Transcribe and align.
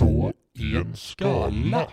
I 0.00 0.76
en 0.76 0.96
skala. 0.96 1.88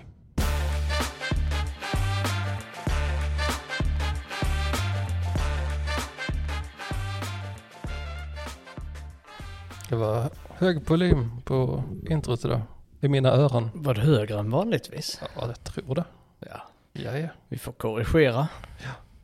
Det 9.89 9.96
var 9.96 10.29
hög 10.49 10.89
volym 10.89 11.41
på 11.46 11.83
introt 12.10 12.46
idag. 12.46 12.62
I 13.02 13.07
mina 13.07 13.29
öron. 13.29 13.70
Var 13.73 13.94
det 13.94 14.02
högre 14.02 14.40
än 14.40 14.50
vanligtvis? 14.52 15.22
Ja, 15.36 15.48
jag 15.48 15.64
tror 15.64 15.96
det. 15.96 16.04
Ja, 16.40 16.62
Ja, 16.94 17.18
ja. 17.18 17.28
vi 17.48 17.58
får 17.58 17.72
korrigera. 17.72 18.48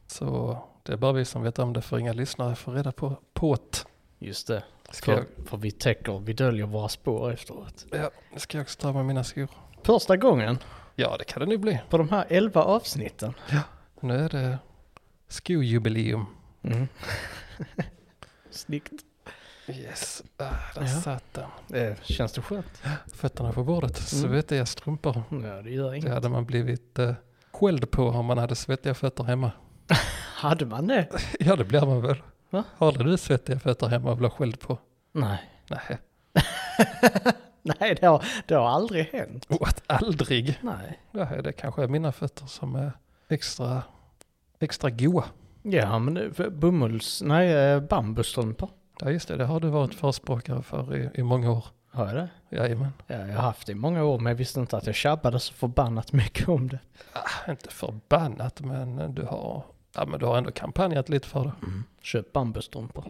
Så 0.07 0.57
det 0.83 0.93
är 0.93 0.97
bara 0.97 1.11
vi 1.11 1.25
som 1.25 1.43
vet 1.43 1.59
om 1.59 1.73
det 1.73 1.81
för 1.81 1.97
inga 1.99 2.13
lyssnare 2.13 2.55
får 2.55 2.71
reda 2.73 2.91
på 2.91 3.15
på't. 3.33 3.85
Just 4.19 4.47
det. 4.47 4.63
Ska 4.91 5.05
För, 5.05 5.13
jag, 5.37 5.47
för 5.47 5.57
vi 5.57 5.71
täcker, 5.71 6.19
vi 6.19 6.33
döljer 6.33 6.65
våra 6.65 6.89
spår 6.89 7.31
efteråt. 7.31 7.85
ja, 7.91 8.11
nu 8.33 8.39
ska 8.39 8.57
jag 8.57 8.63
också 8.63 8.79
ta 8.79 8.93
med 8.93 9.05
mina 9.05 9.23
skor. 9.23 9.47
Första 9.83 10.17
gången 10.17 10.57
Ja, 10.95 11.15
det 11.17 11.23
kan 11.23 11.39
det 11.39 11.45
nu 11.45 11.57
bli. 11.57 11.79
på 11.89 11.97
de 11.97 12.09
här 12.09 12.25
elva 12.29 12.63
avsnitten. 12.63 13.33
Nu 13.99 14.15
är 14.25 14.29
det 14.29 14.57
skojubileum. 15.27 16.25
Mm. 16.63 16.87
Snyggt. 18.51 18.91
Yes, 19.67 20.23
ah, 20.37 20.43
där 20.75 20.81
Ja. 20.81 20.87
satt 20.87 21.23
den. 21.33 21.81
Eh, 21.83 21.97
känns 22.01 22.31
det 22.31 22.41
skönt? 22.41 22.81
Fötterna 23.13 23.53
på 23.53 23.63
bordet, 23.63 24.13
Mm. 24.13 24.29
svettiga 24.31 24.65
strumpor. 24.65 25.23
Ja, 25.29 25.61
det 25.61 25.69
gör 25.71 25.91
Det 25.91 25.97
inget. 25.97 26.13
hade 26.13 26.29
man 26.29 26.45
blivit 26.45 26.99
eh, 26.99 27.13
skälld 27.51 27.91
på 27.91 28.03
om 28.07 28.25
man 28.25 28.37
hade 28.37 28.55
svettiga 28.55 28.93
fötter 28.93 29.23
hemma. 29.23 29.51
Hade 30.35 30.65
man 30.65 30.87
det? 30.87 31.07
Ja, 31.39 31.55
det 31.55 31.63
blir 31.65 31.85
man 31.85 32.01
väl. 32.01 32.21
Va? 32.51 32.63
Har 32.77 32.91
du 32.91 33.17
svettiga 33.17 33.59
fötter 33.59 33.87
hemma 33.87 34.11
och 34.11 34.17
blir 34.17 34.29
skälld 34.29 34.59
på? 34.59 34.77
Nej. 35.11 35.39
Nej, 35.69 35.97
Nej, 37.61 37.97
det 38.01 38.07
har, 38.07 38.23
det 38.45 38.55
har 38.55 38.69
aldrig 38.69 39.05
hänt. 39.05 39.45
what? 39.49 39.83
Aldrig. 39.87 40.59
Nej. 40.61 40.99
Ja, 41.11 41.41
det 41.41 41.51
kanske 41.51 41.83
är 41.83 41.87
mina 41.87 42.11
fötter 42.11 42.45
som 42.45 42.75
är 42.75 42.91
extra, 43.29 43.83
extra 44.59 44.89
goa. 44.89 45.23
Ja, 45.63 45.99
men 45.99 46.13
det, 46.13 46.49
bomulls... 46.51 47.21
Nej, 47.25 47.53
eh, 47.53 47.79
bambustrumpor. 47.79 48.69
Ja, 48.99 49.09
just 49.11 49.27
det. 49.27 49.37
Det 49.37 49.45
har 49.45 49.59
du 49.59 49.69
varit 49.69 49.93
förespråkare 49.93 50.61
för 50.61 50.95
i, 50.95 51.09
i 51.13 51.23
många 51.23 51.51
år. 51.51 51.65
Har 51.91 52.07
jag 52.07 52.15
det? 52.15 52.29
Jajamän. 52.57 52.93
Ja, 53.07 53.15
jag 53.15 53.35
har 53.35 53.41
haft 53.41 53.67
det 53.67 53.71
i 53.71 53.75
många 53.75 54.03
år, 54.03 54.19
men 54.19 54.31
jag 54.31 54.37
visste 54.37 54.59
inte 54.59 54.77
att 54.77 54.85
jag 54.85 54.95
tjabbade 54.95 55.39
så 55.39 55.53
förbannat 55.53 56.13
mycket 56.13 56.47
om 56.49 56.67
det. 56.67 56.79
Ah, 57.13 57.51
inte 57.51 57.69
förbannat, 57.69 58.59
men 58.61 59.15
du 59.15 59.23
har, 59.23 59.63
ja, 59.95 60.05
men 60.05 60.19
du 60.19 60.25
har 60.25 60.37
ändå 60.37 60.51
kampanjat 60.51 61.09
lite 61.09 61.27
för 61.27 61.43
det. 61.43 61.51
Köp 62.01 62.33
bambustrumpor. 62.33 63.05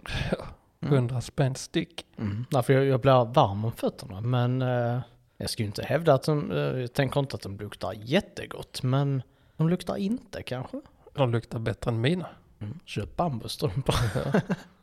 Mm. 0.82 0.94
100 0.94 1.22
spänn 1.22 1.56
stick. 1.56 2.06
Mm. 2.18 2.46
Därför 2.50 2.74
jag, 2.74 2.86
jag 2.86 3.02
blir 3.02 3.34
varm 3.34 3.66
om 3.66 3.72
fötterna, 3.72 4.22
men 4.22 4.62
eh, 4.62 5.00
jag 5.38 5.50
skulle 5.50 5.66
inte 5.66 5.84
hävda 5.84 6.14
att 6.14 6.24
de, 6.24 6.52
eh, 6.52 6.58
jag 6.58 6.94
tänker 6.94 7.20
inte 7.20 7.36
att 7.36 7.42
de 7.42 7.58
luktar 7.58 7.94
jättegott, 7.98 8.84
men 8.84 9.24
de 9.58 9.70
luktar 9.70 9.98
inte 9.98 10.44
kanske. 10.44 10.82
De 11.14 11.32
luktar 11.32 11.60
bättre 11.60 11.92
än 11.92 12.02
mina. 12.02 12.28
Mm. 12.60 12.80
Köp 12.86 13.16
bambustrumpor. 13.16 13.96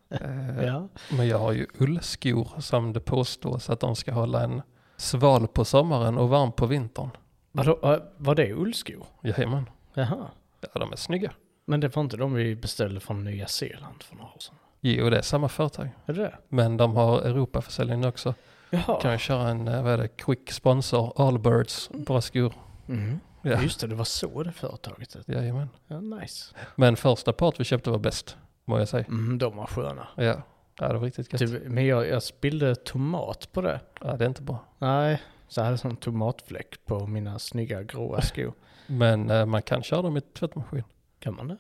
Eh, 0.09 0.65
ja. 0.67 0.89
Men 1.11 1.29
jag 1.29 1.39
har 1.39 1.53
ju 1.53 1.67
ullskor 1.79 2.61
som 2.61 2.93
det 2.93 3.01
påstås 3.01 3.71
att 3.71 3.81
de 3.81 3.97
ska 3.97 4.13
hålla 4.13 4.45
en 4.45 4.63
sval 4.97 5.49
på 5.49 5.65
sommaren 5.65 6.19
och 6.19 6.29
varm 6.29 6.53
på 6.53 6.67
vintern. 6.67 7.11
Vadå, 7.53 7.79
eh, 7.83 7.99
var 8.17 8.35
det 8.35 8.53
ullskor? 8.53 9.07
Jajamän. 9.23 9.71
Jaha. 9.95 10.27
Ja, 10.61 10.81
de 10.81 10.93
är 10.93 10.97
snygga. 10.97 11.33
Men 11.69 11.81
det 11.81 11.97
var 11.97 12.03
inte 12.03 12.17
de 12.17 12.35
vi 12.35 12.57
beställde 12.57 13.01
från 13.01 13.25
Nya 13.25 13.47
Zeeland 13.47 14.03
för 14.03 14.17
några 14.17 14.31
år 14.31 14.39
sedan? 14.39 14.55
Jo, 14.81 15.11
det 15.11 15.19
är 15.19 15.23
samma 15.23 15.49
företag. 15.49 15.89
Är 16.07 16.13
det 16.13 16.23
det? 16.23 16.39
Men 16.49 16.77
de 16.77 16.97
har 16.97 17.21
Europaförsäljning 17.21 18.07
också. 18.07 18.35
Jaha. 18.71 19.01
Kan 19.01 19.11
jag 19.11 19.21
köra 19.21 19.49
en, 19.49 19.69
eh, 19.69 19.83
vad 19.83 19.93
är 19.93 19.99
det, 19.99 20.09
quick 20.09 20.53
sponsor, 20.53 21.13
Allbirds, 21.17 21.91
bra 21.91 22.21
skor. 22.21 22.55
Mm. 22.89 23.21
Ja. 23.43 23.63
Just 23.63 23.81
det, 23.81 23.87
det 23.87 23.95
var 23.95 24.05
så 24.05 24.43
det 24.43 24.53
företaget 24.53 25.15
hette. 25.15 25.33
Jajamän. 25.33 25.69
Ja, 25.87 26.01
nice. 26.01 26.55
Men 26.77 26.97
första 26.97 27.33
part 27.33 27.61
vi 27.61 27.65
köpte 27.65 27.91
var 27.91 27.99
bäst, 27.99 28.37
må 28.65 28.79
jag 28.79 28.89
säga. 28.89 29.05
Mm, 29.05 29.39
de 29.39 29.57
var 29.57 29.67
sköna. 29.67 30.09
Ja, 30.17 30.43
ja 30.79 30.89
det 30.89 30.95
var 30.95 31.01
riktigt 31.01 31.33
gött. 31.33 31.41
Typ, 31.41 31.63
men 31.67 31.87
jag, 31.87 32.09
jag 32.09 32.23
spillde 32.23 32.75
tomat 32.75 33.53
på 33.53 33.61
det. 33.61 33.81
Ja, 34.01 34.17
det 34.17 34.25
är 34.25 34.29
inte 34.29 34.43
bra. 34.43 34.65
Nej, 34.79 35.23
så 35.49 35.61
jag 35.61 35.65
hade 35.65 35.79
sån 35.79 35.97
tomatfläck 35.97 36.87
på 36.87 37.07
mina 37.07 37.39
snygga 37.39 37.83
gråa 37.83 38.21
skor. 38.21 38.53
Men 38.87 39.31
eh, 39.31 39.47
man 39.47 39.63
kan 39.63 39.83
köra 39.83 40.03
dem 40.03 40.17
i 40.17 40.21
tvättmaskin. 40.21 40.85
Kan 41.19 41.35
man 41.37 41.49
det? 41.49 41.57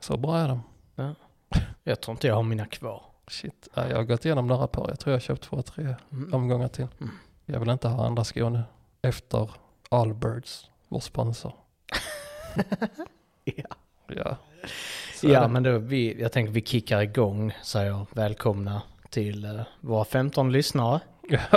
Så 0.00 0.16
bra 0.16 0.38
är 0.38 0.48
de. 0.48 0.62
Jag 1.84 2.00
tror 2.00 2.12
inte 2.14 2.26
jag 2.26 2.34
har 2.34 2.42
mina 2.42 2.66
kvar. 2.66 3.02
Shit, 3.28 3.68
ja, 3.74 3.88
jag 3.88 3.96
har 3.96 4.04
gått 4.04 4.24
igenom 4.24 4.46
några 4.46 4.66
par. 4.66 4.88
Jag 4.88 5.00
tror 5.00 5.12
jag 5.12 5.16
har 5.16 5.20
köpt 5.20 5.42
två, 5.42 5.62
tre 5.62 5.94
Mm. 6.12 6.34
omgångar 6.34 6.68
till. 6.68 6.86
Mm. 7.00 7.14
Jag 7.46 7.60
vill 7.60 7.70
inte 7.70 7.88
ha 7.88 8.06
andra 8.06 8.24
skor 8.24 8.50
nu. 8.50 8.62
Efter 9.02 9.50
Allbirds, 9.88 10.70
vår 10.88 11.00
sponsor. 11.00 11.52
Ja. 13.44 13.64
Ja, 14.06 14.36
så 15.14 15.28
Ja, 15.28 15.48
men 15.48 15.62
då, 15.62 15.78
vi, 15.78 16.20
jag 16.22 16.32
tänker 16.32 16.52
vi 16.52 16.62
kickar 16.62 17.00
igång, 17.00 17.52
säger 17.62 18.06
välkomna 18.12 18.82
till 19.10 19.44
uh, 19.44 19.62
våra 19.80 20.04
15 20.04 20.52
lyssnare. 20.52 21.00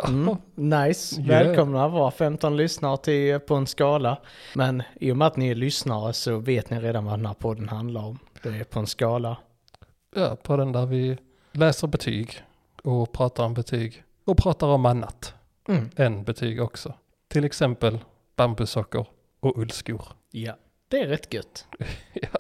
Mm, 0.08 0.36
nice, 0.56 1.22
Yeah. 1.22 1.28
välkomna 1.48 1.88
våra 1.88 2.12
15 2.12 2.58
lyssnare 2.58 2.98
till 2.98 3.40
På 3.40 3.56
en 3.56 3.68
skala. 3.68 4.18
Men 4.56 4.84
i 5.00 5.12
och 5.12 5.18
med 5.18 5.28
att 5.28 5.38
ni 5.38 5.48
är 5.50 5.56
lyssnare 5.56 6.14
så 6.14 6.38
vet 6.38 6.70
ni 6.70 6.80
redan 6.80 7.06
vad 7.06 7.20
den 7.20 7.26
här 7.26 7.34
podden 7.34 7.70
handlar 7.70 8.02
om. 8.06 8.20
Det 8.44 8.50
är 8.50 8.64
På 8.64 8.80
en 8.80 8.88
skala. 8.88 9.38
ja, 10.16 10.38
på 10.44 10.58
den 10.58 10.72
där 10.72 10.86
vi 10.86 11.18
läser 11.52 11.88
betyg 11.88 12.44
och 12.84 13.12
pratar 13.12 13.44
om 13.46 13.54
betyg 13.54 14.04
och 14.26 14.38
pratar 14.38 14.68
om 14.68 14.86
annat 14.86 15.34
Mm. 15.68 15.90
än 15.96 16.24
betyg 16.24 16.62
också. 16.62 16.94
Till 17.28 17.46
exempel 17.46 18.00
bambusocker 18.36 19.06
och 19.40 19.58
ullskor. 19.58 20.02
Ja, 20.32 20.54
det 20.90 21.00
är 21.00 21.08
rätt 21.08 21.34
gött. 21.34 21.66
Ja. 22.14 22.40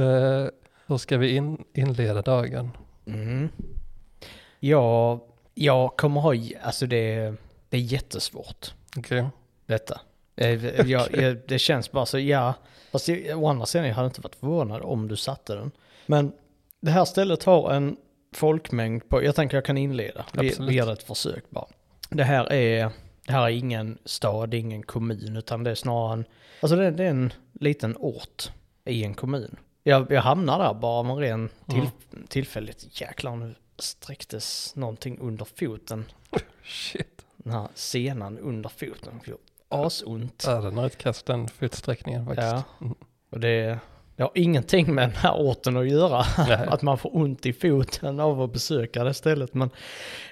Eh, 0.00 0.48
Hur 0.86 0.96
ska 0.96 1.18
vi 1.18 1.36
in, 1.36 1.64
inleda 1.74 2.22
dagen? 2.22 2.70
Mm. 3.06 3.48
Ja, 4.60 5.20
jag 5.60 5.96
kommer 5.96 6.20
ha, 6.20 6.34
alltså 6.62 6.86
det, 6.86 7.34
det 7.68 7.76
är 7.76 7.80
jättesvårt. 7.80 8.74
Okej. 8.96 9.24
detta. 9.66 10.00
Eh, 10.36 10.64
Jag, 10.90 11.16
jag, 11.22 11.36
det 11.48 11.58
känns 11.58 11.92
bara 11.92 12.06
så, 12.06 12.18
ja. 12.18 12.54
Fast 12.92 13.08
jag, 13.08 13.42
å 13.42 13.46
andra 13.46 13.66
sidan, 13.66 13.86
jag 13.86 13.94
hade 13.94 14.06
inte 14.06 14.20
varit 14.20 14.34
förvånad 14.34 14.82
om 14.82 15.08
du 15.08 15.16
satte 15.16 15.54
den. 15.54 15.70
Men 16.06 16.32
det 16.80 16.90
här 16.90 17.04
stället 17.04 17.44
har 17.44 17.72
en 17.72 17.96
folkmängd 18.34 19.08
på, 19.08 19.24
jag 19.24 19.34
tänker 19.34 19.56
jag 19.56 19.64
kan 19.64 19.78
inleda. 19.78 20.26
Vi, 20.32 20.56
vi 20.60 20.74
gör 20.74 20.92
ett 20.92 21.02
försök 21.02 21.50
bara. 21.50 21.66
Det 22.10 22.24
här 22.24 22.52
är, 22.52 22.90
det 23.26 23.32
här 23.32 23.42
är 23.44 23.48
ingen 23.48 23.98
stad, 24.04 24.54
ingen 24.54 24.82
kommun, 24.82 25.36
utan 25.36 25.64
det 25.64 25.70
är 25.70 25.74
snarare 25.74 26.12
en, 26.12 26.24
alltså 26.60 26.76
det, 26.76 26.90
det 26.90 27.04
är 27.04 27.10
en 27.10 27.32
liten 27.52 27.96
ort 27.98 28.52
i 28.84 29.04
en 29.04 29.14
kommun. 29.14 29.56
Jag, 29.82 30.12
jag 30.12 30.22
hamnar 30.22 30.58
där 30.58 30.74
bara 30.74 30.92
av 31.00 31.06
en 31.10 31.16
ren 31.16 31.48
till, 31.66 31.90
tillfälligt. 32.28 33.00
Jäklar, 33.00 33.36
nu 33.36 33.54
sträcktes 33.82 34.76
någonting 34.76 35.18
under 35.20 35.44
foten. 35.58 36.04
Shit. 36.64 37.24
Den 37.36 37.52
här 37.52 37.68
senan 37.74 38.38
under 38.38 38.68
foten. 38.68 39.20
Asont. 39.68 40.44
Ja, 40.46 40.60
den 40.60 40.76
har 40.78 40.86
ett 40.86 40.98
kast 40.98 41.26
den 41.26 41.48
fotsträckningen 41.48 42.26
faktiskt. 42.26 42.48
Ja. 42.48 42.62
Och 43.30 43.40
det, 43.40 43.78
det 44.16 44.22
har 44.22 44.32
ingenting 44.34 44.94
med 44.94 45.08
den 45.08 45.16
här 45.16 45.34
orten 45.34 45.76
att 45.76 45.88
göra. 45.88 46.24
Nej. 46.38 46.52
att 46.68 46.82
man 46.82 46.98
får 46.98 47.16
ont 47.16 47.46
i 47.46 47.52
foten 47.52 48.20
av 48.20 48.42
att 48.42 48.52
besöka 48.52 49.04
det 49.04 49.14
stället. 49.14 49.54
Men 49.54 49.70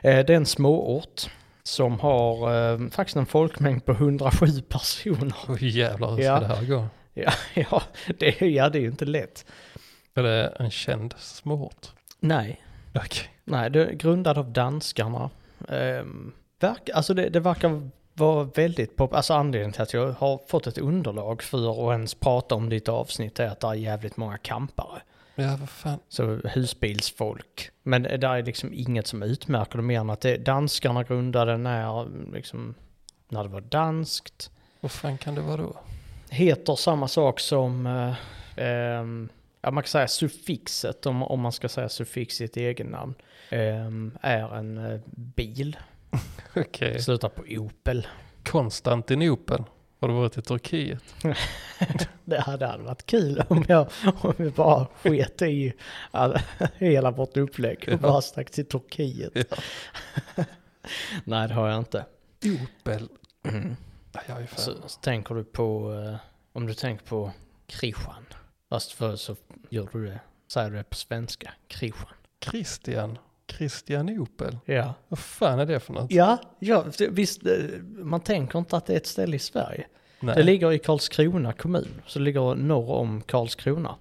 eh, 0.03 0.25
det 0.26 0.32
är 0.32 0.37
en 0.37 0.47
småort 0.47 1.31
som 1.62 2.00
har 2.00 2.54
eh, 2.72 2.88
faktiskt 2.91 3.16
en 3.16 3.26
folkmängd 3.26 3.84
på 3.84 3.92
107 3.92 4.47
personer. 4.69 5.34
Oj 5.48 5.78
jävlar, 5.78 6.10
hur 6.10 6.22
Ja. 6.22 6.37
ska 6.41 6.48
det 6.48 6.54
här 6.54 6.64
gå? 6.66 6.87
Ja, 7.14 7.32
ja, 7.54 7.82
det, 8.19 8.42
är- 8.42 8.47
ja, 8.47 8.69
det 8.69 8.78
är 8.78 8.82
ju 8.82 8.87
inte 8.88 9.04
lätt. 9.04 9.44
Är 10.14 10.22
det 10.22 10.47
en 10.58 10.70
känd 10.70 11.14
småort? 11.19 11.87
Nej, 12.20 12.62
Okej. 12.94 13.28
Nej, 13.48 13.70
det 13.70 13.86
är 13.86 13.92
grundad 13.92 14.38
av 14.38 14.53
danskarna. 14.53 15.31
Ehm, 15.69 16.32
verk, 16.60 16.91
alltså 16.94 17.14
det, 17.14 17.28
det 17.28 17.41
verkar 17.41 17.91
vara 18.14 18.44
väldigt 18.44 18.97
pop, 18.97 19.14
alltså 19.14 19.34
anledningen 19.34 19.72
till 19.72 19.82
att 19.82 19.93
jag 19.93 20.12
har 20.12 20.40
fått 20.49 20.67
ett 20.67 20.78
underlag 20.78 21.43
för 21.43 21.88
att 21.88 21.93
ens 21.93 22.14
prata 22.14 22.55
om 22.55 22.69
ditt 22.69 22.88
avsnitt 22.88 23.40
är 23.40 23.46
att 23.46 23.61
det 23.61 23.67
är 23.67 23.75
jävligt 23.75 24.17
många 24.17 24.38
kampare. 24.38 25.02
Ja, 25.34 25.56
vad 25.61 25.69
fan. 25.69 25.99
Så 26.08 26.40
husbilsfolk. 26.44 27.70
Men 27.82 28.02
det 28.02 28.26
är 28.26 28.43
liksom 28.43 28.72
inget 28.75 29.06
som 29.06 29.22
utmärker 29.22 29.76
det 29.76 29.82
mer 29.82 30.00
än 30.00 30.11
att 30.11 30.20
det, 30.20 30.37
danskarna 30.37 31.02
grundade 31.02 31.56
när, 31.56 32.08
liksom, 32.32 32.75
när 33.28 33.43
det 33.43 33.49
var 33.49 33.61
danskt. 33.61 34.50
Vad 34.81 34.90
fan 34.93 35.19
kan 35.19 35.34
det 35.34 35.40
vara 35.40 35.56
då? 35.56 35.76
Heter 36.31 36.76
samma 36.76 37.08
sak 37.08 37.40
som, 37.40 37.87
eh, 37.87 38.14
ehm, 38.64 39.28
ja 39.61 39.70
man 39.70 39.82
kan 39.82 39.88
säga 39.88 40.08
suffixet 40.08 41.06
om, 41.06 41.22
om 41.22 41.40
man 41.40 41.52
ska 41.52 41.69
säga 41.69 41.88
suffix 41.88 42.40
i 42.40 42.44
ett 42.44 42.56
egennamn. 42.56 43.14
Ehm, 43.50 44.18
är 44.20 44.54
en 44.56 44.78
eh, 44.78 45.00
bil. 45.16 45.76
Okej. 46.56 47.02
Slutar 47.02 47.28
på 47.28 47.42
Opel. 47.48 48.06
Konstantinopel. 48.44 49.64
Har 50.00 50.08
du 50.08 50.14
varit 50.14 50.38
i 50.38 50.42
Turkiet? 50.42 51.02
Det 52.24 52.40
hade 52.40 52.76
varit 52.78 53.06
kul 53.06 53.42
om 53.48 53.64
jag, 53.68 53.88
om 54.20 54.34
vi 54.36 54.50
bara 54.50 54.86
sket 55.02 55.42
i 55.42 55.72
all, 56.10 56.36
hela 56.76 57.10
vårt 57.10 57.36
upplägg 57.36 57.78
och 57.86 57.92
Ja. 57.92 57.96
bara 57.96 58.20
stack 58.22 58.50
till 58.50 58.66
Turkiet. 58.66 59.32
Ja. 59.34 60.44
Nej, 61.24 61.48
det 61.48 61.54
har 61.54 61.68
jag 61.68 61.78
inte. 61.78 62.04
Opel. 62.44 63.08
Mm. 63.42 63.76
Jag 64.28 64.42
är 64.42 64.46
fan. 64.46 64.58
Så, 64.58 64.72
så 64.86 65.00
tänker 65.00 65.34
du 65.34 65.44
på, 65.44 65.94
eh, 65.94 66.16
om 66.52 66.66
du 66.66 66.74
tänker 66.74 67.04
på 67.06 67.32
Kristian. 67.66 68.24
Fast 68.70 68.92
för 68.92 69.16
så 69.16 69.36
gör 69.68 69.88
du 69.92 70.06
det, 70.06 70.20
säger 70.52 70.70
du 70.70 70.76
det 70.76 70.84
på 70.84 70.96
svenska, 70.96 71.52
Kristian. 71.68 72.08
Christian. 72.44 73.18
Christianopel. 73.52 74.58
Ja. 74.64 74.94
Vad 75.08 75.18
fan 75.18 75.58
är 75.58 75.66
det 75.66 75.80
för 75.80 75.92
något? 75.92 76.10
Ja, 76.10 76.38
ja 76.58 76.84
visst, 77.10 77.46
eh, 77.46 77.52
man 77.82 78.20
tänker 78.20 78.58
inte 78.58 78.76
att 78.76 78.86
det 78.86 78.92
är 78.92 78.96
ett 78.96 79.06
ställe 79.06 79.36
i 79.36 79.38
Sverige. 79.38 79.86
Nej. 80.20 80.34
Det 80.36 80.42
ligger 80.42 80.72
i 80.72 80.78
Karlskrona 80.78 81.52
kommun, 81.52 81.88
så 82.06 82.18
det 82.18 82.24
ligger 82.24 82.54
norr 82.54 82.90
om 82.90 83.20
Karlskrona, 83.22 83.94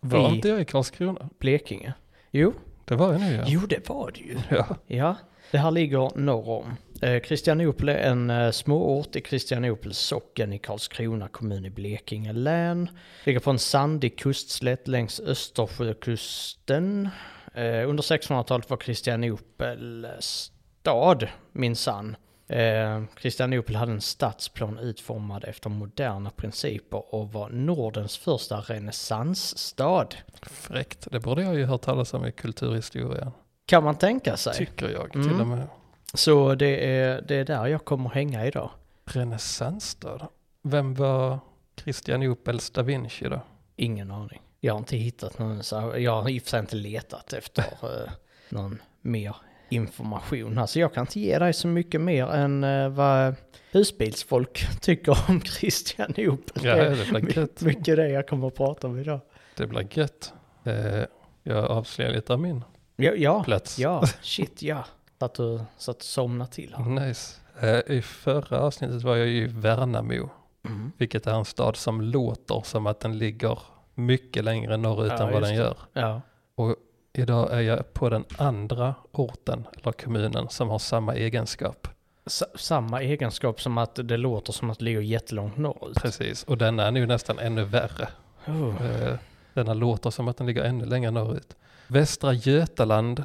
var 0.00 0.30
i- 0.32 0.34
inte 0.34 0.48
jag 0.48 0.60
i 0.60 0.64
Karlskrona? 0.64 1.28
Blekinge. 1.38 1.92
Jo, 2.30 2.52
Det 2.84 2.94
var 2.94 3.12
jag 3.12 3.20
nu 3.20 3.34
ja. 3.34 3.44
jo 3.46 3.60
det 3.60 3.88
var 3.88 4.10
det 4.14 4.20
ju. 4.20 4.36
Ja. 4.50 4.76
Ja, 4.86 5.16
det 5.50 5.58
här 5.58 5.70
ligger 5.70 6.18
norr 6.18 6.48
om. 6.48 6.76
Eh, 7.02 7.20
Kristianopel 7.20 7.88
är 7.88 7.94
en 7.98 8.30
eh, 8.30 8.50
småort 8.50 9.16
i 9.16 9.20
Kristianopels 9.20 9.98
socken 9.98 10.52
i 10.52 10.58
Karlskrona 10.58 11.28
kommun 11.28 11.64
i 11.64 11.70
Blekinge 11.70 12.32
län. 12.32 12.90
Ligger 13.24 13.40
på 13.40 13.50
en 13.50 13.58
sandig 13.58 14.18
kustslätt 14.18 14.88
längs 14.88 15.20
Östersjökusten. 15.20 17.08
Eh, 17.56 17.88
under 17.88 18.02
1600-talet 18.02 18.70
var 18.70 18.76
Kristianopel 18.76 20.06
stad, 20.20 21.28
minsann. 21.52 22.16
Eh, 22.48 23.04
Kristianopel 23.16 23.76
hade 23.76 23.92
en 23.92 24.00
stadsplan 24.00 24.78
utformad 24.78 25.44
efter 25.44 25.70
moderna 25.70 26.30
principer 26.30 27.14
och 27.14 27.32
var 27.32 27.48
Nordens 27.50 28.16
första 28.18 28.56
renässansstad. 28.60 30.08
Fräckt. 30.42 31.08
Det 31.10 31.20
borde 31.20 31.42
jag 31.42 31.54
ju 31.54 31.64
hört 31.64 31.82
talas 31.82 32.14
om 32.14 32.26
i 32.26 32.32
kulturhistorien. 32.32 33.30
Kan 33.66 33.84
man 33.84 33.94
tänka 33.98 34.36
sig. 34.36 34.54
Tycker 34.54 34.88
jag 34.88 35.12
till 35.12 35.20
Mm. 35.20 35.40
och 35.40 35.46
med. 35.46 35.68
Så 36.14 36.54
det 36.54 36.86
är, 36.98 37.22
det 37.22 37.34
är 37.36 37.44
där 37.44 37.66
jag 37.66 37.84
kommer 37.84 38.10
hänga 38.10 38.46
idag. 38.46 38.70
Renässansstad. 39.04 40.28
Vem 40.62 40.94
var 40.94 41.38
Christianopels 41.76 42.70
da 42.70 42.82
Vinci 42.82 43.28
då? 43.28 43.40
Ingen 43.76 44.10
aning. 44.10 44.42
Jag 44.60 44.74
har 44.74 44.78
inte 44.78 44.96
hittat 44.96 45.38
någon, 45.38 45.62
så 45.62 45.94
jag 45.98 46.22
har 46.22 46.30
i 46.30 46.38
och 46.38 46.42
för 46.42 46.50
sig 46.50 46.60
inte 46.60 46.76
letat 46.76 47.32
efter 47.32 47.62
eh, 47.82 48.10
någon 48.48 48.78
mer 49.02 49.36
information. 49.68 50.58
Alltså 50.58 50.78
jag 50.80 50.94
kan 50.94 51.00
inte 51.02 51.20
ge 51.20 51.38
dig 51.38 51.52
så 51.52 51.68
mycket 51.68 52.00
mer 52.00 52.26
än 52.26 52.64
eh, 52.64 52.88
vad 52.88 53.34
husbilsfolk 53.72 54.66
tycker 54.80 55.18
om 55.30 55.40
Kristianopel. 55.40 56.64
Ja, 56.64 56.74
det 56.76 57.10
blir 57.10 57.36
gött. 57.38 57.60
my- 57.60 57.66
mycket 57.68 57.96
det 57.96 58.08
jag 58.08 58.28
kommer 58.28 58.46
att 58.48 58.54
prata 58.54 58.86
om 58.86 58.98
idag. 58.98 59.20
Det 59.56 59.66
blir 59.66 59.98
gött. 59.98 60.32
Eh, 60.64 61.02
jag 61.42 61.64
avslöjar 61.64 62.12
lite 62.12 62.32
av 62.32 62.40
min 62.40 62.64
Ja, 62.96 63.12
ja, 63.12 63.44
plats. 63.44 63.78
ja 63.78 64.06
shit 64.22 64.62
ja. 64.62 64.84
Satt 65.18 65.38
och, 65.38 65.60
satt 65.76 65.96
och 65.96 66.02
somnade 66.02 66.50
till 66.52 66.74
här. 66.78 66.84
Nice. 66.84 67.34
Eh, 67.60 67.96
I 67.96 68.02
förra 68.02 68.60
avsnittet 68.60 69.02
var 69.02 69.16
jag 69.16 69.28
i 69.28 69.44
Värnamo, 69.46 70.30
Mm. 70.66 70.92
vilket 70.96 71.26
är 71.26 71.32
en 71.34 71.44
stad 71.44 71.76
som 71.76 72.00
låter 72.00 72.62
som 72.64 72.86
att 72.86 73.00
den 73.00 73.18
ligger 73.18 73.58
mycket 73.96 74.44
längre 74.44 74.76
norrut 74.76 75.12
Ja, 75.18 75.26
än 75.26 75.32
vad 75.32 75.42
den 75.42 75.54
gör. 75.54 75.76
Ja. 75.92 76.20
Och 76.54 76.76
idag 77.12 77.52
är 77.52 77.60
jag 77.60 77.92
på 77.92 78.08
den 78.10 78.24
andra 78.38 78.94
orten, 79.12 79.66
eller 79.82 79.92
kommunen, 79.92 80.48
som 80.48 80.68
har 80.68 80.78
samma 80.78 81.14
egenskap. 81.14 81.88
Sa- 82.26 82.46
samma 82.54 83.02
egenskap 83.02 83.60
som 83.60 83.78
att 83.78 83.94
det 84.08 84.16
låter 84.16 84.52
som 84.52 84.70
att 84.70 84.78
det 84.78 84.84
ligger 84.84 85.00
jättelångt 85.00 85.56
norrut. 85.56 85.96
Precis, 86.02 86.44
och 86.44 86.58
den 86.58 86.78
är 86.78 86.90
nu 86.90 87.06
nästan 87.06 87.38
ännu 87.38 87.64
värre. 87.64 88.08
Oh. 88.46 88.86
Eh, 88.86 89.14
Denna 89.54 89.74
låter 89.74 90.10
som 90.10 90.28
att 90.28 90.36
den 90.36 90.46
ligger 90.46 90.64
ännu 90.64 90.84
längre 90.84 91.10
norrut. 91.10 91.56
Västra 91.86 92.32
Götaland. 92.32 93.24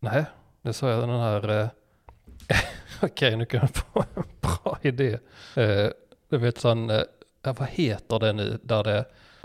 Nej, 0.00 0.24
nu 0.62 0.72
sa 0.72 0.90
jag 0.90 1.00
den 1.08 1.10
här. 1.20 1.48
Eh, 1.60 1.68
Okej, 3.02 3.36
nu 3.36 3.46
kan 3.46 3.60
jag 3.60 3.70
få 3.70 4.04
en 4.14 4.24
bra 4.40 4.78
idé. 4.82 5.18
Eh, 5.56 5.86
du 6.28 6.38
vet 6.38 6.58
sån, 6.58 6.90
eh, 6.90 7.02
vad 7.42 7.68
heter 7.68 8.18
det 8.18 8.32
nu, 8.32 8.58
där 8.62 8.84
det, 8.84 9.04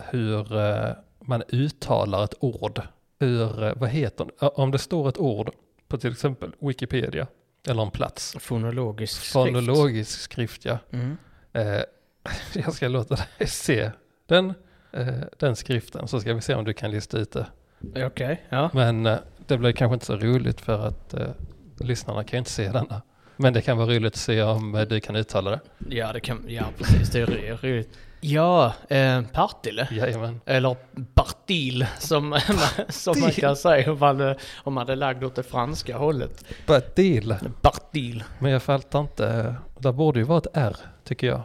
hur 0.09 0.57
eh, 0.57 0.91
man 1.19 1.43
uttalar 1.49 2.23
ett 2.23 2.33
ord. 2.39 2.81
Hur, 3.19 3.63
eh, 3.63 3.73
vad 3.75 3.89
heter 3.89 4.59
Om 4.59 4.71
det 4.71 4.77
står 4.79 5.09
ett 5.09 5.17
ord 5.17 5.49
på 5.87 5.97
till 5.97 6.11
exempel 6.11 6.51
Wikipedia, 6.59 7.27
eller 7.67 7.81
en 7.81 7.91
plats. 7.91 8.35
Fonologisk 8.39 9.13
skrift. 9.13 9.33
Fonologisk 9.33 10.19
skrift, 10.19 10.65
ja. 10.65 10.77
Mm. 10.91 11.17
Eh, 11.53 11.81
jag 12.53 12.73
ska 12.73 12.87
låta 12.87 13.15
dig 13.37 13.47
se 13.47 13.91
den, 14.25 14.53
eh, 14.91 15.07
den 15.37 15.55
skriften 15.55 16.07
så 16.07 16.19
ska 16.19 16.33
vi 16.33 16.41
se 16.41 16.53
om 16.55 16.65
du 16.65 16.73
kan 16.73 16.91
lista 16.91 17.17
ut 17.17 17.31
det. 17.31 17.45
Okej, 18.05 18.45
ja. 18.49 18.69
Men 18.73 19.05
eh, 19.05 19.17
det 19.47 19.57
blir 19.57 19.71
kanske 19.71 19.93
inte 19.93 20.05
så 20.05 20.15
roligt 20.15 20.61
för 20.61 20.87
att 20.87 21.13
eh, 21.13 21.27
lyssnarna 21.79 22.23
kan 22.23 22.37
ju 22.37 22.39
inte 22.39 22.51
se 22.51 22.71
denna. 22.71 23.01
Men 23.37 23.53
det 23.53 23.61
kan 23.61 23.77
vara 23.77 23.87
roligt 23.87 24.13
att 24.13 24.19
se 24.19 24.41
om 24.43 24.85
du 24.89 24.99
kan 24.99 25.15
uttala 25.15 25.51
det. 25.51 25.59
Ja, 25.89 26.13
det 26.13 26.19
kan, 26.19 26.43
ja 26.47 26.65
precis, 26.77 27.09
det 27.09 27.19
är 27.19 27.25
ro- 27.25 27.57
roligt. 27.61 27.97
Ja, 28.21 28.73
eh, 28.89 29.21
Partille. 29.21 29.87
Jajamän. 29.91 30.41
Eller 30.45 30.75
Bartil 30.95 31.85
som, 31.99 32.39
som 32.89 33.19
man 33.19 33.31
kan 33.31 33.55
säga 33.55 33.91
om 33.91 33.99
man, 33.99 34.21
eh, 34.21 34.35
om 34.63 34.73
man 34.73 34.89
är 34.89 34.95
lagd 34.95 35.23
åt 35.23 35.35
det 35.35 35.43
franska 35.43 35.97
hållet. 35.97 36.43
Badil. 36.67 37.35
Bartil. 37.61 38.23
Men 38.39 38.51
jag 38.51 38.63
fattar 38.63 38.99
inte. 38.99 39.55
Där 39.79 39.91
borde 39.91 40.19
ju 40.19 40.25
vara 40.25 40.37
ett 40.37 40.47
R 40.53 40.75
tycker 41.03 41.27
jag. 41.27 41.41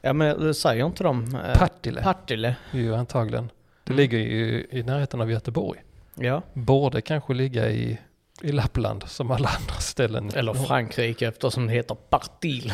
Ja 0.00 0.12
men 0.12 0.54
säger 0.54 0.86
inte 0.86 1.04
de. 1.04 1.34
Eh, 1.34 1.58
Partille. 1.58 2.02
Partille. 2.02 2.56
ju 2.72 2.94
antagligen. 2.94 3.50
Det 3.84 3.92
Mm. 3.92 3.96
ligger 4.00 4.18
ju 4.18 4.66
i 4.70 4.82
närheten 4.82 5.20
av 5.20 5.30
Göteborg. 5.30 5.80
Ja. 6.14 6.42
Borde 6.52 7.00
kanske 7.00 7.34
ligga 7.34 7.68
i, 7.70 7.98
i 8.42 8.52
Lappland 8.52 9.04
som 9.06 9.30
alla 9.30 9.48
andra 9.48 9.74
ställen. 9.80 10.30
Eller 10.34 10.54
Frankrike 10.54 11.28
eftersom 11.28 11.66
det 11.66 11.72
heter 11.72 11.96
Bartil. 12.10 12.72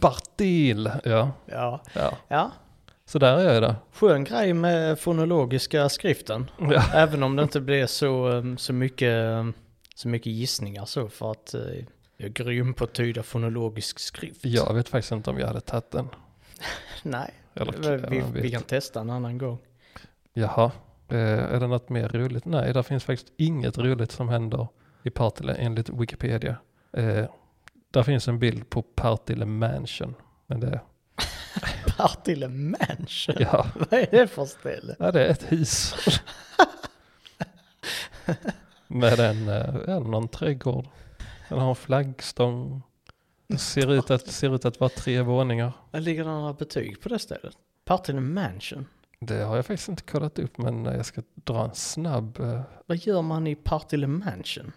Bartil. 0.00 0.90
Ja, 1.04 1.30
Ja. 1.46 1.80
ja. 1.94 2.12
Ja. 2.28 2.50
Så 3.08 3.18
där 3.18 3.38
är 3.38 3.54
jag 3.54 3.62
då. 3.62 3.74
Skön 3.92 4.24
grej 4.24 4.52
med 4.54 4.98
fonologiska 4.98 5.88
skriften. 5.88 6.50
Ja. 6.58 6.82
Även 6.94 7.22
om 7.22 7.36
det 7.36 7.42
inte 7.42 7.60
blir 7.60 7.86
så, 7.86 8.28
um, 8.28 8.58
så, 8.58 8.72
mycket, 8.72 9.24
um, 9.24 9.54
så 9.94 10.08
mycket 10.08 10.32
gissningar 10.32 10.84
så 10.84 11.08
för 11.08 11.30
att 11.30 11.54
eh, 11.54 11.60
jag 12.16 12.28
är 12.28 12.28
grym 12.28 12.74
på 12.74 12.84
att 12.84 12.92
tyda 12.92 13.22
fonologisk 13.22 13.98
skrift. 13.98 14.44
Jag 14.44 14.74
vet 14.74 14.88
faktiskt 14.88 15.12
inte 15.12 15.30
om 15.30 15.38
jag 15.38 15.46
hade 15.46 15.60
tagit 15.60 15.90
den. 15.90 16.08
Nej, 17.02 17.34
Eller, 17.54 18.08
vi, 18.10 18.18
vet. 18.18 18.44
vi 18.44 18.50
kan 18.50 18.62
testa 18.62 19.00
en 19.00 19.10
annan 19.10 19.38
gång. 19.38 19.58
Jaha, 20.32 20.70
eh, 21.08 21.18
är 21.18 21.60
det 21.60 21.66
något 21.66 21.88
mer 21.88 22.08
roligt? 22.08 22.44
Nej, 22.44 22.72
det 22.72 22.82
finns 22.82 23.04
faktiskt 23.04 23.32
inget 23.36 23.78
roligt 23.78 24.12
som 24.12 24.28
händer 24.28 24.68
i 25.02 25.10
Partille 25.10 25.54
enligt 25.54 25.88
Wikipedia. 25.88 26.56
Eh, 26.92 27.24
där 27.90 28.02
finns 28.02 28.28
en 28.28 28.38
bild 28.38 28.70
på 28.70 28.82
Partille 28.82 29.46
Mansion. 29.46 30.14
Men 30.46 30.60
det, 30.60 30.80
Partille 31.96 32.48
Mansion? 32.48 33.36
ja, 33.38 33.66
Vad 33.74 33.92
är 33.92 34.08
det 34.10 34.26
för 34.28 34.44
ställe? 34.44 34.96
ja, 34.98 35.12
det 35.12 35.26
är 35.26 35.30
ett 35.30 35.52
hus. 35.52 35.94
Med 38.86 39.20
en, 39.20 39.48
eh, 39.48 39.74
ja, 39.86 39.98
någon 39.98 40.28
trädgård. 40.28 40.86
Den 41.48 41.58
har 41.58 41.68
en 41.68 41.76
flaggstång. 41.76 42.82
Det 43.48 43.58
ser 43.58 43.92
ut 43.92 44.10
att, 44.10 44.26
ser 44.26 44.54
ut 44.54 44.64
att 44.64 44.80
vara 44.80 44.90
tre 44.90 45.22
våningar. 45.22 45.72
Vad 45.90 46.02
ligger 46.02 46.24
det 46.24 46.30
några 46.30 46.52
betyg 46.52 47.00
på 47.00 47.08
det 47.08 47.18
stället? 47.18 47.54
Partille 47.84 48.20
Mansion? 48.20 48.86
Det 49.20 49.42
har 49.44 49.56
jag 49.56 49.66
faktiskt 49.66 49.88
inte 49.88 50.02
kollat 50.02 50.38
upp 50.38 50.58
men 50.58 50.84
jag 50.84 51.06
ska 51.06 51.22
dra 51.34 51.64
en 51.64 51.74
snabb 51.74 52.40
eh, 52.40 52.60
Vad 52.86 52.96
gör 52.96 53.22
man 53.22 53.46
i 53.46 53.54
Partille 53.54 54.06
Mansion? 54.06 54.72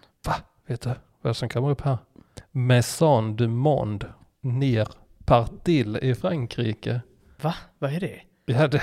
Vet 0.66 0.80
du 0.80 0.90
vad 1.22 1.36
som 1.36 1.48
kommer 1.48 1.70
upp 1.70 1.80
här? 1.80 1.98
Maison 2.50 3.36
du 3.36 3.48
Monde 3.48 4.06
ner 4.40 4.88
Partil 5.24 5.96
i 6.02 6.14
Frankrike. 6.14 7.00
Va? 7.42 7.54
Vad 7.78 7.92
är 7.92 8.00
det? 8.00 8.20
Ja, 8.46 8.68
det, 8.68 8.82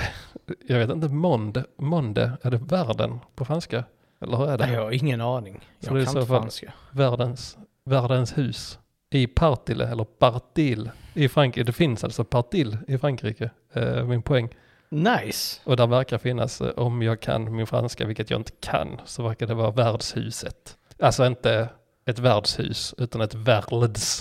jag 0.66 0.78
vet 0.78 0.90
inte, 0.90 1.08
Monde, 1.08 1.64
Monde, 1.78 2.32
är 2.42 2.50
det 2.50 2.56
världen 2.56 3.18
på 3.34 3.44
franska? 3.44 3.84
Eller 4.20 4.36
hur 4.36 4.48
är 4.50 4.58
det? 4.58 4.66
Nej, 4.66 4.74
jag 4.74 4.82
har 4.82 4.90
ingen 4.90 5.20
aning. 5.20 5.60
Så 5.80 5.96
Jag 5.96 6.06
kan 6.06 6.16
inte 6.16 6.26
franska. 6.28 6.72
Världens, 6.90 7.58
världens 7.84 8.38
hus. 8.38 8.78
I 9.10 9.26
Partille, 9.26 9.88
eller 9.88 10.04
Partil 10.04 10.90
i 11.14 11.28
Frankrike. 11.28 11.64
Det 11.66 11.72
finns 11.72 12.04
alltså 12.04 12.24
Partil 12.24 12.78
i 12.88 12.98
Frankrike, 12.98 13.50
eh, 13.72 14.04
min 14.04 14.22
poäng. 14.22 14.48
Nice! 14.88 15.60
Och 15.64 15.76
där 15.76 15.86
verkar 15.86 16.18
finnas, 16.18 16.60
eh, 16.60 16.70
om 16.70 17.02
jag 17.02 17.20
kan 17.20 17.56
min 17.56 17.66
franska, 17.66 18.06
vilket 18.06 18.30
jag 18.30 18.40
inte 18.40 18.52
kan, 18.60 19.00
så 19.04 19.22
verkar 19.22 19.46
det 19.46 19.54
vara 19.54 19.70
värdshuset. 19.70 20.76
Alltså 21.00 21.26
inte 21.26 21.68
ett 22.04 22.18
värdshus, 22.18 22.94
utan 22.98 23.20
ett 23.20 23.34
världshus. 23.34 24.20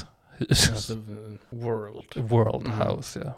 Alltså, 0.69 0.93
world. 1.49 2.05
World 2.15 2.67
Mm. 2.67 2.87
House, 2.87 3.21
ja. 3.25 3.33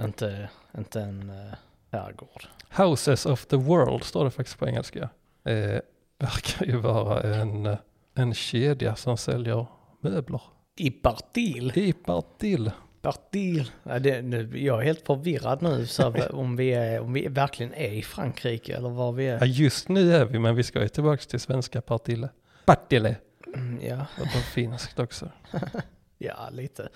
Inte, 0.00 0.48
inte 0.78 1.00
en 1.00 1.30
uh, 1.30 1.54
herrgård. 1.92 2.46
Houses 2.70 3.26
of 3.26 3.46
the 3.46 3.56
World 3.56 4.04
står 4.04 4.24
det 4.24 4.30
faktiskt 4.30 4.58
på 4.58 4.66
engelska. 4.68 5.08
Eh, 5.44 5.80
verkar 6.18 6.66
ju 6.66 6.76
vara 6.76 7.34
en, 7.34 7.66
eh, 7.66 7.76
en 8.14 8.34
kedja 8.34 8.96
som 8.96 9.16
säljer 9.16 9.66
möbler. 10.00 10.40
I 10.76 10.90
Partil? 10.90 11.72
I 11.74 11.92
Partil. 11.92 12.70
Partil? 13.02 13.70
Ja, 13.82 13.98
det, 13.98 14.22
nu, 14.22 14.58
jag 14.64 14.80
är 14.80 14.84
helt 14.84 15.06
förvirrad 15.06 15.62
nu 15.62 15.86
så 15.86 16.10
här, 16.10 16.34
om, 16.34 16.56
vi 16.56 16.74
är, 16.74 17.00
om 17.00 17.12
vi 17.12 17.28
verkligen 17.28 17.74
är 17.74 17.92
i 17.92 18.02
Frankrike 18.02 18.76
eller 18.76 18.88
var 18.88 19.12
vi 19.12 19.26
Ja, 19.26 19.34
är. 19.36 19.44
just 19.44 19.88
nu 19.88 20.14
är 20.14 20.24
vi, 20.24 20.38
men 20.38 20.54
vi 20.54 20.62
ska 20.62 20.82
ju 20.82 20.88
tillbaka 20.88 21.22
till 21.22 21.40
svenska 21.40 21.80
Partille. 21.80 22.28
Partille. 22.64 23.16
Mm, 23.54 23.80
ja, 23.82 24.06
Och 24.20 24.32
på 24.32 24.38
finskt 24.54 24.98
också. 24.98 25.28
ja, 26.18 26.48
lite. 26.52 26.88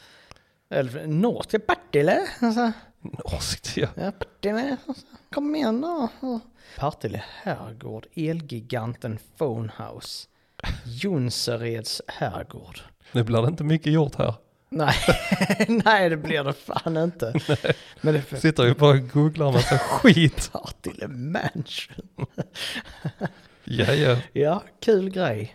Eller 0.71 1.07
norr 1.07 1.43
till 1.43 1.61
Partille. 1.61 2.29
Alltså, 2.41 2.73
Norskt 3.00 3.77
ja. 3.77 3.89
ja, 3.95 4.12
Partille. 4.12 4.77
Alltså, 4.87 5.07
kom 5.31 5.55
igen 5.57 5.81
då. 5.81 6.09
Partille 6.79 7.23
herrgård. 7.43 8.07
Elgiganten 8.15 9.19
Phonehouse. 9.39 10.29
Jonsereds 10.85 12.03
herrgård. 12.07 12.81
Nu 13.12 13.23
blir 13.25 13.43
det 13.43 13.49
inte 13.49 13.65
mycket 13.65 13.93
gjort 13.93 14.15
här. 14.15 14.35
Nej, 14.69 14.95
nej 15.85 16.11
det 16.11 16.17
blir 16.17 16.45
det 16.45 16.53
fan 16.53 16.97
inte. 16.97 17.35
Men 18.00 18.15
det 18.15 18.33
är 18.33 18.37
Sitter 18.37 18.65
ju 18.65 18.75
bara 18.75 18.91
och 18.91 19.09
googlar 19.09 19.53
massa 19.53 19.79
skit. 19.79 20.50
Partille 20.53 21.09
Mansion. 21.09 22.27
Ja, 23.65 23.93
ja. 23.95 24.17
Ja, 24.33 24.62
kul 24.81 25.11
grej. 25.11 25.55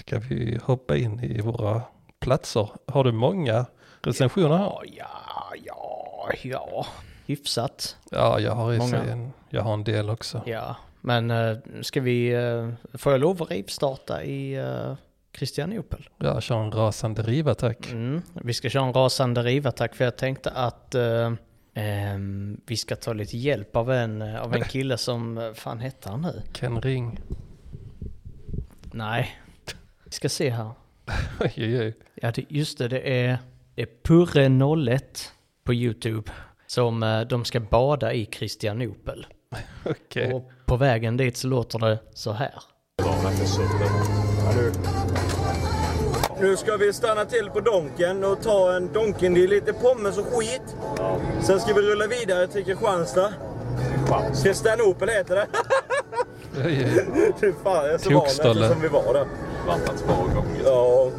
Ska 0.00 0.18
vi 0.18 0.58
hoppa 0.62 0.96
in 0.96 1.20
i 1.20 1.40
våra 1.40 1.82
platser? 2.20 2.68
Har 2.86 3.04
du 3.04 3.12
många 3.12 3.66
recensioner 4.02 4.56
här? 4.56 4.64
Ja, 4.66 4.82
ja, 4.92 5.52
ja, 5.64 6.32
ja. 6.42 6.86
Hyfsat. 7.26 7.96
Ja, 8.10 8.40
jag 8.40 8.52
har 8.52 8.72
i 8.72 8.78
Många. 8.78 9.02
en, 9.02 9.32
jag 9.50 9.62
har 9.62 9.74
en 9.74 9.84
del 9.84 10.10
också. 10.10 10.42
Ja, 10.46 10.76
men 11.00 11.30
uh, 11.30 11.58
ska 11.82 12.00
vi, 12.00 12.36
uh, 12.36 12.72
får 12.94 13.12
jag 13.12 13.20
lov 13.20 13.42
att 13.42 13.50
rivstarta 13.50 14.24
i 14.24 14.60
uh, 14.60 14.94
Kristianopel? 15.32 16.08
Jag 16.18 16.42
kör 16.42 16.62
en 16.62 16.72
rasande 16.72 17.22
rivattack. 17.22 17.90
Mm. 17.92 18.22
Vi 18.32 18.54
ska 18.54 18.70
köra 18.70 18.84
en 18.84 18.92
rasande 18.92 19.42
rivattack 19.42 19.94
för 19.94 20.04
jag 20.04 20.16
tänkte 20.16 20.50
att 20.50 20.94
eh, 20.94 21.32
ehm, 21.74 22.60
vi 22.66 22.76
ska 22.76 22.96
ta 22.96 23.12
lite 23.12 23.36
hjälp 23.36 23.76
av 23.76 23.92
en, 23.92 24.22
eh, 24.22 24.42
av 24.42 24.54
en 24.54 24.64
kille 24.68 24.98
som, 24.98 25.38
eh, 25.38 25.52
fan 25.52 25.80
hette 25.80 26.08
han 26.08 26.22
nu? 26.22 26.42
Ken 26.52 26.80
Ring. 26.80 27.20
Nej, 28.82 29.38
vi 30.04 30.10
ska 30.10 30.28
se 30.28 30.50
här. 30.50 30.70
Ja, 32.14 32.30
det, 32.30 32.44
just 32.48 32.78
det, 32.78 32.88
det 32.88 33.24
är, 33.24 33.38
det 33.74 33.82
är 33.82 33.88
Purre01 34.08 35.00
på 35.64 35.74
YouTube. 35.74 36.32
Som 36.66 37.02
eh, 37.02 37.20
de 37.20 37.44
ska 37.44 37.60
bada 37.60 38.12
i 38.12 38.24
Kristianopel. 38.24 39.26
Okej. 39.84 40.34
Och 40.34 40.50
på 40.66 40.76
vägen 40.76 41.16
dit 41.16 41.36
så 41.36 41.48
låter 41.48 41.78
det 41.78 41.98
så 42.14 42.32
här. 42.32 42.54
Nu 46.40 46.56
ska 46.56 46.76
vi 46.76 46.92
stanna 46.92 47.24
till 47.24 47.50
på 47.50 47.60
Donken 47.60 48.24
och 48.24 48.42
ta 48.42 48.76
en 48.76 48.92
Donken. 48.92 49.34
Det 49.34 49.44
är 49.44 49.48
lite 49.48 49.72
pommes 49.72 50.18
och 50.18 50.26
skit. 50.26 50.76
Sen 51.40 51.60
ska 51.60 51.74
vi 51.74 51.82
rulla 51.82 52.06
vidare 52.06 52.46
till 52.46 52.64
Kristianstad. 52.64 53.32
Kristianopel 54.42 55.08
heter 55.08 55.34
det. 55.34 55.46
Fy 57.40 57.52
fan, 57.64 57.84
jag 57.84 57.94
är 57.94 57.98
så 57.98 58.10
van 58.10 58.24
eftersom 58.26 58.80
vi 58.82 58.88
var 58.88 59.14
där. 59.14 59.26
Vandrat 59.66 59.98
två 59.98 60.14
gånger. 60.34 60.62
Ja. 60.64 61.10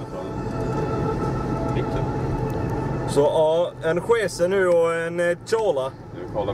Så 3.13 3.19
ja, 3.19 3.71
en 3.83 4.01
skese 4.01 4.47
nu 4.47 4.67
och 4.67 4.93
en 4.93 5.19
eh, 5.19 5.37
chola. 5.45 5.91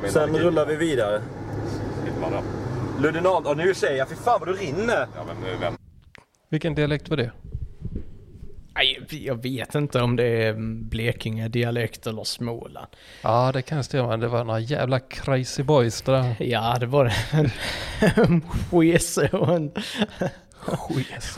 Sen 0.09 0.37
rullar 0.37 0.65
vi 0.65 0.75
vidare. 0.75 1.21
Ludinal. 2.99 3.43
Ja, 3.45 3.53
nu 3.53 3.73
säger 3.73 3.97
jag. 3.97 4.09
Fy 4.09 4.15
fan 4.15 4.39
vad 4.39 4.47
du 4.49 4.53
rinner. 4.53 5.07
Ja 5.15 5.23
men 5.27 5.35
nu 5.43 5.55
vänt. 5.61 5.79
Vilken 6.49 6.75
dialekt 6.75 7.09
var 7.09 7.17
det? 7.17 7.31
Nej, 8.75 9.05
jag 9.09 9.41
vet 9.43 9.75
inte 9.75 10.01
om 10.01 10.15
det 10.15 10.43
är 10.43 10.53
Blekinge 10.89 11.47
dialekt 11.47 12.07
eller 12.07 12.23
Småland. 12.23 12.87
Ja, 13.21 13.51
det 13.53 13.61
kan 13.61 13.83
stämma. 13.83 14.17
Det 14.17 14.27
var 14.27 14.43
några 14.43 14.59
jävla 14.59 14.99
crazy 14.99 15.63
boys 15.63 16.01
det 16.01 16.11
där. 16.11 16.35
Ja, 16.43 16.77
det 16.79 16.85
var. 16.85 17.13
En, 17.31 17.49
en 18.15 18.41
skese 18.41 19.29
och 19.33 19.55
en 19.55 19.71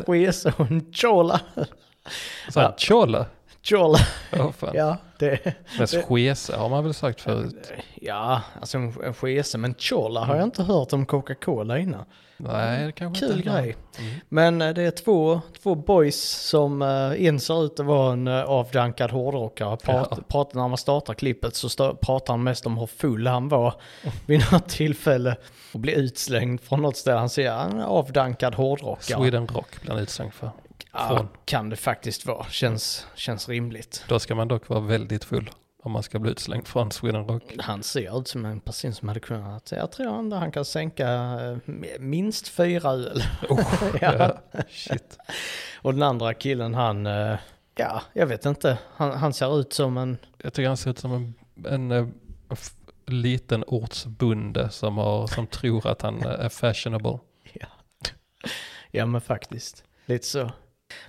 skese 0.06 0.54
och 0.58 0.72
en 0.72 0.94
chola. 0.94 1.42
Så 2.50 2.60
här, 2.60 2.74
chola. 2.78 3.26
Chola. 3.64 3.98
Fan. 4.58 4.72
Ja, 4.74 4.98
det... 5.20 5.40
Men 5.78 5.88
skese 5.88 6.56
har 6.56 6.70
man 6.70 6.84
väl 6.84 6.94
sagt 6.94 7.22
förut? 7.22 7.72
Ja, 7.96 8.42
alltså 8.60 8.78
en, 8.78 8.94
en 9.04 9.14
skese. 9.14 9.58
Men 9.58 9.76
chola 9.78 10.20
har 10.26 10.36
jag 10.36 10.44
inte 10.44 10.64
hört 10.64 10.94
om 10.94 11.06
Coca-Cola 11.06 11.80
innan. 11.80 12.06
Nej, 12.38 12.86
det 12.86 12.92
kanske 12.92 13.26
Kul 13.26 13.38
inte 13.38 13.50
är. 13.50 13.62
grej. 13.62 13.78
Men 14.30 14.62
eh, 14.62 14.74
det 14.74 14.84
är 14.84 14.92
två, 14.92 15.42
två 15.64 15.76
boys 15.76 16.22
som 16.22 16.82
uh, 16.82 17.26
en 17.26 17.40
ser 17.40 17.66
ut 17.66 17.80
att 17.80 17.86
vara 17.86 18.14
en 18.14 18.28
uh, 18.28 18.44
avdankad 18.44 19.12
hårdrockare. 19.12 19.78
Prat, 19.78 20.08
Ja. 20.12 20.18
pratar, 20.28 20.60
när 20.60 20.68
man 20.68 20.78
startar 20.78 21.14
klippet 21.14 21.56
så 21.56 21.70
stå, 21.70 21.96
pratar 21.96 22.34
han 22.34 22.44
mest 22.44 22.66
om 22.66 22.78
hur 22.78 22.88
full 22.88 23.28
han 23.28 23.50
var 23.50 23.74
vid 24.26 24.52
något 24.52 24.70
tillfälle. 24.70 25.36
Och 25.74 25.80
blir 25.80 25.94
utslängd 25.94 26.62
från 26.62 26.82
något 26.82 26.98
ställe. 26.98 27.18
Han 27.20 27.30
säger 27.30 27.52
han 27.52 27.80
är 27.80 27.86
avdankad 27.86 28.56
hårdrockare. 28.56 29.20
Sweden 29.22 29.48
Rock 29.48 29.82
blir 29.82 29.92
han 29.92 30.00
utslängd 30.00 30.34
för. 30.34 30.52
Ja, 30.94 31.28
kan 31.46 31.70
det 31.70 31.76
faktiskt 31.76 32.26
vara. 32.26 32.46
Känns, 32.50 33.08
känns 33.16 33.50
rimligt. 33.50 34.06
Då 34.08 34.20
ska 34.20 34.36
man 34.36 34.48
dock 34.48 34.70
vara 34.70 34.80
väldigt 34.80 35.24
full 35.24 35.50
om 35.84 35.92
man 35.92 36.04
ska 36.04 36.20
bli 36.20 36.32
utslängd 36.32 36.68
från 36.68 36.92
Sweden 36.92 37.28
Rock. 37.28 37.44
Han 37.60 37.84
ser 37.84 38.20
ut 38.20 38.28
som 38.28 38.46
en 38.46 38.60
person 38.60 38.94
som 38.94 39.08
hade 39.08 39.20
kunnat, 39.20 39.72
jag 39.72 39.92
tror 39.92 40.20
ändå 40.20 40.38
han 40.38 40.52
kan 40.52 40.66
sänka 40.66 41.10
eh, 41.10 41.58
minst 42.00 42.48
fyra 42.48 42.90
öl. 42.90 43.24
ja. 44.02 44.14
Ja, 44.52 44.62
shit. 44.70 45.18
Och 45.82 45.94
den 45.94 46.04
andra 46.04 46.34
killen 46.34 46.74
han, 46.74 47.08
eh, 47.08 47.36
ja 47.76 48.02
jag 48.14 48.28
vet 48.28 48.46
inte, 48.46 48.78
han, 48.96 49.12
han 49.12 49.34
ser 49.34 49.60
ut 49.60 49.74
som 49.74 49.98
en, 49.98 50.18
Jag 50.38 50.54
tycker 50.54 50.68
han 50.68 50.78
ser 50.78 50.90
ut 50.92 51.00
som 51.00 51.12
en, 51.14 51.34
en, 51.74 51.92
eh, 51.92 52.08
f- 52.50 52.74
liten 53.06 53.64
ortsbonde 53.68 54.70
som, 54.70 54.98
har, 54.98 55.28
som 55.28 55.48
tror 55.48 55.88
att 55.88 56.02
han 56.02 56.24
är 56.24 56.50
fashionable. 56.50 57.20
ja, 57.54 57.68
ja 58.92 59.06
men 59.06 59.22
faktiskt, 59.22 59.84
lite 60.06 60.28
så. 60.28 60.52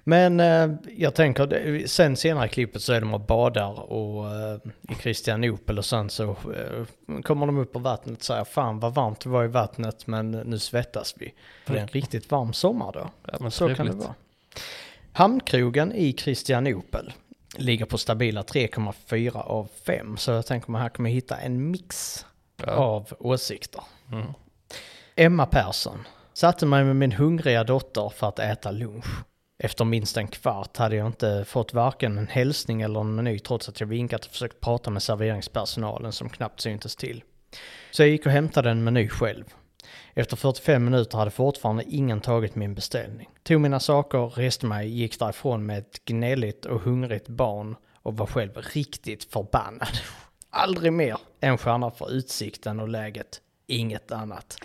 Men 0.05 0.41
eh, 0.41 0.71
jag 0.97 1.15
tänker, 1.15 1.87
sen 1.87 2.17
senare 2.17 2.47
i 2.47 2.49
klippet 2.49 2.83
så 2.83 2.93
är 2.93 3.01
de 3.01 3.15
och 3.15 3.21
badar 3.21 3.93
och 3.93 4.31
eh, 4.35 4.59
i 4.91 4.95
Kristianopel 4.95 5.79
och 5.79 5.85
sen 5.85 6.11
så 6.11 6.31
eh, 6.31 7.21
kommer 7.23 7.47
de 7.47 7.59
upp 7.59 7.73
på 7.73 7.79
vattnet 7.79 8.19
och 8.19 8.25
säger 8.25 8.45
fan 8.45 8.81
vad 8.81 8.95
varmt 8.95 9.21
det 9.21 9.29
var 9.29 9.45
i 9.45 9.49
vattnet 9.49 10.07
men 10.07 10.31
nu 10.31 10.59
svettas 10.59 11.15
vi. 11.19 11.35
För 11.65 11.73
det 11.73 11.79
är 11.79 11.83
en 11.83 11.89
riktigt 11.89 12.31
varm 12.31 12.53
sommar 12.53 12.93
då. 12.93 13.11
Ja, 13.41 13.51
Så 13.51 13.75
kan 13.75 13.87
det 13.87 13.93
vara. 13.93 14.15
Hamnkrogen 15.12 15.93
i 15.93 16.12
Kristianopel 16.12 17.12
ligger 17.57 17.85
på 17.85 17.99
stabila 17.99 18.43
3,4 18.43 19.37
av 19.37 19.69
5. 19.87 20.17
Så 20.17 20.31
jag 20.31 20.47
tänker 20.47 20.71
man 20.71 20.81
här 20.83 20.89
kommer 20.89 21.11
hitta 21.11 21.37
en 21.37 21.71
mix 21.71 22.27
Ja. 22.67 22.73
av 22.73 23.12
åsikter. 23.19 23.83
Mm. 24.12 24.27
Emma 25.17 25.47
Persson. 25.47 25.99
Satte 26.35 26.67
mig 26.67 26.85
med 26.85 26.97
min 26.97 27.12
hungriga 27.12 27.65
dotter 27.65 28.09
för 28.09 28.29
att 28.29 28.39
äta 28.39 28.71
lunch. 28.71 29.07
Efter 29.64 29.85
minst 29.85 30.16
en 30.16 30.28
kvart 30.28 30.76
hade 30.76 30.97
jag 30.97 31.07
inte 31.07 31.45
fått 31.45 31.75
varken 31.75 32.19
en 32.19 32.28
hälsning 32.28 32.83
eller 32.83 33.00
en 33.00 33.14
meny 33.14 33.38
trots 33.38 33.69
att 33.69 33.81
jag 33.81 33.87
vinkat 33.87 34.25
och 34.25 34.31
försökt 34.31 34.61
prata 34.61 34.90
med 34.90 35.02
serveringspersonalen 35.02 36.12
som 36.12 36.28
knappt 36.28 36.61
syntes 36.61 36.97
till. 36.97 37.25
Så 37.90 38.02
jag 38.02 38.09
gick 38.09 38.26
och 38.26 38.33
hämtade 38.33 38.71
en 38.71 38.85
meny 38.85 39.09
själv. 39.09 39.45
Efter 40.14 40.37
45 40.37 40.85
minuter 40.85 41.19
hade 41.19 41.31
fortfarande 41.31 41.85
ingen 41.88 42.21
tagit 42.21 42.54
min 42.54 42.75
beställning. 42.75 43.28
Tog 43.42 43.61
mina 43.61 43.81
saker, 43.81 44.28
reste 44.28 44.66
mig, 44.66 44.88
gick 44.88 45.19
därifrån 45.19 45.66
med 45.66 45.78
ett 45.78 46.04
gnälligt 46.04 46.64
och 46.64 46.81
hungrigt 46.81 47.28
barn 47.28 47.76
och 47.97 48.16
var 48.16 48.26
själv 48.26 48.57
riktigt 48.57 49.25
förbannad. 49.25 49.99
Aldrig 50.50 50.92
mer 50.92 51.16
en 51.40 51.59
stjärna 51.59 51.90
för 51.90 52.12
utsikten 52.12 52.81
och 52.81 52.88
läget. 52.88 53.40
Inget 53.66 54.12
annat. 54.12 54.59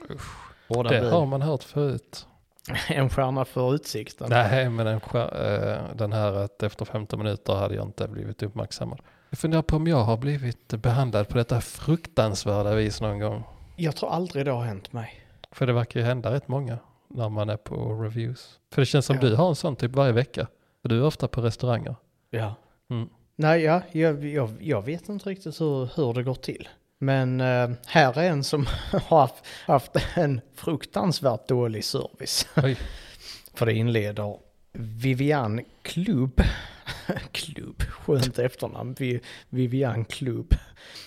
Hårda 0.67 0.89
Det 0.89 1.09
har 1.09 1.25
man 1.25 1.41
hört 1.41 1.63
förut. 1.63 2.26
En 2.89 3.09
stjärna 3.09 3.45
för 3.45 3.73
utsikten. 3.75 4.27
Nej, 4.29 4.69
men 4.69 4.85
den, 4.85 4.99
skär- 5.01 5.73
eh, 5.89 5.95
den 5.95 6.13
här 6.13 6.33
att 6.33 6.63
efter 6.63 6.85
15 6.85 7.19
minuter 7.19 7.53
hade 7.53 7.75
jag 7.75 7.85
inte 7.85 8.07
blivit 8.07 8.43
uppmärksammad. 8.43 8.99
Jag 9.29 9.39
funderar 9.39 9.61
på 9.61 9.75
om 9.75 9.87
jag 9.87 10.03
har 10.03 10.17
blivit 10.17 10.67
behandlad 10.67 11.27
på 11.29 11.37
detta 11.37 11.61
fruktansvärda 11.61 12.75
vis 12.75 13.01
någon 13.01 13.19
gång. 13.19 13.43
Jag 13.75 13.95
tror 13.95 14.09
aldrig 14.09 14.45
det 14.45 14.51
har 14.51 14.63
hänt 14.63 14.93
mig. 14.93 15.23
För 15.51 15.67
det 15.67 15.73
verkar 15.73 15.99
ju 15.99 16.05
hända 16.05 16.33
rätt 16.33 16.47
många 16.47 16.77
när 17.09 17.29
man 17.29 17.49
är 17.49 17.57
på 17.57 17.93
reviews. 18.03 18.59
För 18.73 18.81
det 18.81 18.85
känns 18.85 19.05
som 19.05 19.15
Ja. 19.15 19.21
du 19.21 19.35
har 19.35 19.49
en 19.49 19.55
sån 19.55 19.75
typ 19.75 19.91
varje 19.95 20.11
vecka. 20.11 20.47
För 20.81 20.89
du 20.89 20.97
är 20.97 21.03
ofta 21.05 21.27
på 21.27 21.41
restauranger. 21.41 21.95
Ja. 22.29 22.55
Mm. 22.89 23.09
Nej, 23.35 23.61
ja, 23.61 23.81
jag, 23.91 24.25
jag, 24.25 24.49
jag 24.59 24.81
vet 24.85 25.09
inte 25.09 25.29
riktigt 25.29 25.61
hur, 25.61 25.89
hur 25.95 26.13
det 26.13 26.23
går 26.23 26.35
till. 26.35 26.67
Men 26.99 27.41
eh, 27.41 27.69
här 27.85 28.17
är 28.17 28.29
en 28.29 28.43
som 28.43 28.65
har 29.07 29.31
haft, 29.65 29.95
en 30.15 30.41
fruktansvärt 30.55 31.47
dålig 31.47 31.83
service. 31.83 32.47
Oj. 32.55 32.77
För 33.53 33.65
det 33.65 33.73
inleder 33.73 34.37
Vivian 34.71 35.61
Klubb. 35.81 36.41
Klubb, 37.31 37.83
skönt 37.83 38.39
efternamn. 38.39 38.95
Vi, 38.99 39.19
Vivian 39.49 40.05
Klubb. 40.05 40.53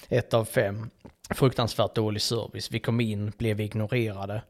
Ett 0.08 0.34
av 0.34 0.44
fem. 0.44 0.90
Fruktansvärt 1.30 1.94
dålig 1.94 2.22
service. 2.22 2.70
Vi 2.70 2.80
kom 2.80 3.00
in, 3.00 3.32
blev 3.38 3.60
ignorerade. 3.60 4.42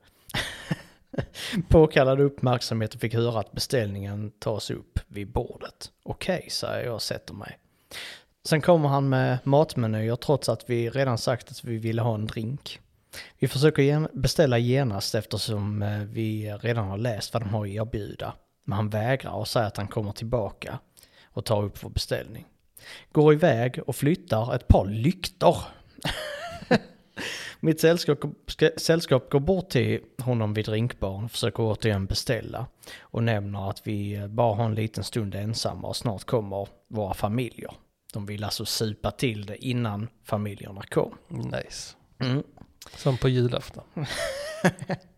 Påkallade 1.69 2.23
uppmärksamhet 2.23 2.95
och 2.95 3.01
fick 3.01 3.15
höra 3.15 3.41
att 3.41 3.53
beställningen 3.53 4.31
tas 4.39 4.71
upp 4.71 4.99
vid 5.09 5.33
bordet. 5.33 5.91
Okej, 6.03 6.47
säger 6.51 6.85
jag 6.85 6.95
och 6.95 7.03
sätter 7.03 7.35
mig. 7.35 7.59
Sen 8.45 8.61
kommer 8.61 8.89
han 8.89 9.09
med 9.09 9.39
matmenyer 9.45 10.17
trots 10.17 10.49
att 10.49 10.71
vi 10.71 10.91
redan 10.91 11.19
sagt 11.19 11.51
att 11.51 11.65
vi 11.65 11.79
ville 11.79 12.03
ha 12.03 12.15
en 12.15 12.27
drink. 12.27 12.81
Vi 13.39 13.49
försöker 13.49 14.09
beställa 14.13 14.59
genast 14.59 15.15
eftersom 15.15 15.83
eh, 15.83 15.99
vi 15.99 16.53
redan 16.53 16.89
har 16.89 16.99
läst 16.99 17.35
vad 17.35 17.43
de 17.43 17.49
har 17.49 17.65
att 17.65 17.71
erbjuda. 17.71 18.35
Men 18.65 18.77
han 18.77 18.91
vägrar 18.91 19.33
och 19.33 19.49
säger 19.49 19.67
att 19.67 19.77
han 19.77 19.89
kommer 19.89 20.13
tillbaka 20.13 20.79
och 21.25 21.45
tar 21.45 21.63
upp 21.63 21.85
vår 21.85 21.91
beställning. 21.91 22.47
Går 23.13 23.33
iväg 23.33 23.81
och 23.87 23.97
flyttar 23.97 24.55
ett 24.55 24.69
par 24.69 24.87
lyktor. 24.87 25.57
Mitt 27.61 27.81
sällskap, 27.81 28.21
sällskap 28.77 29.31
går 29.31 29.41
bort 29.41 29.71
till 29.71 30.01
honom 30.23 30.55
vid 30.55 30.65
drinkbaren 30.65 31.25
och 31.25 31.31
försöker 31.31 31.63
återigen 31.63 32.07
beställa. 32.07 32.67
Och 33.01 33.23
nämner 33.23 33.71
att 33.71 33.87
vi 33.87 34.29
bara 34.29 34.55
har 34.55 34.65
en 34.65 34.75
liten 34.75 35.05
stund 35.05 35.35
ensamma 35.35 35.89
och 35.89 35.97
snart 35.97 36.25
kommer 36.25 36.69
våra 36.89 37.15
familjer. 37.15 37.73
De 38.13 38.27
vill 38.27 38.45
alltså 38.45 38.65
supa 38.65 39.11
till 39.11 39.47
det 39.47 39.65
innan 39.67 40.09
familjerna 40.25 40.83
kom. 40.83 41.15
Nice. 41.29 41.97
Mm. 42.19 42.43
Som 42.97 43.17
på 43.19 43.29
julafton. 43.29 43.85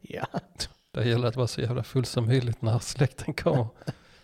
Ja. 0.01 0.27
Det 0.93 1.09
gäller 1.09 1.29
att 1.29 1.37
vara 1.37 1.47
så 1.47 1.61
jävla 1.61 1.83
full 1.83 2.05
som 2.05 2.27
möjligt 2.27 2.63
när 2.63 2.79
släkten 2.79 3.35
kommer. 3.35 3.67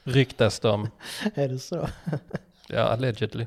Ryktas 0.03 0.61
de. 0.61 0.91
Är 1.35 1.49
det 1.49 1.59
så? 1.59 1.89
Ja, 2.69 2.81
allegedly. 2.83 3.47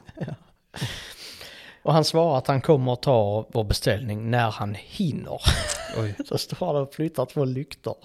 Och 1.82 1.94
han 1.94 2.06
svarar 2.06 2.38
att 2.38 2.48
han 2.48 2.62
kommer 2.62 2.94
att 2.94 3.02
ta 3.02 3.48
vår 3.54 3.64
beställning 3.64 4.32
när 4.32 4.52
han 4.52 4.76
hinner. 4.80 5.42
Oj, 5.98 6.16
Så 6.26 6.38
står 6.38 6.68
han 6.68 6.76
och 6.76 6.94
flyttar 6.94 7.26
två 7.26 7.46
lyktor. 7.46 7.96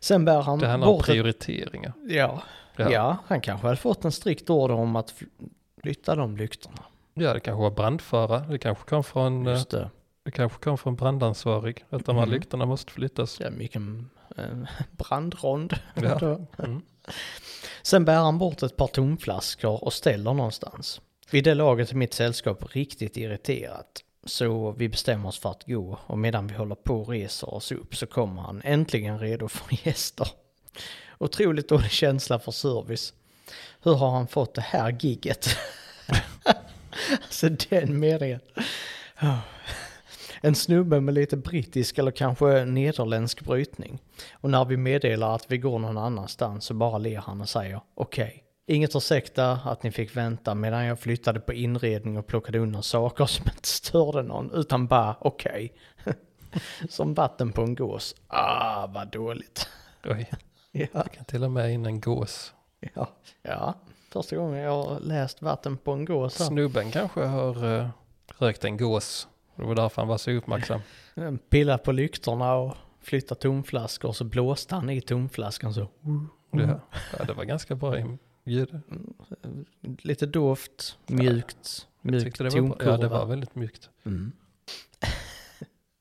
Sen 0.00 0.24
bär 0.24 0.40
han 0.42 0.58
det 0.58 0.66
handlar 0.66 0.88
om 0.88 0.94
bort 0.94 1.04
ett, 1.04 1.10
prioriteringar. 1.12 1.92
ja, 2.08 2.42
ja. 2.76 2.90
Ja. 2.90 3.16
han 3.26 3.40
kanske 3.40 3.66
hade 3.66 3.76
fått 3.76 4.04
en 4.04 4.12
strikt 4.12 4.50
order 4.50 4.74
om 4.74 4.96
att 4.96 5.12
fl- 5.12 5.48
flytta 5.82 6.14
de 6.14 6.36
lyktorna. 6.36 6.82
Ja, 7.14 7.34
det 7.34 7.40
kanske 7.40 7.62
var 7.62 7.70
brandfara. 7.70 8.38
Det 8.40 8.58
kanske 8.58 8.84
kom 8.84 9.04
från, 9.04 9.46
eh, 9.46 9.52
Just 9.52 9.70
det. 9.70 9.90
det 10.24 10.30
kanske 10.30 10.58
kom 10.64 10.78
från 10.78 10.96
brandansvarig. 10.96 11.84
Att 11.90 12.06
de 12.06 12.16
här 12.16 12.22
Mhm. 12.26 12.34
lyktorna 12.34 12.66
måste 12.66 12.92
flyttas. 12.92 13.40
Är 13.40 13.50
mycket 13.50 13.82
eh, 14.36 14.44
brandrond. 14.90 15.74
Ja. 15.94 16.38
Mm. 16.58 16.82
Sen 17.82 18.04
bär 18.04 18.14
han 18.16 18.38
bort 18.38 18.62
ett 18.62 18.76
par 18.76 18.86
tomflaskor 18.86 19.84
och 19.84 19.92
ställer 19.92 20.32
någonstans. 20.34 21.00
Vid 21.30 21.44
det 21.44 21.54
laget 21.54 21.90
är 21.90 21.94
mitt 21.96 22.14
sällskap 22.14 22.74
riktigt 22.76 23.16
irriterat. 23.16 24.00
Så 24.26 24.70
vi 24.70 24.88
bestämmer 24.88 25.28
oss 25.28 25.38
för 25.38 25.50
att 25.50 25.64
gå 25.66 25.98
och 26.06 26.18
medan 26.18 26.46
vi 26.46 26.54
håller 26.54 26.74
på 26.74 27.00
och 27.00 27.08
reser 27.08 27.54
oss 27.54 27.72
upp 27.72 27.96
så 27.96 28.06
kommer 28.06 28.42
han 28.42 28.62
äntligen 28.64 29.18
redo 29.18 29.48
för 29.48 29.86
gäster. 29.86 30.28
Otroligt 31.18 31.68
dålig 31.68 31.90
känsla 31.90 32.38
för 32.38 32.52
service. 32.52 33.12
Hur 33.82 33.94
har 33.94 34.10
han 34.10 34.26
fått 34.26 34.54
det 34.54 34.60
här 34.60 34.96
gigget? 35.00 35.48
alltså 37.22 37.48
den 37.48 38.00
meningen. 38.00 38.40
Oh. 39.22 39.38
En 40.40 40.54
snubbe 40.54 41.00
med 41.00 41.14
lite 41.14 41.36
brittisk 41.36 41.98
eller 41.98 42.10
kanske 42.10 42.64
nederländsk 42.64 43.40
brytning. 43.40 43.98
Och 44.32 44.50
när 44.50 44.64
vi 44.64 44.76
meddelar 44.76 45.34
att 45.34 45.50
vi 45.50 45.58
går 45.58 45.78
någon 45.78 45.98
annanstans 45.98 46.64
så 46.64 46.74
bara 46.74 46.98
ler 46.98 47.18
han 47.18 47.40
och 47.40 47.48
säger 47.48 47.80
okej. 47.94 48.44
Inget 48.66 48.96
ursäkta 48.96 49.52
att 49.52 49.82
ni 49.82 49.90
fick 49.90 50.16
vänta 50.16 50.54
medan 50.54 50.84
jag 50.84 51.00
flyttade 51.00 51.40
på 51.40 51.52
inredning 51.52 52.18
och 52.18 52.26
plockade 52.26 52.58
undan 52.58 52.82
saker 52.82 53.26
som 53.26 53.46
inte 53.48 53.68
störde 53.68 54.22
någon 54.22 54.50
utan 54.54 54.86
bara 54.86 55.16
okej. 55.20 55.72
som 56.88 57.14
vatten 57.14 57.52
på 57.52 57.62
en 57.62 57.74
gås. 57.74 58.16
Ah, 58.26 58.86
vad 58.86 59.08
dåligt. 59.08 59.68
Oj, 60.04 60.30
Ja, 60.76 60.86
jag 60.92 61.12
kan 61.12 61.24
till 61.24 61.44
och 61.44 61.50
med 61.50 61.72
in 61.72 61.86
en 61.86 62.00
gås. 62.00 62.54
ja, 62.94 63.08
ja. 63.42 63.74
Första 64.10 64.36
gången 64.36 64.60
jag 64.60 64.84
har 64.84 65.00
läst 65.00 65.42
vatten 65.42 65.76
på 65.76 65.92
en 65.92 66.04
gås. 66.04 66.38
här. 66.38 66.46
Snubben 66.46 66.90
kanske 66.90 67.24
har 67.24 67.64
uh, 67.64 67.88
rökt 68.38 68.64
en 68.64 68.76
gås. 68.76 69.28
Det 69.56 69.62
var 69.62 69.74
därför 69.74 70.02
han 70.02 70.08
var 70.08 70.18
så 70.18 70.30
uppmärksam. 70.30 70.80
Pilla 71.48 71.78
på 71.78 71.92
lyktorna 71.92 72.54
och 72.54 72.76
flytta 73.00 73.34
tomflaskor 73.34 74.08
och 74.08 74.16
så 74.16 74.24
blåste 74.24 74.74
han 74.74 74.90
i 74.90 75.00
tomflaskan 75.00 75.74
så. 75.74 75.88
Ja. 76.50 76.80
ja, 77.18 77.24
det 77.24 77.32
var 77.32 77.44
ganska 77.44 77.74
bra 77.74 77.96
ljud. 78.44 78.80
Lite 79.80 80.26
doft, 80.26 80.98
mjukt, 81.06 81.86
Jag 82.02 82.12
mjukt 82.12 82.38
tomkurva. 82.38 82.90
ja, 82.90 82.96
det 82.96 83.08
var 83.08 83.26
väldigt 83.26 83.54
mjukt. 83.54 83.90
Mm. 84.04 84.32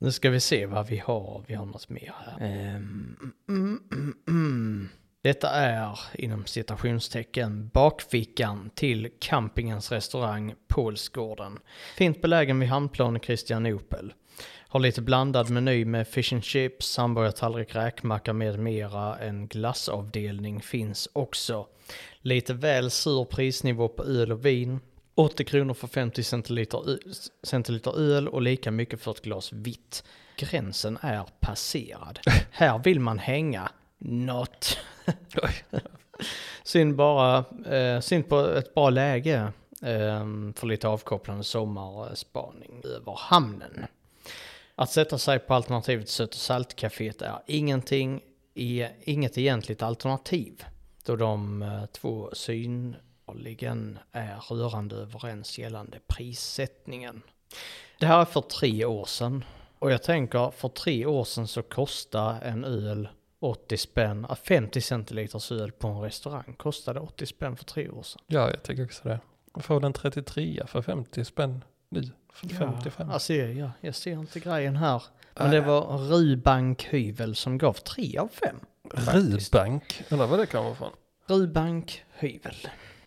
Nu 0.03 0.11
ska 0.11 0.29
vi 0.29 0.39
se 0.39 0.65
vad 0.65 0.87
vi 0.87 0.97
har. 0.97 1.43
Vi 1.47 1.53
har 1.53 1.65
något 1.65 1.89
mer 1.89 2.13
här. 2.25 2.47
Ehm, 2.47 3.33
mm, 3.49 3.79
mm, 3.91 4.15
mm. 4.27 4.89
Detta 5.21 5.49
är 5.49 5.99
inom 6.13 6.45
citationstecken 6.45 7.69
bakfickan 7.73 8.69
till 8.75 9.09
campingens 9.19 9.91
restaurang 9.91 10.55
Pålsgården. 10.67 11.59
Fint 11.97 12.21
belägen 12.21 12.59
vid 12.59 12.69
hamnplan 12.69 13.17
i 13.17 13.19
Kristianopel. 13.19 14.13
Har 14.67 14.79
lite 14.79 15.01
blandad 15.01 15.49
meny 15.49 15.85
med 15.85 16.07
fish 16.07 16.33
and 16.33 16.43
chips, 16.43 16.97
hamburgertallrik, 16.97 17.75
räkmacka 17.75 18.33
med 18.33 18.59
mera. 18.59 19.17
En 19.19 19.47
glassavdelning 19.47 20.61
finns 20.61 21.09
också. 21.13 21.67
Lite 22.19 22.53
väl 22.53 22.91
sur 22.91 23.25
prisnivå 23.25 23.87
på 23.87 24.03
öl 24.03 24.31
och 24.31 24.45
vin. 24.45 24.79
80 25.15 25.43
kronor 25.43 25.73
för 25.73 25.87
50 25.87 26.23
centiliter, 26.23 26.99
centiliter 27.43 27.99
öl 27.99 28.27
och 28.27 28.41
lika 28.41 28.71
mycket 28.71 29.01
för 29.01 29.11
ett 29.11 29.21
glas 29.21 29.53
vitt. 29.53 30.03
Gränsen 30.37 30.97
är 31.01 31.25
passerad. 31.39 32.19
Här 32.51 32.79
vill 32.79 32.99
man 32.99 33.19
hänga. 33.19 33.71
Not. 33.97 34.79
Synd 36.63 36.95
bara, 36.95 37.45
eh, 37.65 37.99
synd 37.99 38.29
på 38.29 38.39
ett 38.39 38.73
bra 38.73 38.89
läge 38.89 39.51
eh, 39.81 40.25
för 40.55 40.65
lite 40.65 40.87
avkopplande 40.87 41.43
sommarspaning 41.43 42.81
över 42.83 43.17
hamnen. 43.19 43.85
Att 44.75 44.91
sätta 44.91 45.17
sig 45.17 45.39
på 45.39 45.53
alternativet 45.53 46.09
Sött 46.09 46.29
och 46.29 46.35
saltcaféet 46.35 47.21
är 47.21 47.41
ingenting, 47.47 48.21
i, 48.53 48.85
inget 49.03 49.37
egentligt 49.37 49.81
alternativ. 49.81 50.65
Då 51.05 51.15
de 51.15 51.61
eh, 51.61 51.85
två 51.85 52.29
synligen 53.25 53.99
är 54.11 54.37
rörande 54.49 54.95
överens 54.95 55.57
gällande 55.57 55.99
prissättningen. 56.07 57.21
Det 57.99 58.05
här 58.05 58.21
är 58.21 58.25
för 58.25 58.41
tre 58.41 58.85
år 58.85 59.05
sedan. 59.05 59.43
Och 59.79 59.91
jag 59.91 60.03
tänker, 60.03 60.51
för 60.51 60.69
tre 60.69 61.05
år 61.05 61.23
sedan 61.23 61.47
så 61.47 61.61
kostade 61.61 62.39
en 62.39 62.63
öl 62.65 63.09
80 63.39 63.77
spänn, 63.77 64.25
ah, 64.29 64.35
50 64.35 64.81
centiliters 64.81 65.51
öl 65.51 65.71
på 65.71 65.87
en 65.87 66.01
restaurang 66.01 66.55
kostade 66.57 66.99
80 66.99 67.25
spänn 67.25 67.57
för 67.57 67.65
tre 67.65 67.89
år 67.89 68.03
sedan. 68.03 68.21
Ja, 68.27 68.49
jag 68.49 68.63
tycker 68.63 68.85
också 68.85 69.03
det. 69.03 69.19
Får 69.61 69.85
en 69.85 69.93
33 69.93 70.63
för 70.67 70.81
50 70.81 71.25
spänn 71.25 71.63
nu. 71.89 72.03
För 72.33 72.47
55. 72.47 73.09
Alltså, 73.09 73.33
ja, 73.33 73.71
jag 73.81 73.95
ser 73.95 74.11
inte 74.11 74.39
grejen 74.39 74.75
här. 74.75 75.03
Men 75.35 75.51
det 75.51 75.61
var 75.61 75.97
Rubank 75.97 76.83
Hyvel 76.83 77.35
som 77.35 77.57
gav 77.57 77.73
3 77.73 78.17
av 78.17 78.27
5. 78.27 78.55
Rudbank, 78.91 80.03
eller 80.09 80.27
vad 80.27 80.39
det 80.39 80.45
kan 80.45 80.63
vara 80.63 80.75
från. 80.75 80.91
Rubank 81.27 82.03
Hyvel. 82.13 82.55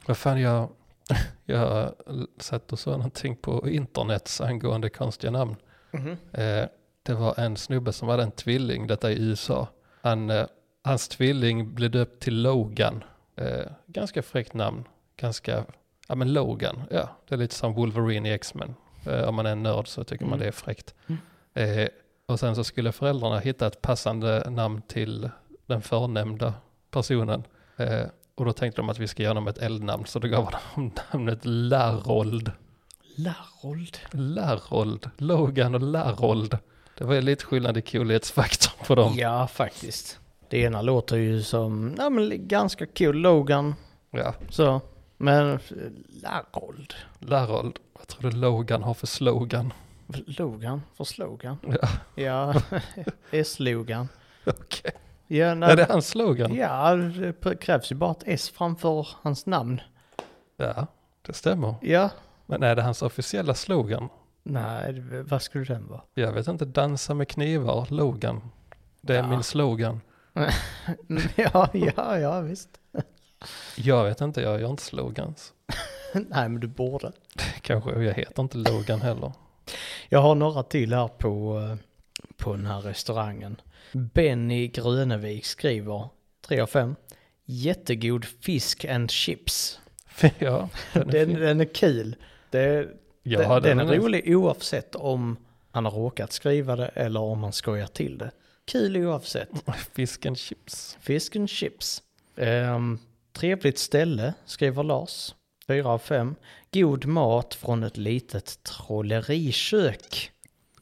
Vad 0.06 0.16
fan, 0.16 0.40
jag, 0.40 0.68
jag 1.44 1.92
satt 2.38 2.72
och 2.72 2.78
såg 2.78 2.92
någonting 2.92 3.36
på 3.36 3.68
internet 3.68 4.38
angående 4.42 4.90
konstiga 4.90 5.30
namn. 5.30 5.56
Mhm. 5.90 6.16
Eh, 6.32 6.64
det 7.02 7.14
var 7.14 7.40
en 7.40 7.56
snubbe 7.56 7.92
som 7.92 8.08
hade 8.08 8.22
en 8.22 8.30
tvilling, 8.30 8.86
detta 8.86 9.10
i 9.10 9.22
USA. 9.22 9.68
Han, 10.02 10.30
eh, 10.30 10.46
hans 10.84 11.08
tvilling 11.08 11.74
blev 11.74 11.90
döpt 11.90 12.22
till 12.22 12.42
Logan. 12.42 13.04
Eh, 13.36 13.66
ganska 13.86 14.22
fräckt 14.22 14.54
namn. 14.54 14.84
Ganska, 15.16 15.64
ja 16.08 16.14
men 16.14 16.32
Logan, 16.32 16.82
ja 16.90 17.08
det 17.28 17.34
är 17.34 17.38
lite 17.38 17.54
som 17.54 17.74
Wolverine 17.74 18.28
i 18.28 18.32
X-Men. 18.32 18.74
Om 19.26 19.34
man 19.34 19.46
är 19.46 19.52
en 19.52 19.62
nörd 19.62 19.88
så 19.88 20.04
tycker 20.04 20.24
man 20.24 20.32
Mm. 20.32 20.40
det 20.40 20.48
är 20.48 20.52
fräckt. 20.52 20.94
Mm. 21.06 21.88
Och 22.26 22.40
sen 22.40 22.56
så 22.56 22.64
skulle 22.64 22.92
föräldrarna 22.92 23.38
hitta 23.38 23.66
ett 23.66 23.82
passande 23.82 24.50
namn 24.50 24.82
till 24.82 25.30
den 25.66 25.82
förnämnda 25.82 26.54
personen. 26.90 27.44
Och 28.36 28.44
då 28.44 28.52
tänkte 28.52 28.80
de 28.80 28.88
att 28.88 28.98
vi 28.98 29.08
ska 29.08 29.22
göra 29.22 29.34
dem 29.34 29.48
ett 29.48 29.58
eldnamn 29.58 30.06
så 30.06 30.18
då 30.18 30.28
gav 30.28 30.54
de 30.74 30.90
namnet 31.12 31.40
Larold. 31.42 32.52
Larold. 33.16 33.98
Larold, 34.10 35.10
Logan 35.16 35.74
och 35.74 35.80
Larold. 35.82 36.58
Det 36.98 37.04
var 37.04 37.14
ju 37.14 37.20
lite 37.20 37.44
skillnad 37.44 37.76
i 37.76 37.82
coolhetsfaktorn 37.82 38.86
på 38.86 38.94
dem. 38.94 39.14
Ja, 39.16 39.46
faktiskt. 39.46 40.18
Det 40.48 40.58
ena 40.58 40.82
låter 40.82 41.16
ju 41.16 41.42
som, 41.42 41.94
ja 41.98 42.10
men 42.10 42.48
ganska 42.48 42.86
cool, 42.86 43.16
Logan. 43.16 43.74
Ja, 44.10 44.34
Så, 44.50 44.80
men 45.16 45.58
Larold. 46.22 46.94
Larold. 47.18 47.78
Vad 47.92 48.06
tror 48.06 48.30
du 48.30 48.36
Logan 48.36 48.82
har 48.82 48.94
för 48.94 49.06
slogan? 49.06 49.72
Logan 50.26 50.82
för 50.96 51.04
slogan. 51.04 51.58
Ja, 51.82 51.88
Ja, 52.14 52.54
S-logan. 53.30 54.08
okej. 54.44 54.92
Ja, 55.28 55.54
nej, 55.54 55.70
Är 55.72 55.76
det 55.76 55.86
hans 55.90 56.08
slogan? 56.08 56.54
ja, 56.54 56.94
det 56.94 57.56
krävs 57.60 57.92
ju 57.92 57.96
bara 57.96 58.10
ett 58.10 58.22
S 58.26 58.50
framför 58.54 59.08
hans 59.22 59.46
namn. 59.46 59.80
Ja, 60.56 60.86
det 61.22 61.32
stämmer. 61.32 61.74
Ja, 61.80 62.10
Men 62.46 62.62
är 62.62 62.76
det 62.76 62.82
hans 62.82 63.02
officiella 63.02 63.54
slogan? 63.54 64.08
nej, 64.42 65.00
vad 65.24 65.42
skulle 65.42 65.64
den 65.64 65.88
vara? 65.88 66.00
Jag 66.14 66.32
vet 66.32 66.48
inte, 66.48 66.64
dansa 66.64 67.14
med 67.14 67.28
knivar, 67.28 67.86
Logan. 67.90 68.40
Det 69.00 69.12
är 69.14 69.18
Ja. 69.22 69.28
min 69.28 69.42
slogan. 69.42 70.00
Ja, 71.36 71.68
ja, 71.72 72.18
ja, 72.18 72.40
visst. 72.40 72.68
Jag 73.76 74.04
vet 74.04 74.20
inte, 74.20 74.40
jag 74.40 74.60
gör 74.60 74.70
inte 74.70 74.82
slogans. 74.82 75.52
Nej, 76.14 76.48
men 76.48 76.60
du 76.60 76.66
borde. 76.66 77.12
Kanske, 77.60 77.90
jag 78.02 78.14
heter 78.14 78.42
inte 78.42 78.58
Logan 78.58 79.00
heller. 79.00 79.32
Jag 80.08 80.22
har 80.22 80.34
några 80.34 80.62
till 80.62 80.94
här 80.94 81.08
på, 81.08 81.58
eh, 81.60 81.76
på 82.36 82.52
den 82.52 82.66
här 82.66 82.80
restaurangen. 82.80 83.56
Benny 83.92 84.68
Grönevik 84.68 85.44
skriver 85.44 86.08
3 86.46 86.60
av 86.60 86.66
5. 86.66 86.96
Jättegod 87.44 88.24
fisk 88.24 88.84
and 88.84 89.10
chips. 89.10 89.80
ja, 90.38 90.68
den 90.92 91.08
är 91.08 91.12
Den, 91.12 91.34
den 91.34 91.60
är 91.60 91.74
kul. 91.74 92.16
Det, 92.50 92.88
Ja, 93.22 93.38
den, 93.38 93.62
den 93.62 93.78
är 93.78 93.84
nästan- 93.84 94.02
rolig 94.04 94.36
oavsett 94.36 94.94
om 94.94 95.36
han 95.70 95.84
har 95.84 95.92
råkat 95.92 96.32
skriva 96.32 96.76
det 96.76 96.86
eller 96.88 97.20
om 97.20 97.42
han 97.42 97.52
skojar 97.52 97.86
till 97.86 98.18
det. 98.18 98.30
Kul 98.64 98.96
oavsett. 98.96 99.48
Fisk 99.94 100.26
and 100.26 100.38
chips. 100.38 100.96
Fisk 101.00 101.36
and 101.36 101.50
chips. 101.50 102.02
Um, 102.36 102.98
trevligt 103.32 103.78
ställe, 103.78 104.34
skriver 104.44 104.82
Lars. 104.82 105.34
4 105.66 105.88
av 105.88 105.98
5. 105.98 106.34
God 106.72 107.04
mat 107.04 107.54
från 107.54 107.82
ett 107.82 107.96
litet 107.96 108.58
trollerikök. 108.62 110.30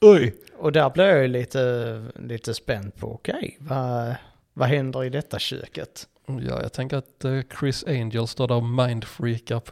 Oj! 0.07 0.35
Och 0.57 0.73
där 0.73 0.91
blir 0.91 1.05
jag 1.05 1.23
ju 1.23 1.29
lite, 1.29 2.05
lite 2.15 2.55
spänd 2.55 2.95
på, 2.95 3.13
okej, 3.13 3.57
vad, 3.61 4.15
vad 4.53 4.69
händer 4.69 5.05
i 5.05 5.09
detta 5.11 5.39
köket? 5.39 6.09
Ja, 6.27 6.63
jag 6.63 6.73
tänker 6.73 6.97
att 6.97 7.25
eh, 7.25 7.41
Chris 7.61 7.85
Angel 7.85 8.27
står 8.27 8.49
där 8.49 8.55
och 8.55 8.65
mindfreakar 8.65 9.63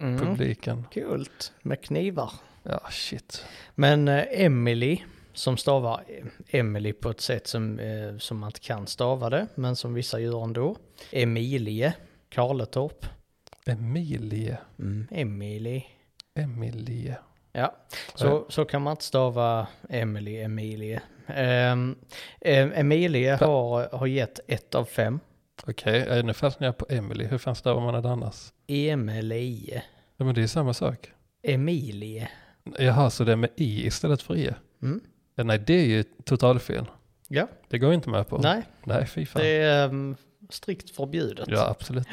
Mm, 0.00 0.18
publiken. 0.18 0.86
Kul, 0.90 1.28
med 1.62 1.80
knivar. 1.82 2.32
Ja, 2.62 2.80
shit. 2.90 3.44
Men 3.74 4.08
eh, 4.08 4.24
Emily, 4.30 4.98
som 5.32 5.56
stavar 5.56 6.04
Emily 6.48 6.92
på 6.92 7.10
ett 7.10 7.20
sätt 7.20 7.46
som, 7.46 7.78
eh, 7.78 8.18
som 8.18 8.38
man 8.38 8.48
inte 8.48 8.60
kan 8.60 8.86
stava 8.86 9.30
det, 9.30 9.46
men 9.54 9.76
som 9.76 9.94
vissa 9.94 10.20
gör 10.20 10.44
ändå. 10.44 10.76
Emilie, 11.10 11.94
Karletorp. 12.28 13.06
Emilie. 13.66 14.58
Mm, 14.78 15.08
Emily. 15.10 15.82
Emilie. 16.34 17.16
Ja, 17.52 17.76
så, 18.14 18.46
så 18.48 18.64
kan 18.64 18.82
man 18.82 18.90
inte 18.90 19.04
stava 19.04 19.66
Emily, 19.88 20.36
Emilie. 20.36 21.00
Um, 21.72 21.98
Emilie 22.40 23.36
har, 23.40 23.96
har 23.96 24.06
gett 24.06 24.40
ett 24.48 24.74
av 24.74 24.84
fem. 24.84 25.20
Okej, 25.66 26.02
okay, 26.02 26.22
nu 26.22 26.34
fastnar 26.34 26.68
jag 26.68 26.76
på 26.78 26.86
Emily. 26.88 27.24
Hur 27.24 27.38
fan 27.38 27.54
stavar 27.56 27.80
man 27.80 28.02
det 28.02 28.10
annars? 28.10 28.52
Emilie. 28.66 29.82
Ja, 30.16 30.24
men 30.24 30.34
det 30.34 30.42
är 30.42 30.46
samma 30.46 30.74
sak. 30.74 31.10
Emilie. 31.42 32.28
Jaha, 32.78 33.10
så 33.10 33.24
det 33.24 33.32
är 33.32 33.36
med 33.36 33.50
i 33.56 33.86
istället 33.86 34.22
för 34.22 34.36
e? 34.36 34.54
Mm. 34.82 35.00
Ja, 35.34 35.44
nej, 35.44 35.58
det 35.58 35.74
är 35.74 35.84
ju 35.84 36.02
totalfel. 36.02 36.84
Ja, 37.28 37.48
Det 37.68 37.78
går 37.78 37.88
jag 37.88 37.94
inte 37.94 38.10
med 38.10 38.28
på. 38.28 38.38
nej, 38.38 38.62
Nej, 38.84 39.06
fy 39.06 39.26
fan. 39.26 39.42
det 39.42 39.48
är 39.48 39.88
um, 39.88 40.16
strikt 40.50 40.96
förbjudet. 40.96 41.48
Ja, 41.48 41.68
absolut. 41.68 42.08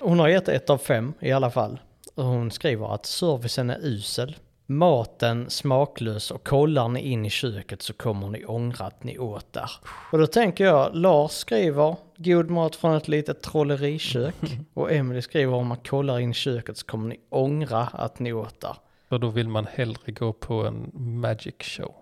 Hon 0.00 0.18
har 0.18 0.28
gett 0.28 0.48
ett 0.48 0.70
av 0.70 0.78
fem 0.78 1.12
i 1.20 1.32
alla 1.32 1.50
fall. 1.50 1.80
Och 2.14 2.24
hon 2.24 2.50
skriver 2.50 2.94
att 2.94 3.06
servicen 3.06 3.70
är 3.70 3.78
usel. 3.82 4.36
Maten 4.70 5.50
smaklös 5.50 6.30
och 6.30 6.44
kollar 6.44 6.88
ni 6.88 7.00
in 7.00 7.26
i 7.26 7.30
köket 7.30 7.82
så 7.82 7.92
kommer 7.92 8.28
ni 8.28 8.44
ångra 8.44 8.84
att 8.84 9.04
ni 9.04 9.18
åt 9.18 9.52
där. 9.52 9.70
Och 10.12 10.18
då 10.18 10.26
tänker 10.26 10.64
jag, 10.64 10.94
Lars 10.94 11.30
skriver 11.30 11.96
god 12.16 12.50
mat 12.50 12.76
från 12.76 12.96
ett 12.96 13.08
litet 13.08 13.42
trollerikök. 13.42 14.34
Och 14.74 14.92
Emily 14.92 15.22
skriver 15.22 15.54
om 15.54 15.66
man 15.66 15.76
kollar 15.76 16.18
in 16.18 16.30
i 16.30 16.34
köket 16.34 16.76
så 16.76 16.86
kommer 16.86 17.08
ni 17.08 17.20
ångra 17.30 17.80
att 17.82 18.18
ni 18.18 18.32
åt 18.32 18.60
där. 18.60 18.76
Och 19.08 19.20
då 19.20 19.28
vill 19.28 19.48
man 19.48 19.66
hellre 19.72 20.12
gå 20.12 20.32
på 20.32 20.66
en 20.66 20.90
magic 20.94 21.54
show. 21.60 21.94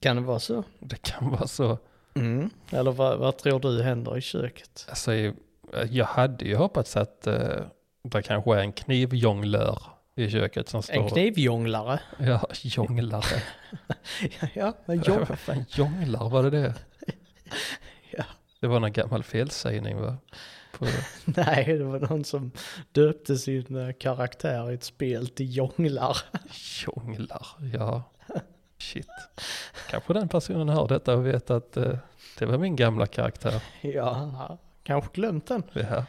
Kan 0.00 0.16
det 0.16 0.22
vara 0.22 0.38
så? 0.38 0.64
Det 0.78 1.02
kan 1.02 1.30
vara 1.30 1.46
så. 1.46 1.78
Mm. 2.14 2.50
Eller 2.70 2.92
vad, 2.92 3.18
vad 3.18 3.38
tror 3.38 3.60
du 3.60 3.82
händer 3.82 4.18
i 4.18 4.20
köket? 4.20 4.86
Alltså, 4.88 5.12
jag 5.90 6.04
hade 6.04 6.44
ju 6.44 6.56
hoppats 6.56 6.96
att 6.96 7.24
uh, 7.26 7.34
det 8.02 8.22
kanske 8.22 8.54
är 8.54 8.60
en 8.60 8.72
knivjonglör 8.72 9.82
i 10.20 10.30
köket 10.30 10.68
som 10.68 10.82
står... 10.82 11.02
En 11.02 11.08
knivjonglare? 11.08 12.00
Ja, 12.18 12.48
jonglare. 12.62 13.42
ja, 14.54 14.74
en 14.86 14.98
Ja, 14.98 15.02
jong... 15.06 15.24
Vad 15.28 15.38
fan, 15.38 15.64
jonglar, 15.68 16.28
var 16.28 16.42
det 16.42 16.50
det? 16.50 16.74
Ja. 18.10 18.24
Det 18.60 18.66
var 18.66 18.80
någon 18.80 18.92
gammal 18.92 19.22
felsägning 19.22 20.00
va? 20.00 20.16
På, 20.78 20.86
Nej, 21.24 21.64
det 21.78 21.84
var 21.84 22.00
någon 22.00 22.24
som 22.24 22.52
döpte 22.92 23.36
sin 23.36 23.76
eh, 23.76 23.92
karaktär 23.92 24.70
i 24.70 24.74
ett 24.74 24.84
spel 24.84 25.28
till 25.28 25.56
jonglar. 25.56 26.16
jonglar, 26.86 27.46
ja. 27.74 28.02
Shit. 28.78 29.08
Kanske 29.90 30.12
den 30.12 30.28
personen 30.28 30.68
hör 30.68 30.88
detta 30.88 31.14
och 31.14 31.26
vet 31.26 31.50
att 31.50 31.76
uh, 31.76 31.94
det 32.38 32.46
var 32.46 32.58
min 32.58 32.76
gamla 32.76 33.06
karaktär. 33.06 33.62
Ja, 33.80 34.58
kanske 34.82 35.10
glömt 35.12 35.46
den. 35.46 35.62
Det 35.72 35.84
här. 35.84 36.04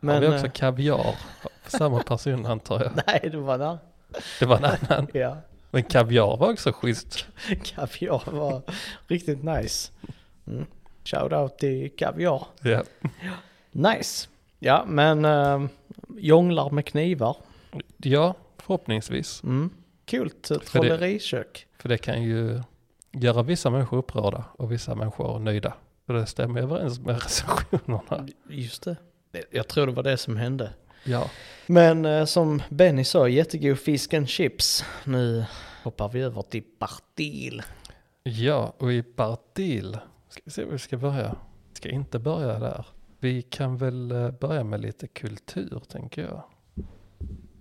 Men, 0.00 0.14
Har 0.14 0.20
vi 0.20 0.28
också 0.28 0.46
eh, 0.46 0.52
kaviar? 0.52 1.16
Samma 1.78 2.02
person 2.02 2.46
antar 2.46 2.80
jag. 2.80 2.92
nej, 3.06 3.28
det 3.32 3.36
var 3.36 3.58
där. 3.58 3.78
Det 4.40 4.46
var 4.46 4.56
en 4.56 4.64
annan. 4.64 5.06
Ja, 5.14 5.36
Men 5.70 5.82
kaviar 5.82 6.36
var 6.36 6.50
också 6.52 6.72
schysst. 6.72 7.26
kaviar 7.64 8.22
var 8.30 8.62
riktigt 9.06 9.42
nice. 9.42 9.92
Mm. 10.46 10.66
Shout 11.04 11.32
out 11.32 11.58
till 11.58 11.90
kaviar. 11.96 12.46
Ja. 12.62 12.82
Nice. 13.70 14.28
Ja, 14.58 14.84
men 14.86 15.24
äh, 15.24 15.66
jonglar 16.16 16.70
med 16.70 16.86
knivar. 16.86 17.36
ja, 17.96 18.34
förhoppningsvis. 18.58 19.42
Mm. 19.42 19.70
Det- 20.10 20.58
trollerikök. 20.58 21.66
För 21.78 21.88
det 21.88 21.98
kan 21.98 22.22
ju 22.22 22.60
göra 23.12 23.42
vissa 23.42 23.70
människor 23.70 23.96
upprörda 23.98 24.44
och 24.52 24.72
vissa 24.72 24.94
människor 24.94 25.38
nöjda. 25.38 25.72
Så 26.06 26.12
det 26.12 26.26
stämmer 26.26 26.60
överens 26.60 27.00
med 27.00 27.22
recensionerna. 27.22 28.28
Just 28.48 28.82
det. 28.82 28.96
Jag 29.50 29.68
tror 29.68 29.86
det 29.86 29.92
var 29.92 30.02
det 30.02 30.16
som 30.16 30.36
hände. 30.36 30.70
Ja, 31.04 31.30
Men 31.66 32.04
eh, 32.04 32.24
som 32.24 32.62
Benny 32.68 33.04
sa, 33.04 33.28
jättegod 33.28 33.78
fisk 33.78 34.14
and 34.14 34.28
chips. 34.28 34.84
Nu 35.04 35.44
hoppar 35.82 36.08
vi 36.08 36.20
över 36.20 36.42
till 36.42 36.62
Bartil. 36.78 37.62
ja 38.22 38.74
och 38.78 38.92
i 38.92 39.04
Bartil, 39.16 39.98
ska 40.28 40.42
vi 40.44 40.50
se 40.50 40.64
var 40.64 40.72
vi 40.72 40.78
ska 40.78 40.96
börja. 40.96 41.36
Ska 41.72 41.88
inte 41.88 42.18
börja 42.18 42.58
där. 42.58 42.86
Vi 43.18 43.42
kan 43.42 43.76
väl 43.76 44.10
eh, 44.10 44.30
börja 44.30 44.64
med 44.64 44.80
lite 44.80 45.06
kultur 45.06 45.82
tänker 45.88 46.22
jag. 46.22 46.42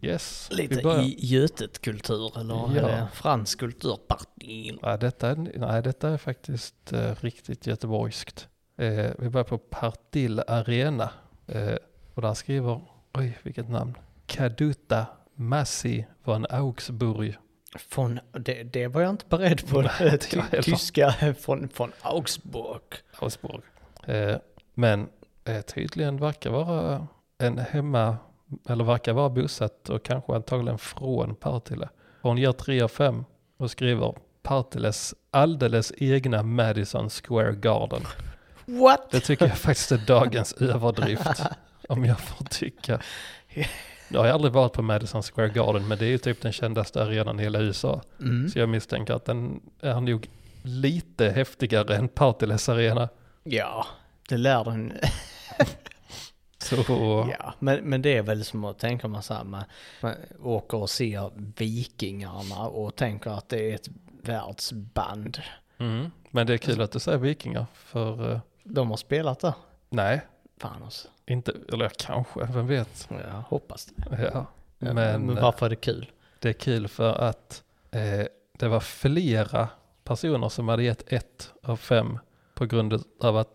Yes, 0.04 0.50
vi 0.52 0.56
Lite 0.56 0.90
i 0.90 1.16
Götet-kultur 1.20 2.40
eller 2.40 2.54
Ja. 2.56 2.72
är 2.72 2.82
det 3.02 3.08
fransk 3.14 3.60
kultur? 3.60 3.98
Bartil. 4.10 4.80
Ja, 4.82 4.98
detta, 4.98 5.30
är, 5.30 5.36
nej, 5.36 5.82
detta 5.82 6.10
är 6.10 6.18
faktiskt 6.18 6.94
eh, 6.94 7.16
riktigt 7.22 7.68
göteborgskt. 7.68 8.48
Eh, 8.78 9.12
vi 9.20 9.30
börjar 9.30 9.44
på 9.46 9.58
Partille 9.58 10.44
Arena. 10.48 11.10
Eh, 11.48 11.76
och 12.14 12.22
där 12.22 12.34
skriver, 12.34 12.82
oj 13.14 13.38
vilket 13.44 13.70
namn, 13.70 13.98
Kaduta 14.26 15.06
Massi 15.36 16.06
von 16.24 16.46
Augsburg. 16.50 17.38
Från, 17.76 18.20
det, 18.32 18.64
det 18.64 18.88
var 18.88 19.02
jag 19.02 19.10
inte 19.10 19.26
beredd 19.30 19.70
på. 19.70 19.82
Nej, 19.82 20.18
tyska 20.64 21.14
från, 21.40 21.70
från 21.70 21.92
Augsburg. 22.02 22.82
Augsburg. 23.20 23.62
Eh, 24.08 24.36
men 24.74 25.10
eh, 25.46 25.62
tydligen 25.62 26.18
verkar 26.18 26.50
vara 26.50 27.08
en 27.38 27.58
hemma, 27.58 28.18
eller 28.70 28.84
verkar 28.84 29.14
vara 29.14 29.30
bosatt 29.30 29.90
och 29.90 30.04
kanske 30.04 30.34
antagligen 30.34 30.78
från 30.78 31.36
Partille. 31.36 31.90
Hon 32.22 32.38
ger 32.38 32.52
3 32.52 32.82
av 32.82 32.88
5 32.88 33.26
och 33.58 33.72
skriver 33.72 34.16
Partilles 34.44 35.16
alldeles 35.32 35.94
egna 35.98 36.44
Madison 36.44 37.10
Square 37.10 37.52
Garden. 37.52 38.02
What? 38.66 39.12
Det 39.12 39.20
tycker 39.20 39.48
jag 39.48 39.58
faktiskt 39.58 39.92
är 39.92 39.98
dagens 40.08 40.54
överdrift. 40.54 41.44
Om 41.92 42.06
jag 42.06 42.20
får 42.20 42.46
tycka. 42.46 43.02
Jag 44.08 44.20
har 44.22 44.28
aldrig 44.28 44.54
varit 44.54 44.74
på 44.74 44.82
Madison 44.82 45.24
Square 45.24 45.50
Garden 45.50 45.88
men 45.88 45.98
det 45.98 46.06
är 46.06 46.10
ju 46.10 46.18
typ 46.18 46.42
den 46.42 46.52
kändaste 46.52 47.04
arenan 47.04 47.40
i 47.40 47.44
hela 47.44 47.60
USA. 47.60 48.02
Mm. 48.20 48.50
Så 48.50 48.60
jag 48.60 48.70
misstänker 48.70 49.14
att 49.14 49.26
den 49.26 49.62
är 49.82 50.02
nog 50.02 50.30
lite 50.62 51.30
häftigare 51.30 51.96
än 51.96 52.08
Partilles 52.08 52.70
arena. 52.70 53.10
Ja, 53.44 53.86
det 54.30 54.38
lär 54.38 54.64
den. 54.64 54.94
Så 56.58 56.76
Ja, 57.40 57.54
men, 57.60 57.80
men 57.84 58.02
det 58.02 58.18
är 58.18 58.22
väl 58.22 58.46
som 58.46 58.66
att 58.66 58.80
tänka 58.80 59.08
man 59.08 59.24
så 59.24 59.34
här, 59.34 59.44
man, 59.44 59.64
man 60.02 60.16
åker 60.44 60.78
och 60.78 60.90
ser 60.90 61.32
Vikingarna 61.58 62.68
och 62.68 62.96
tänker 62.96 63.32
att 63.32 63.50
det 63.50 63.72
är 63.72 63.76
ett 63.76 63.88
världsband. 64.24 65.42
mm. 65.78 66.12
Men 66.30 66.48
det 66.48 66.54
är 66.54 66.58
kul 66.58 66.82
att 66.82 66.92
du 66.92 67.00
säger 67.00 67.18
vikingar 67.18 67.66
för 67.74 68.32
eh, 68.32 68.40
De 68.64 68.90
har 68.90 68.98
spelat 68.98 69.40
där. 69.40 69.54
nej, 69.90 70.22
Fan 70.62 70.84
alltså. 70.84 71.08
inte, 71.26 71.54
eller 71.74 71.90
kanske, 71.90 72.46
vem 72.54 72.68
vet. 72.68 73.08
Jag 73.10 73.42
hoppas 73.48 73.86
det. 73.86 73.94
Ja. 74.22 74.30
Ja, 74.34 74.46
Men, 74.94 74.96
men 75.26 75.38
eh, 75.38 75.44
varför 75.44 75.66
är 75.66 75.70
det 75.70 75.76
kul? 75.76 76.12
Det 76.40 76.50
är 76.50 76.54
kul 76.54 76.88
för 76.88 77.14
att 77.14 77.64
eh, 77.92 78.26
det 78.58 78.68
var 78.68 78.80
flera 78.80 79.68
personer 80.04 80.50
som 80.50 80.68
hade 80.68 80.84
gett 80.84 81.14
ett 81.14 81.52
av 81.64 81.78
fem 81.78 82.20
på 82.54 82.66
grund 82.66 83.04
av 83.22 83.38
att 83.38 83.48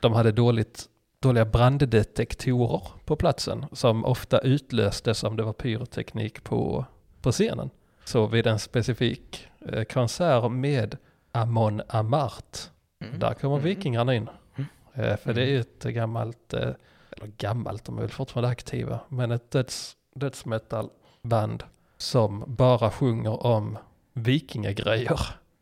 de 0.00 0.12
hade 0.12 0.32
dåligt, 0.32 0.84
dåliga 1.20 1.44
branddetektorer 1.44 2.82
på 3.04 3.16
platsen 3.16 3.66
som 3.72 4.04
ofta 4.04 4.38
utlöstes 4.38 5.24
om 5.24 5.36
det 5.36 5.42
var 5.42 5.52
pyroteknik 5.52 6.44
på, 6.44 6.84
på 7.22 7.32
scenen. 7.32 7.70
Så 8.04 8.26
vid 8.26 8.46
en 8.46 8.58
specifik 8.58 9.48
eh, 9.72 9.84
konsert 9.84 10.50
med 10.50 10.96
Amon 11.32 11.82
Amart, 11.88 12.58
Mm. 13.00 13.18
där 13.18 13.34
kommer 13.34 13.58
vikingarna 13.58 14.14
in. 14.14 14.28
Mm. 14.98 15.10
Eh, 15.10 15.16
för 15.16 15.34
det 15.34 15.42
är 15.42 15.46
ju 15.46 15.60
ett 15.60 15.82
gammalt, 15.84 16.54
eh, 16.54 16.70
eller 17.10 17.26
gammalt, 17.36 17.84
de 17.84 17.96
är 17.96 18.00
väl 18.00 18.10
fortfarande 18.10 18.48
aktiva, 18.48 19.00
men 19.08 19.30
ett 19.30 19.50
döds, 19.50 19.96
dödsmetalband 20.14 21.62
som 21.96 22.44
bara 22.46 22.90
sjunger 22.90 23.46
om 23.46 23.78
vikingagrejer. 24.12 25.20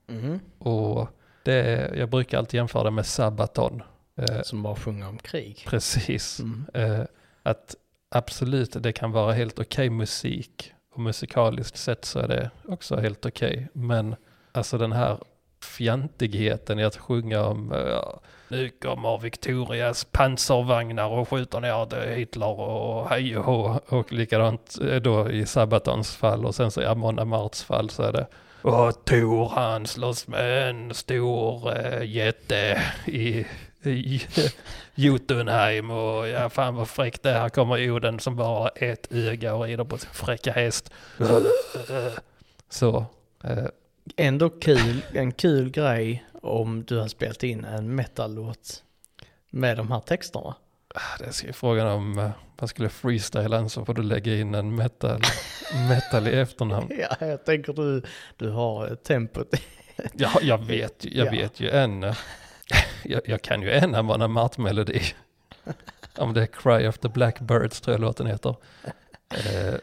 Mm. 0.08 0.40
Och 0.58 1.08
det, 1.42 1.90
jag 1.96 2.08
brukar 2.10 2.38
alltid 2.38 2.58
jämföra 2.58 2.84
det 2.84 2.90
med 2.90 3.06
Sabaton. 3.06 3.82
Eh, 4.16 4.42
Som 4.42 4.62
bara 4.62 4.76
sjunger 4.76 5.08
om 5.08 5.18
krig. 5.18 5.64
precis. 5.68 6.40
Mm. 6.40 7.06
Att 7.42 7.74
absolut, 8.08 8.82
det 8.82 8.92
kan 8.92 9.12
vara 9.12 9.32
helt 9.32 9.58
okej 9.58 9.90
musik. 9.90 10.72
Och 10.94 11.00
musikaliskt 11.00 11.76
sett 11.78 12.04
så 12.04 12.18
är 12.18 12.28
det 12.28 12.50
också 12.64 12.96
helt 12.96 13.26
okej. 13.26 13.68
Men 13.72 14.16
alltså 14.52 14.78
den 14.78 14.92
här 14.92 15.18
fjantigheten 15.60 16.78
i 16.78 16.84
att 16.84 16.96
sjunga 16.96 17.44
om 17.44 17.72
uh, 17.72 18.00
nu 18.48 18.68
kommer 18.68 19.18
Victorias 19.18 20.04
pansarvagnar 20.04 21.08
och 21.08 21.28
skjuter 21.28 21.60
ner 21.60 22.14
Hitler 22.14 22.60
och 22.60 23.08
hej 23.08 23.38
och 23.38 23.44
hå. 23.44 23.80
Och 23.88 24.12
likadant 24.12 24.78
eh, 24.90 24.96
då 24.96 25.30
i 25.30 25.46
Sabatons 25.46 26.16
fall 26.16 26.46
och 26.46 26.54
sen 26.54 26.70
så 26.70 26.82
i 26.82 26.86
Amon 26.86 27.18
Amarts 27.18 27.64
fall 27.64 27.90
så 27.90 28.02
är 28.02 28.12
det 28.12 28.26
och 28.62 29.04
Tor 29.04 29.48
han 29.48 29.86
slåss 29.86 30.28
med 30.28 30.68
en 30.68 30.94
stor 30.94 31.70
uh, 31.78 32.04
jätte 32.04 32.82
i, 33.06 33.46
i 33.82 34.22
Jotunheim 34.94 35.90
och 35.90 36.28
ja 36.28 36.50
fan 36.50 36.74
vad 36.74 36.88
fräckt 36.88 37.22
det 37.22 37.30
är. 37.30 37.40
Här 37.40 37.48
kommer 37.48 37.90
Oden 37.90 38.20
som 38.20 38.36
bara 38.36 38.48
har 38.48 38.70
ett 38.76 39.12
öga 39.12 39.54
och 39.54 39.64
rider 39.64 39.84
på 39.84 39.98
sin 39.98 40.10
fräcka 40.12 40.52
häst. 40.52 40.92
Så. 42.68 42.96
Uh, 43.44 43.66
Ändå 44.16 44.50
kul, 44.50 45.02
en 45.12 45.32
kul 45.32 45.70
grej 45.70 46.24
om 46.42 46.84
du 46.84 46.96
har 46.98 47.08
spelat 47.08 47.42
in 47.42 47.64
en 47.64 47.94
metal-låt 47.94 48.82
med 49.50 49.76
de 49.76 49.90
här 49.92 50.00
texterna. 50.00 50.54
Det 51.18 51.24
är 51.48 51.52
frågan 51.52 51.86
om 51.86 52.30
man 52.60 52.68
skulle 52.68 52.88
freestyla 52.88 53.68
så 53.68 53.84
får 53.84 53.94
du 53.94 54.02
lägga 54.02 54.34
in 54.36 54.54
en 54.54 54.74
metal, 54.74 55.20
metal 55.88 56.28
i 56.28 56.30
efternamn. 56.40 56.90
Ja, 57.00 57.26
jag 57.26 57.44
tänker 57.44 57.72
du, 57.72 58.02
du 58.36 58.50
har 58.50 58.94
tempot. 58.94 59.48
ja, 60.12 60.30
jag 60.42 60.64
vet, 60.64 61.04
jag 61.04 61.26
Ja. 61.26 61.30
vet 61.30 61.60
ju 61.60 61.70
en. 61.70 62.04
uh, 62.04 62.16
jag, 63.04 63.20
jag 63.24 63.42
kan 63.42 63.62
ju 63.62 63.72
en 63.72 63.94
Amon 63.94 64.22
Amart-melodi. 64.22 65.02
Om 66.16 66.34
det 66.34 66.42
är 66.42 66.46
Cry 66.46 66.88
of 66.88 66.98
the 66.98 67.08
Blackbirds 67.08 67.80
tror 67.80 67.94
jag 67.94 68.00
låten 68.00 68.26
heter. 68.26 68.56
Eh, 69.30 69.74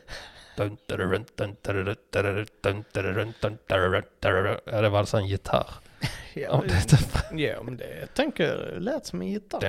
Ja, 4.66 4.82
det 4.82 4.89
var 4.89 5.00
alltså 5.00 5.18
en 5.18 5.28
gitarr. 5.28 5.68
Ja, 6.34 6.50
Om 6.50 6.68
det 6.68 6.98
ja 7.42 7.63
men 7.63 7.78
det 7.78 8.13
tänker 8.13 8.76
lät 8.80 9.06
som 9.06 9.22
en 9.22 9.28
gitarr. 9.28 9.60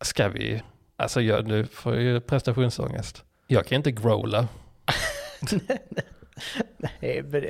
Ska 0.00 0.28
vi, 0.28 0.62
alltså 0.96 1.20
jag, 1.20 1.46
nu 1.46 1.66
får 1.66 1.94
jag 1.94 2.02
ju 2.02 2.20
prestationsångest. 2.20 3.24
Jag 3.46 3.66
kan 3.66 3.76
inte 3.76 3.92
growla. 3.92 4.48
Nej, 6.76 7.22
men 7.22 7.40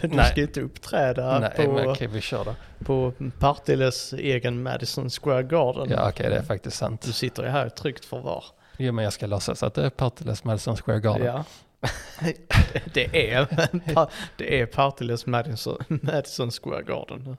du 0.00 0.08
Nej. 0.08 0.30
ska 0.30 0.40
inte 0.40 0.60
uppträda 0.60 1.38
Nej, 1.38 1.66
på, 1.66 1.72
men 1.72 1.88
okej 1.88 2.06
vi 2.06 2.20
kör 2.20 2.44
då. 2.44 2.54
på 2.84 3.12
Partilles 3.38 4.12
egen 4.12 4.62
Madison 4.62 5.10
Square 5.10 5.42
Garden. 5.42 5.88
Ja 5.90 6.08
okej 6.08 6.30
det 6.30 6.36
är 6.36 6.42
faktiskt 6.42 6.76
sant. 6.76 7.02
Du 7.02 7.12
sitter 7.12 7.42
ju 7.42 7.48
här 7.48 7.66
i 7.66 7.70
tryggt 7.70 8.04
förvar. 8.04 8.44
Jo 8.80 8.92
men 8.92 9.04
jag 9.04 9.12
ska 9.12 9.26
låtsas 9.26 9.62
att 9.62 9.74
det 9.74 9.86
är 9.86 9.90
Partilles 9.90 10.44
Madison 10.44 10.76
Square 10.76 11.00
Garden. 11.00 11.26
Ja. 11.26 11.44
det 12.94 13.32
är, 13.32 13.48
det 14.36 14.60
är 14.60 14.66
Partilles 14.66 15.26
Madison, 15.26 15.78
Madison 15.88 16.50
Square 16.50 16.82
Garden. 16.82 17.36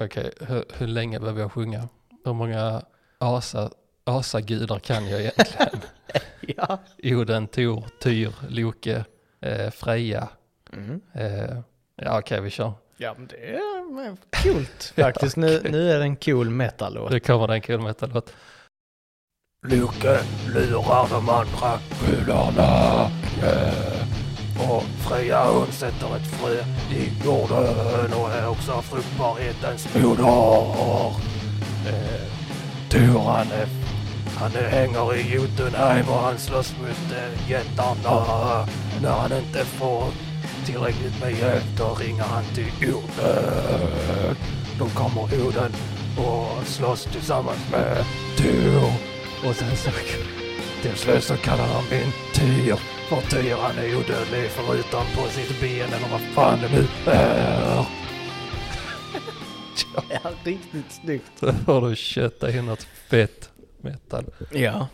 Okej, 0.00 0.30
hur, 0.40 0.64
hur 0.74 0.86
länge 0.86 1.20
behöver 1.20 1.40
jag 1.40 1.52
sjunga? 1.52 1.88
Hur 2.24 2.32
många 2.32 2.82
asa, 3.18 3.70
asagudar 4.04 4.78
kan 4.78 5.08
jag 5.08 5.20
egentligen? 5.20 5.80
Ja. 6.56 6.78
Oden, 7.02 7.46
Tor, 7.46 7.84
Tyr, 8.00 8.32
Loke, 8.48 9.04
eh, 9.40 9.70
Freja. 9.70 10.28
Mm. 10.72 11.00
Eh, 11.12 11.58
ja 11.96 12.18
okej 12.18 12.40
vi 12.40 12.50
kör. 12.50 12.72
Ja 12.96 13.14
men 13.18 13.26
det 13.26 13.50
är 13.50 14.16
coolt 14.42 14.92
faktiskt. 14.96 15.36
Nu, 15.36 15.60
nu 15.70 15.90
är 15.90 15.98
det 15.98 16.04
en 16.04 16.16
cool 16.16 16.50
metal-låt. 16.50 17.10
Nu 17.10 17.20
kommer 17.20 17.46
det 17.46 17.54
en 17.54 17.60
kul 17.60 17.80
metal-låt. 17.80 18.32
Loke 19.62 20.18
lurar 20.54 21.08
de 21.10 21.28
andra 21.28 21.78
gudarna. 22.06 23.10
Yeah. 23.42 24.70
Och 24.70 24.82
Freja 24.82 25.50
hon 25.50 25.72
sätter 25.72 26.16
ett 26.16 26.26
frö 26.26 26.64
i 26.90 27.12
jorden 27.24 28.12
och 28.12 28.30
är 28.30 28.48
också 28.48 28.82
fruktbarhetens 28.82 29.94
moder. 29.94 31.12
Eh, 31.86 32.26
Tor 32.88 33.20
han, 33.20 33.46
är, 33.52 33.68
han 34.36 34.52
är, 34.52 34.68
hänger 34.68 35.14
i 35.14 35.34
Jotunheim 35.34 36.08
och 36.08 36.18
han 36.18 36.38
slåss 36.38 36.74
mot 36.80 37.12
eh, 37.18 37.50
jättarna. 37.50 38.66
När 39.02 39.10
han 39.12 39.32
inte 39.32 39.64
får 39.64 40.04
tillräckligt 40.66 41.20
med 41.20 41.38
hjälp 41.38 41.64
då 41.78 41.94
ringer 41.94 42.24
han 42.24 42.44
till 42.54 42.94
Oden. 42.94 44.36
Då 44.78 44.88
kommer 44.88 45.46
Oden 45.46 45.72
och 46.18 46.66
slåss 46.66 47.04
tillsammans 47.04 47.70
med 47.70 48.04
Tor. 48.36 49.09
Och 49.44 49.54
sen 49.56 49.76
så 49.76 49.90
till 50.82 50.96
slut 50.96 51.24
så 51.24 51.36
kallar 51.36 51.64
han 51.66 51.84
min 51.90 52.12
Tyr 52.34 52.74
för 53.08 53.20
Tyr 53.30 53.54
han 53.54 53.78
är 53.78 53.96
odödlig 53.96 54.50
förutom 54.50 55.04
på 55.16 55.28
sitt 55.28 55.60
ben 55.60 55.92
eller 55.92 56.08
vad 56.10 56.20
fan 56.20 56.58
det 56.60 56.68
nu 56.68 56.86
är. 57.12 57.86
Ja, 60.10 60.30
riktigt 60.44 60.92
snyggt. 61.02 61.30
Så 61.40 61.52
får 61.52 61.88
du 61.88 61.96
kötta 61.96 62.50
in 62.50 62.66
något 62.66 62.82
fett 62.82 63.50
metal. 63.80 64.24
Ja, 64.50 64.88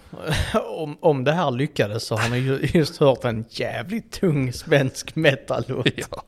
om, 0.65 0.99
om 1.01 1.25
det 1.25 1.33
här 1.33 1.51
lyckades 1.51 2.05
så 2.07 2.17
har 2.17 2.29
ni 2.29 2.39
ju 2.39 2.69
just 2.79 2.97
hört 2.97 3.25
en 3.25 3.45
jävligt 3.51 4.13
tung 4.13 4.53
svensk 4.53 5.17
metal-låt. 5.17 5.89
Ja. 5.97 6.23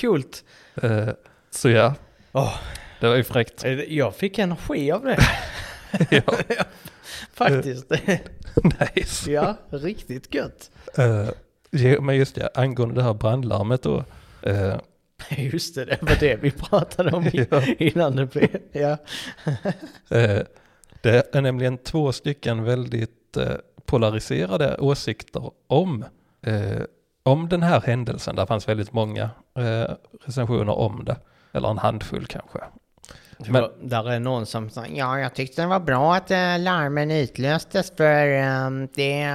Coolt. 0.00 0.44
Eh, 0.82 1.08
så 1.50 1.68
ja, 1.70 1.94
Åh, 2.32 2.54
det 3.00 3.08
var 3.08 3.16
ju 3.16 3.24
fräckt. 3.24 3.64
jag 3.88 4.14
fick 4.16 4.38
energi 4.38 4.92
av 4.92 5.04
det 5.04 5.18
ja, 6.10 6.22
faktiskt. 7.38 7.90
nice. 8.96 9.30
Ja, 9.32 9.56
riktigt 9.70 10.34
gött. 10.34 10.70
Eh, 10.98 11.28
ja, 11.70 12.00
men 12.00 12.16
just 12.16 12.34
det, 12.34 12.48
angående 12.54 12.94
det 12.94 13.02
här 13.02 13.14
brandlarmet 13.14 13.82
då. 13.82 14.04
eh, 14.42 14.74
Just 15.38 15.74
det, 15.74 15.84
det 15.84 16.02
var 16.02 16.16
det 16.20 16.36
vi 16.36 16.50
pratade 16.50 17.10
om 17.16 17.24
Ja. 17.50 17.62
innan 17.78 18.16
det 18.16 18.26
blev. 18.26 18.48
Ja. 18.72 18.96
Eh, 20.10 20.42
det 21.02 21.34
är 21.34 21.40
nämligen 21.42 21.78
två 21.78 22.12
stycken 22.12 22.64
väldigt 22.64 23.36
eh, 23.36 23.52
polariserade 23.86 24.76
åsikter 24.78 25.50
om, 25.66 26.04
eh, 26.42 26.82
om 27.22 27.48
den 27.48 27.62
här 27.62 27.80
händelsen. 27.80 28.36
Det 28.36 28.46
fanns 28.46 28.68
väldigt 28.68 28.92
många 28.92 29.30
eh, 29.58 29.90
recensioner 30.24 30.78
om 30.78 31.04
det. 31.04 31.16
Eller 31.52 31.68
en 31.70 31.78
handfull 31.78 32.26
kanske. 32.26 32.58
Men- 33.38 33.52
Men, 33.52 33.88
där 33.88 34.10
är 34.10 34.20
någon 34.20 34.46
som 34.46 34.70
säger 34.70 34.96
Ja, 34.98 35.18
jag 35.20 35.34
tyckte 35.34 35.62
det 35.62 35.68
var 35.68 35.80
bra 35.80 36.14
att 36.14 36.30
eh, 36.30 36.58
larmen 36.58 37.10
utlöstes 37.10 37.92
för 37.96 38.26
ehm, 38.26 38.88
det, 38.94 39.26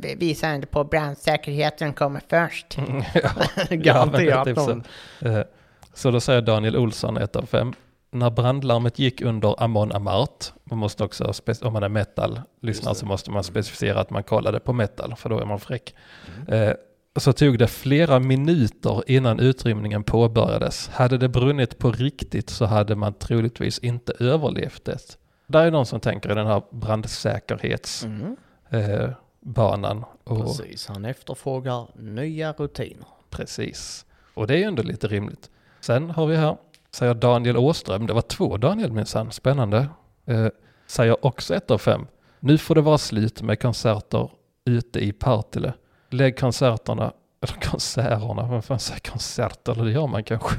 det 0.00 0.14
visar 0.14 0.48
ändå 0.48 0.66
på 0.66 0.84
brandsäkerheten 0.84 1.92
kommer 1.92 2.20
först. 2.28 2.78
ja, 3.14 3.30
garanterat 3.76 4.44
typ 4.46 4.56
någon. 4.56 4.84
så. 5.20 5.28
Eh, 5.28 5.44
så 5.94 6.10
då 6.10 6.20
säger 6.20 6.40
Daniel 6.42 6.76
Olsson, 6.76 7.16
ett 7.16 7.36
av 7.36 7.46
fem. 7.46 7.72
När 8.12 8.30
brandlarmet 8.30 8.98
gick 8.98 9.20
under 9.22 9.62
Amon 9.62 9.92
Amart, 9.92 10.52
man 10.64 10.78
måste 10.78 11.04
också, 11.04 11.32
om 11.62 11.72
man 11.72 11.82
är 11.82 11.88
metal 11.88 12.40
lyssnar 12.62 12.94
så 12.94 13.06
måste 13.06 13.30
man 13.30 13.44
specificera 13.44 14.00
att 14.00 14.10
man 14.10 14.22
kollade 14.22 14.60
på 14.60 14.72
metal, 14.72 15.14
för 15.16 15.28
då 15.28 15.38
är 15.40 15.44
man 15.46 15.60
fräck. 15.60 15.94
Eh, 16.48 16.70
så 17.16 17.32
tog 17.32 17.58
det 17.58 17.66
flera 17.66 18.18
minuter 18.18 19.02
innan 19.06 19.40
utrymningen 19.40 20.04
påbörjades. 20.04 20.88
Hade 20.88 21.18
det 21.18 21.28
brunnit 21.28 21.78
på 21.78 21.92
riktigt 21.92 22.50
så 22.50 22.64
hade 22.64 22.96
man 22.96 23.14
troligtvis 23.14 23.78
inte 23.78 24.12
överlevt 24.20 24.84
det. 24.84 25.18
Där 25.46 25.66
är 25.66 25.70
någon 25.70 25.86
som 25.86 26.00
tänker 26.00 26.32
i 26.32 26.34
den 26.34 26.46
här 26.46 26.62
brandsäkerhetsbanan. 26.70 28.36
Mm. 28.70 29.06
Eh, 30.26 30.46
Precis, 30.46 30.86
han 30.86 31.04
efterfrågar 31.04 31.86
nya 31.98 32.52
rutiner. 32.52 33.06
Precis. 33.30 34.06
Och 34.34 34.46
det 34.46 34.54
är 34.54 34.58
ju 34.58 34.64
ändå 34.64 34.82
lite 34.82 35.08
rimligt. 35.08 35.50
Sen 35.80 36.10
har 36.10 36.26
vi 36.26 36.36
här, 36.36 36.56
säger 36.90 37.14
Daniel 37.14 37.56
Åström, 37.56 38.06
det 38.06 38.12
var 38.12 38.22
två 38.22 38.56
Daniel 38.56 38.92
minsann, 38.92 39.32
spännande. 39.32 39.88
Eh, 40.26 40.46
säger 40.86 41.26
också 41.26 41.54
ett 41.54 41.70
av 41.70 41.78
fem. 41.78 42.06
Nu 42.40 42.58
får 42.58 42.74
det 42.74 42.80
vara 42.80 42.98
slut 42.98 43.42
med 43.42 43.60
konserter 43.60 44.30
ute 44.64 45.00
i 45.04 45.12
Partille. 45.12 45.72
Lägg 46.10 46.38
konserterna, 46.38 47.12
eller 47.40 47.60
konserterna, 47.70 48.46
vad 48.46 48.64
fan 48.64 48.78
säger 48.78 49.00
konserter, 49.00 49.72
eller 49.72 49.84
det 49.84 49.90
gör 49.90 50.06
man 50.06 50.24
kanske. 50.24 50.56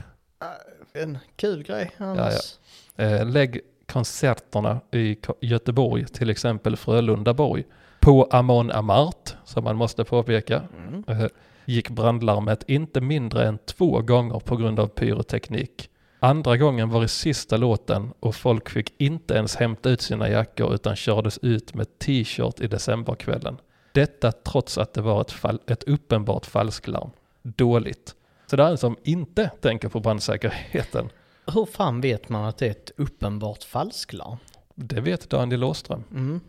En 0.93 1.17
kul 1.35 1.63
grej 1.63 1.91
annars. 1.97 2.57
Eh, 2.95 3.25
lägg 3.25 3.61
konserterna 3.85 4.79
i 4.91 5.17
Göteborg, 5.41 6.05
till 6.05 6.29
exempel 6.29 6.77
Frölundaborg, 6.77 7.63
på 7.99 8.23
Amon 8.31 8.71
Amart, 8.71 9.35
som 9.45 9.63
man 9.63 9.75
måste 9.75 10.03
påpeka. 10.03 10.61
Mm. 10.77 11.03
Eh, 11.07 11.27
gick 11.65 11.89
brandlarmet 11.89 12.63
inte 12.67 13.01
mindre 13.01 13.47
än 13.47 13.57
två 13.57 14.01
gånger 14.01 14.39
på 14.39 14.55
grund 14.55 14.79
av 14.79 14.87
pyroteknik. 14.87 15.89
Andra 16.19 16.57
gången 16.57 16.89
var 16.89 17.03
i 17.03 17.07
sista 17.07 17.57
låten 17.57 18.13
och 18.19 18.35
folk 18.35 18.69
fick 18.69 18.93
inte 18.97 19.33
ens 19.33 19.55
hämta 19.55 19.89
ut 19.89 20.01
sina 20.01 20.29
jackor 20.29 20.73
utan 20.73 20.95
kördes 20.95 21.37
ut 21.37 21.73
med 21.73 21.99
t-shirt 21.99 22.59
i 22.59 22.67
decemberkvällen. 22.67 23.57
Detta 23.91 24.31
trots 24.31 24.77
att 24.77 24.93
det 24.93 25.01
var 25.01 25.21
ett, 25.21 25.31
fall, 25.31 25.59
ett 25.67 25.83
uppenbart 25.83 26.45
falsklarm. 26.45 27.09
Dåligt. 27.41 28.15
Så 28.47 28.55
det 28.55 28.63
är 28.63 28.71
en 28.71 28.77
som 28.77 28.97
inte 29.03 29.51
tänker 29.61 29.89
på 29.89 29.99
brandsäkerheten. 29.99 31.09
Hur 31.45 31.65
fan 31.65 32.01
vet 32.01 32.29
man 32.29 32.45
att 32.45 32.57
det 32.57 32.67
är 32.67 32.71
ett 32.71 32.91
uppenbart 32.97 33.63
falsklarm? 33.63 34.37
Det 34.75 35.01
vet 35.01 35.29
Daniel 35.29 35.63
Åström. 35.63 36.03
Mm. 36.11 36.39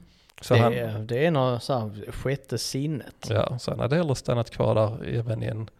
Så 0.40 0.54
det, 0.54 0.60
han, 0.60 0.72
är, 0.72 0.98
det 0.98 1.26
är 1.26 1.30
något 1.30 1.62
så 1.62 1.78
här 1.78 2.12
sjätte 2.12 2.58
sinnet. 2.58 3.26
ja, 3.28 3.58
så 3.58 3.70
han 3.70 3.80
hade 3.80 3.96
hellre 3.96 4.14
stannat 4.14 4.50
kvar 4.50 4.74
där 4.74 5.04
även 5.18 5.42
i 5.42 5.46
en, 5.46 5.70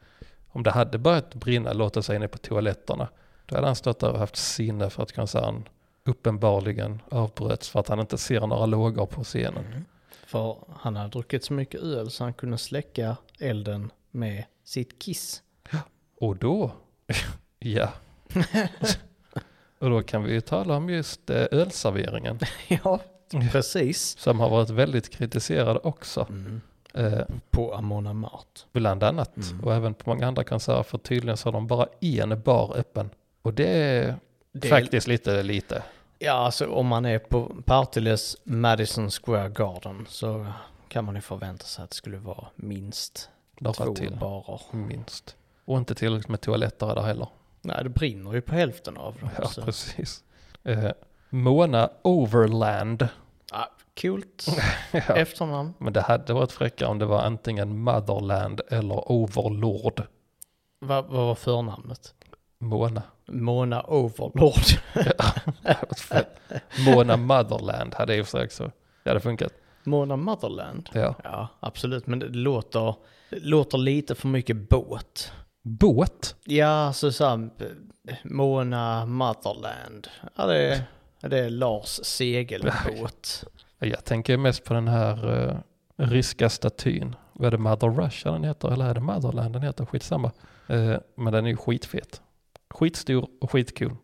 om 0.49 0.63
det 0.63 0.71
hade 0.71 0.99
börjat 0.99 1.35
brinna, 1.35 1.73
låt 1.73 1.97
oss 1.97 2.07
säga 2.07 2.17
inne 2.17 2.29
på 2.29 2.39
toaletterna, 2.39 3.09
då 3.47 3.55
hade 3.55 3.67
han 3.67 3.77
stått 3.77 3.99
där 3.99 4.11
och 4.13 4.19
haft 4.19 4.37
sinne 4.37 4.91
för 4.91 5.03
att 5.03 5.13
konserten 5.13 5.69
uppenbarligen 6.05 7.03
avbröts 7.11 7.69
för 7.69 7.81
att 7.81 7.89
han 7.89 8.01
inte 8.01 8.19
ser 8.19 8.47
några 8.47 8.67
lågor 8.67 9.07
på 9.07 9.25
scenen. 9.25 9.85
För 10.33 10.57
han 10.77 10.97
hade 10.97 11.09
druckit 11.11 11.45
så 11.45 11.53
mycket 11.53 11.81
öl 11.81 12.11
så 12.11 12.25
han 12.25 12.35
kunde 12.35 12.59
släcka 12.59 13.17
elden 13.41 13.91
med 14.11 14.45
sitt 14.65 14.99
kiss. 14.99 15.43
Och 16.21 16.37
då, 16.37 16.71
ja. 17.59 17.93
och 19.79 19.91
då 19.91 20.03
kan 20.03 20.23
vi 20.25 20.33
ju 20.33 20.41
tala 20.41 20.77
om 20.77 20.89
just 20.91 21.31
eh, 21.31 21.45
ölserveringen 21.51 22.39
ja, 22.85 23.01
precis. 23.53 24.19
som 24.19 24.41
har 24.41 24.51
varit 24.51 24.71
väldigt 24.71 25.11
kritiserad 25.11 25.79
också. 25.83 26.27
Mm. 26.31 26.61
Eh, 26.95 27.21
På 27.51 27.75
Amona 27.75 28.13
Mart. 28.13 28.67
bland 28.73 29.03
annat. 29.03 29.37
Mm. 29.37 29.61
Och 29.65 29.75
även 29.75 29.95
på 29.95 30.11
många 30.11 30.27
andra 30.27 30.45
konserter 30.45 30.83
för 30.83 30.99
tydligen 30.99 31.37
så 31.37 31.47
har 31.49 31.53
de 31.53 31.67
bara 31.67 31.87
en 32.01 32.41
bar 32.41 32.77
öppen. 32.77 33.11
Och 33.43 33.55
det 33.55 33.69
är 33.69 34.17
Det 34.53 34.69
är- 34.69 34.71
faktiskt 34.71 35.07
lite 35.07 35.43
lite. 35.43 35.83
Ja, 36.25 36.33
alltså 36.33 36.67
om 36.67 36.87
man 36.87 37.05
är 37.07 37.19
på 37.19 37.53
Partiles 37.65 38.37
Madison 38.45 39.11
Square 39.11 39.49
Garden 39.49 40.07
så 40.09 40.47
kan 40.89 41.05
man 41.05 41.15
ju 41.15 41.21
förvänta 41.21 41.65
sig 41.65 41.85
att 41.85 41.91
det 41.91 41.97
skulle 41.97 42.19
vara 42.19 42.47
minst 42.57 43.31
Några 43.61 43.85
två 43.85 43.95
till 43.95 44.17
barer. 44.17 44.61
minst. 44.73 45.37
Och 45.65 45.79
inte 45.79 45.95
tillräckligt 45.95 46.29
med 46.29 46.41
toaletter 46.41 46.87
där 46.95 47.03
heller. 47.03 47.29
Nej, 47.61 47.81
det 47.83 47.89
brinner 47.89 48.33
ju 48.33 48.41
på 48.41 48.55
hälften 48.55 48.97
av 48.97 49.15
dem. 49.21 49.29
Ja, 49.39 49.49
så. 49.49 49.63
precis. 49.63 50.25
Eh, 50.65 50.91
Mona 51.31 51.91
Overland. 52.03 53.09
Coolt 54.03 54.47
Ja. 54.93 55.01
efternamn. 55.01 55.75
Men 55.79 55.93
det 55.93 56.01
hade 56.01 56.33
varit 56.33 56.53
fräckare 56.53 56.89
om 56.89 56.99
det 56.99 57.07
var 57.07 57.23
antingen 57.23 57.79
Motherland 57.79 58.61
eller 58.71 59.13
Overlord. 59.13 60.03
Vad, 60.79 61.05
vad 61.05 61.27
var 61.27 61.35
förnamnet? 61.35 62.15
Mona. 62.59 63.03
Mona 63.27 63.83
Overlord. 63.83 64.81
Mona 66.87 67.17
Motherland 67.17 67.95
hade 67.95 68.17
i 68.17 68.23
och 68.23 68.27
för 68.27 68.31
sig 68.31 68.45
också. 68.45 68.71
Det 69.03 69.11
hade 69.11 69.21
funkat. 69.21 69.53
Mona 69.85 70.17
Motherland. 70.17 70.89
Ja. 70.93 71.15
Ja, 71.25 71.49
absolut. 71.61 72.07
Men 72.07 72.19
det 72.19 72.29
låter, 72.29 72.95
det 73.31 73.41
låter 73.41 73.79
lite 73.79 74.15
för 74.15 74.29
mycket 74.29 74.69
båt. 74.69 75.33
Båt. 75.63 76.37
Ja, 76.45 76.93
så 76.93 77.25
här, 77.25 77.51
eh, 78.09 78.15
Mona 78.25 79.07
Motherland. 79.07 80.09
Ja, 80.37 80.47
det 80.47 80.75
är, 80.75 80.83
det 81.21 81.39
är 81.39 81.51
Lars 81.51 82.01
segelbåt. 82.03 83.45
Jag 83.79 84.05
tänker 84.05 84.37
mest 84.37 84.65
på 84.65 84.75
den 84.75 84.89
här 84.89 85.31
uh, 85.31 85.57
ryska 85.97 86.49
statyn. 86.49 87.17
Vad 87.33 87.47
är 87.47 87.51
det 87.51 87.59
Mother 87.59 87.89
Russia 87.89 88.33
den 88.33 88.45
heter? 88.45 88.71
Eller 88.71 88.85
är 88.85 88.95
det 88.95 89.01
Motherland 89.01 89.53
den 89.53 89.63
heter? 89.63 89.85
Skitsamma. 89.85 90.31
Uh, 90.71 90.97
men 91.15 91.33
den 91.33 91.47
är 91.47 91.51
ju 91.51 91.57
skitfet. 91.57 92.21
Skitstor 92.73 93.29
och 93.41 93.51
skitcool. 93.51 93.97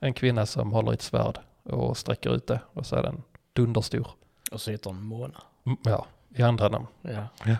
En 0.00 0.14
kvinna 0.14 0.46
som 0.46 0.72
håller 0.72 0.90
i 0.90 0.94
ett 0.94 1.02
svärd 1.02 1.38
och 1.62 1.96
sträcker 1.96 2.34
ut 2.34 2.46
det. 2.46 2.60
Och 2.72 2.86
så 2.86 2.96
är 2.96 3.02
den 3.02 3.22
dunderstor. 3.52 4.06
Och 4.52 4.60
så 4.60 4.70
heter 4.70 4.90
hon 4.90 5.02
Mona. 5.02 5.42
Mm, 5.66 5.78
Ja, 5.84 6.06
i 6.34 6.42
andra 6.42 6.68
namn. 6.68 6.86
Ja. 7.02 7.56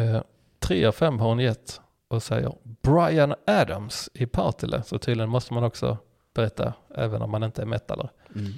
Eh, 0.00 0.22
tre 0.58 0.84
av 0.86 0.92
fem 0.92 1.18
har 1.20 1.28
hon 1.28 1.38
gett 1.38 1.80
och 2.08 2.22
säger 2.22 2.54
Brian 2.82 3.34
Adams 3.46 4.10
i 4.14 4.26
Partille. 4.26 4.82
Så 4.82 4.98
tydligen 4.98 5.30
måste 5.30 5.54
man 5.54 5.64
också 5.64 5.98
berätta 6.34 6.72
även 6.94 7.22
om 7.22 7.30
man 7.30 7.42
inte 7.42 7.62
är 7.62 7.66
metalare. 7.66 8.08
Mm. 8.34 8.52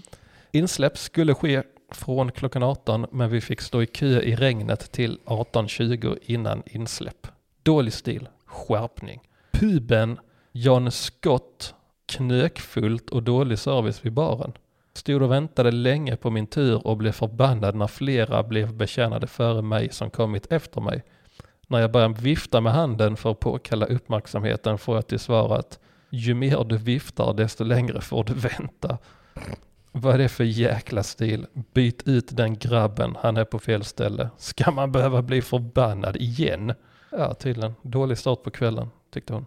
Insläpp 0.50 0.98
skulle 0.98 1.34
ske 1.34 1.62
från 1.92 2.32
klockan 2.32 2.62
18 2.62 3.06
men 3.10 3.30
vi 3.30 3.40
fick 3.40 3.60
stå 3.60 3.82
i 3.82 3.86
kö 3.86 4.20
i 4.20 4.36
regnet 4.36 4.92
till 4.92 5.18
18.20 5.24 6.18
innan 6.22 6.62
insläpp. 6.66 7.26
Dålig 7.62 7.92
stil, 7.92 8.28
skärpning. 8.46 9.20
Puben 9.52 10.18
John 10.52 10.90
Scott 10.90 11.74
knökfullt 12.06 13.10
och 13.10 13.22
dålig 13.22 13.58
service 13.58 14.04
vid 14.04 14.12
baren. 14.12 14.52
Stod 14.92 15.22
och 15.22 15.32
väntade 15.32 15.70
länge 15.70 16.16
på 16.16 16.30
min 16.30 16.46
tur 16.46 16.86
och 16.86 16.96
blev 16.96 17.12
förbannad 17.12 17.74
när 17.74 17.86
flera 17.86 18.42
blev 18.42 18.74
betjänade 18.74 19.26
före 19.26 19.62
mig 19.62 19.88
som 19.92 20.10
kommit 20.10 20.52
efter 20.52 20.80
mig. 20.80 21.02
När 21.66 21.78
jag 21.78 21.92
började 21.92 22.20
vifta 22.22 22.60
med 22.60 22.72
handen 22.72 23.16
för 23.16 23.30
att 23.30 23.40
påkalla 23.40 23.86
uppmärksamheten 23.86 24.78
får 24.78 24.94
jag 24.94 25.06
till 25.06 25.18
svar 25.18 25.56
att 25.58 25.78
ju 26.10 26.34
mer 26.34 26.64
du 26.64 26.76
viftar 26.76 27.34
desto 27.34 27.64
längre 27.64 28.00
får 28.00 28.24
du 28.24 28.34
vänta. 28.34 28.98
Vad 29.92 30.14
är 30.14 30.18
det 30.18 30.28
för 30.28 30.44
jäkla 30.44 31.02
stil? 31.02 31.46
Byt 31.74 32.02
ut 32.08 32.36
den 32.36 32.56
grabben, 32.56 33.16
han 33.20 33.36
är 33.36 33.44
på 33.44 33.58
fel 33.58 33.84
ställe. 33.84 34.30
Ska 34.36 34.70
man 34.70 34.92
behöva 34.92 35.22
bli 35.22 35.42
förbannad 35.42 36.16
igen? 36.16 36.72
Ja, 37.10 37.34
tydligen. 37.34 37.74
Dålig 37.82 38.18
start 38.18 38.42
på 38.42 38.50
kvällen, 38.50 38.90
tyckte 39.10 39.32
hon. 39.32 39.46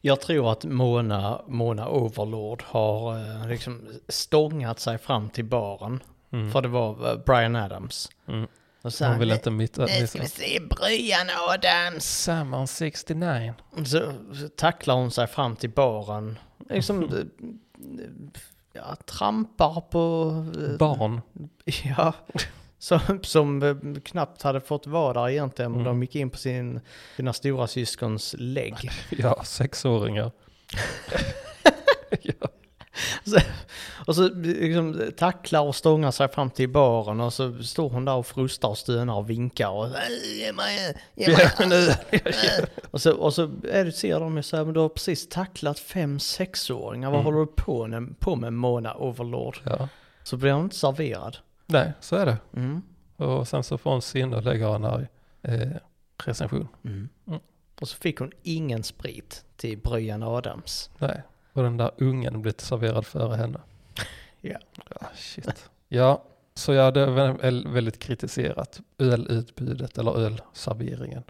Jag 0.00 0.20
tror 0.20 0.52
att 0.52 0.64
Mona, 0.64 1.42
Mona 1.46 1.88
Overlord 1.88 2.62
har 2.66 3.16
eh, 3.16 3.48
liksom 3.48 3.88
stångat 4.08 4.80
sig 4.80 4.98
fram 4.98 5.30
till 5.30 5.44
baren. 5.44 6.02
Mm. 6.32 6.52
För 6.52 6.62
det 6.62 6.68
var 6.68 7.10
eh, 7.10 7.18
Brian 7.26 7.56
Adams. 7.56 8.10
Mm. 8.28 8.46
Och 8.82 8.92
så, 8.92 9.06
Hon 9.06 9.18
vill 9.18 9.32
inte 9.32 9.50
mitta... 9.50 9.86
Nu 9.86 10.06
ska 10.06 10.20
vi 10.20 10.28
se 10.28 10.60
Brian 10.60 11.26
Adams. 11.48 12.22
Summer 12.22 12.66
69. 12.66 13.54
så, 13.76 14.12
så 14.34 14.48
tacklar 14.56 14.94
hon 14.94 15.10
sig 15.10 15.26
fram 15.26 15.56
till 15.56 15.70
baren. 15.70 16.38
Liksom, 16.70 17.02
eh, 17.04 17.24
ja, 18.72 18.96
trampar 19.04 19.80
på... 19.80 20.30
Barn. 20.78 21.20
Ja, 21.96 22.12
som, 22.80 23.00
som 23.22 23.62
eh, 23.62 24.00
knappt 24.04 24.42
hade 24.42 24.60
fått 24.60 24.86
vara 24.86 25.12
där 25.22 25.28
egentligen. 25.28 25.72
Mm. 25.72 25.84
de 25.84 26.02
gick 26.02 26.16
in 26.16 26.30
på 26.30 26.38
sin, 26.38 26.80
sina 27.16 27.32
stora 27.32 27.66
syskons 27.66 28.34
lägg. 28.38 28.74
Ja, 29.10 29.42
sexåringar. 29.44 30.30
ja. 32.22 32.48
Och 34.06 34.14
så 34.16 34.28
liksom 34.34 35.10
tacklar 35.16 35.60
och 35.62 35.76
stångar 35.76 36.10
sig 36.10 36.28
fram 36.28 36.50
till 36.50 36.68
baren 36.68 37.20
och 37.20 37.32
så 37.32 37.62
står 37.62 37.88
hon 37.90 38.04
där 38.04 38.14
och 38.14 38.26
frustar 38.26 38.68
och 38.68 38.78
stönar 38.78 39.14
och 39.14 39.30
vinkar 39.30 39.68
och, 39.70 39.86
Ge 40.38 40.52
mig, 40.52 40.96
ge 41.14 41.32
mig. 41.36 41.50
Ja, 41.58 41.66
nu. 41.66 41.88
och 42.90 43.00
så, 43.00 43.12
och 43.12 43.34
så 43.34 43.50
är 43.72 43.84
det, 43.84 43.92
ser 43.92 44.20
de 44.20 44.36
ju 44.36 44.42
så 44.42 44.56
här, 44.56 44.64
men 44.64 44.74
du 44.74 44.80
har 44.80 44.88
precis 44.88 45.28
tacklat 45.28 45.78
fem 45.78 46.18
sexåringar, 46.20 47.10
vad 47.10 47.20
Mm. 47.20 47.24
håller 47.34 47.38
du 47.46 47.46
på 47.56 47.86
med, 47.86 48.20
på 48.20 48.36
med 48.36 48.52
Mona 48.52 48.94
Overlord? 48.94 49.58
ja. 49.64 49.88
Så 50.22 50.36
blir 50.36 50.52
hon 50.52 50.64
inte 50.64 50.76
serverad. 50.76 51.36
Nej, 51.70 51.92
så 52.00 52.16
är 52.16 52.26
det. 52.26 52.38
Mm. 52.56 52.82
Och 53.16 53.48
sen 53.48 53.62
så 53.64 53.78
får 53.78 53.90
hon 53.90 54.02
sinne 54.02 54.36
och 54.36 54.42
lägger 54.42 54.74
en 54.74 54.84
arg 54.84 55.06
eh, 55.42 55.68
recension. 56.24 56.68
Mm. 56.84 57.08
Mm. 57.26 57.40
Och 57.80 57.88
så 57.88 57.96
fick 57.96 58.18
hon 58.18 58.32
ingen 58.42 58.82
sprit 58.82 59.44
till 59.56 59.78
Brian 59.78 60.22
Adams. 60.22 60.90
Nej, 60.98 61.22
och 61.52 61.62
den 61.62 61.76
där 61.76 61.90
ungen 61.98 62.42
blev 62.42 62.54
serverad 62.58 63.06
före 63.06 63.36
henne. 63.36 63.60
Ja. 64.42 64.58
Ja, 65.00 65.06
shit. 65.14 65.70
Ja, 65.88 66.24
så 66.54 66.72
jag 66.72 66.84
hade 66.84 67.06
vä- 67.06 67.72
väldigt 67.72 67.98
kritiserat 67.98 68.80
ölutbudet 68.98 69.98
eller 69.98 70.18
ölserveringen. 70.18 71.22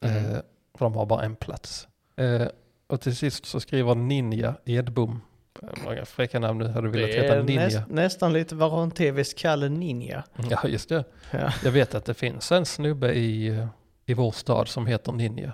Mm. 0.00 0.16
Eh, 0.34 0.40
för 0.74 0.84
de 0.84 0.94
har 0.94 1.06
bara 1.06 1.22
en 1.24 1.36
plats. 1.36 1.88
Eh, 2.16 2.46
och 2.86 3.00
till 3.00 3.16
sist 3.16 3.46
så 3.46 3.60
skriver 3.60 3.94
Ninja 3.94 4.54
Edbom. 4.64 5.20
Eh, 5.62 5.68
Många 5.84 6.04
fräcka 6.04 6.38
namn 6.38 6.58
nu, 6.58 6.68
hade 6.68 6.86
du 6.86 6.90
velat 6.90 7.10
heta 7.10 7.42
Ninja? 7.42 7.64
näst, 7.64 7.80
nästan 7.88 8.32
lite 8.32 8.54
Varan 8.54 8.90
TVs 8.90 9.34
Kalle 9.34 9.68
Ninja. 9.68 10.24
Ja, 10.50 10.68
just 10.68 10.88
det. 10.88 11.04
Ja. 11.30 11.52
Jag 11.64 11.70
vet 11.72 11.94
att 11.94 12.04
det 12.04 12.14
finns 12.14 12.52
en 12.52 12.66
snubbe 12.66 13.12
i, 13.12 13.46
eh, 13.48 13.66
i 14.06 14.14
vår 14.14 14.30
stad 14.30 14.68
som 14.68 14.86
heter 14.86 15.12
Ninja. 15.12 15.52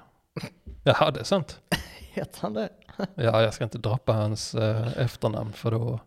Jaha, 0.83 1.11
det 1.11 1.21
är 1.21 1.25
sant. 1.25 1.61
Heter 2.13 2.39
han 2.43 2.55
det? 2.55 2.69
Ja, 3.15 3.43
jag 3.43 3.55
ska 3.55 3.65
inte 3.65 3.79
droppa 3.79 4.13
hans 4.13 4.55
eh, 4.55 4.99
efternamn 4.99 5.53
för 5.53 5.71
då, 5.71 6.01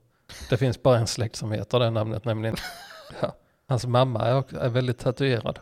det 0.49 0.57
finns 0.57 0.83
bara 0.83 0.97
en 0.97 1.07
släkt 1.07 1.35
som 1.35 1.51
heter 1.51 1.79
det 1.79 1.89
namnet 1.89 2.25
nämligen. 2.25 2.55
Ja. 3.21 3.35
Hans 3.67 3.85
mamma 3.85 4.25
är, 4.25 4.57
är 4.59 4.69
väldigt 4.69 4.99
tatuerad. 4.99 5.59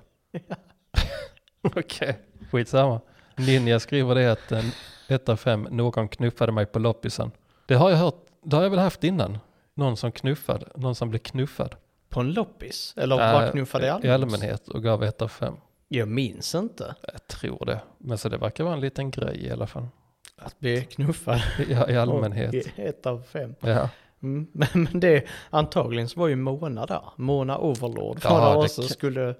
Okej, 1.62 2.20
skitsamma. 2.51 3.01
Ninja 3.36 3.80
skriver 3.80 4.16
det 4.16 4.32
att 4.32 4.51
en 4.51 4.72
1 5.07 5.30
av 5.30 5.36
5, 5.38 5.68
någon 5.72 6.07
knuffade 6.07 6.51
mig 6.51 6.66
på 6.66 6.80
loppisen. 6.80 7.32
Det 7.66 7.76
har 7.76 7.89
jag 7.89 7.97
hört, 7.97 8.26
det 8.50 8.56
har 8.56 8.64
jag 8.64 8.70
väl 8.70 8.80
haft 8.80 9.04
innan. 9.04 9.38
Någon 9.74 9.98
som 9.98 10.12
knuffade, 10.12 10.66
någon 10.76 10.95
som 10.95 11.10
blev 11.10 11.20
knuffad. 11.20 11.76
På 12.10 12.20
en 12.20 12.34
loppis? 12.34 12.93
Eller 12.98 13.43
Äh, 13.45 13.52
knuffade 13.52 13.86
i 13.86 13.88
I 13.88 13.91
allmänhet? 13.91 14.14
allmänhet 14.24 14.68
och 14.68 14.84
gav 14.84 15.04
1 15.04 15.22
av 15.22 15.28
5. 15.28 15.54
Jag 15.88 16.08
minns 16.08 16.56
inte 16.56 16.95
Jag 17.14 17.28
tror 17.28 17.66
det. 17.66 17.80
Men 17.98 18.18
så 18.18 18.30
det 18.30 18.38
verkar 18.38 18.64
vara 18.64 18.74
en 18.74 18.80
liten 18.82 19.12
grej 19.12 19.45
i 19.45 19.52
alla 19.52 19.68
fall. 19.68 19.88
att 20.38 20.60
bli 20.60 20.82
knuffad. 20.82 21.41
Ja, 21.70 21.89
i 21.89 21.98
allmänhet. 21.98 22.54
I 22.54 22.64
ett 22.76 23.06
av 23.06 23.22
fem. 23.22 23.56
Ja, 23.60 23.89
Mm. 24.22 24.48
Men, 24.54 25.00
det, 25.00 25.26
antagligen 25.50 26.10
så 26.10 26.20
var 26.20 26.28
ju 26.28 26.36
Mona 26.36 26.86
där. 26.86 27.02
Mona 27.16 27.58
Overlord 27.58 28.24
var 28.24 28.32
Ja, 28.32 28.50
där 28.50 28.58
också. 28.58 28.82
kan- 28.82 28.89
Skulle, 28.89 29.36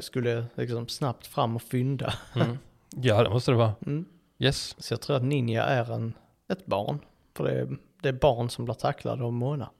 skulle 0.00 0.44
liksom 0.54 0.88
snabbt 0.88 1.26
fram 1.26 1.56
och 1.56 1.62
fynda. 1.62 2.14
mm. 2.34 2.58
ja 2.90 3.22
det 3.22 3.30
måste 3.30 3.50
det 3.50 3.56
vara. 3.56 3.72
Mm. 3.86 4.04
Yes. 4.38 4.76
Så 4.78 4.92
jag 4.94 5.00
tror 5.00 5.16
att 5.16 5.22
Ninja 5.22 5.64
är 5.64 5.92
en, 5.92 6.12
ett 6.48 6.66
barn. 6.66 6.98
För 7.36 7.44
det 7.44 7.68
det 8.02 8.08
är 8.08 8.12
barn 8.12 8.50
som 8.50 8.64
blir 8.64 8.74
tacklade 8.74 9.24
av 9.24 9.32
Mona. 9.32 9.70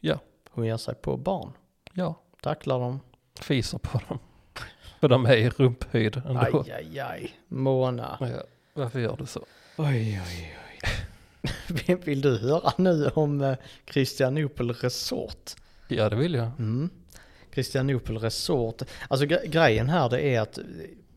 Ja. 0.00 0.18
Hon 0.50 0.64
ger 0.66 0.76
sig 0.76 0.94
på 0.94 1.16
barn. 1.16 1.52
Ja, 1.92 2.14
Tacklar 2.42 2.78
dem. 2.80 3.00
fiser 3.40 3.78
på 3.78 4.00
dem. 4.08 4.18
För 5.00 5.08
de 5.08 5.26
är 5.26 5.36
i 5.36 5.48
rumphöjd 5.50 6.16
ändå. 6.26 6.40
Aj, 6.66 6.72
aj, 6.72 7.00
aj. 7.00 7.30
Mona. 7.48 8.16
Ja, 8.20 8.42
varför 8.74 9.00
gör 9.00 9.16
du 9.16 9.26
så? 9.26 9.40
Oj, 9.76 10.20
oj, 10.26 10.56
oj. 10.58 11.98
Vill- 12.04 12.20
du 12.20 12.38
höra 12.38 12.72
nu 12.78 13.08
om 13.14 13.40
eh, 13.40 13.56
Christianopel 13.90 14.70
Resort? 14.72 15.50
Ja, 15.88 16.08
det 16.08 16.16
vill 16.16 16.34
jag. 16.34 16.46
Mm. 16.58 16.90
Christianopel 17.54 18.18
Resort. 18.18 18.82
Alltså 19.08 19.26
gre- 19.26 19.46
grejen 19.46 19.88
här 19.88 20.08
det 20.08 20.20
är 20.20 20.40
att 20.40 20.58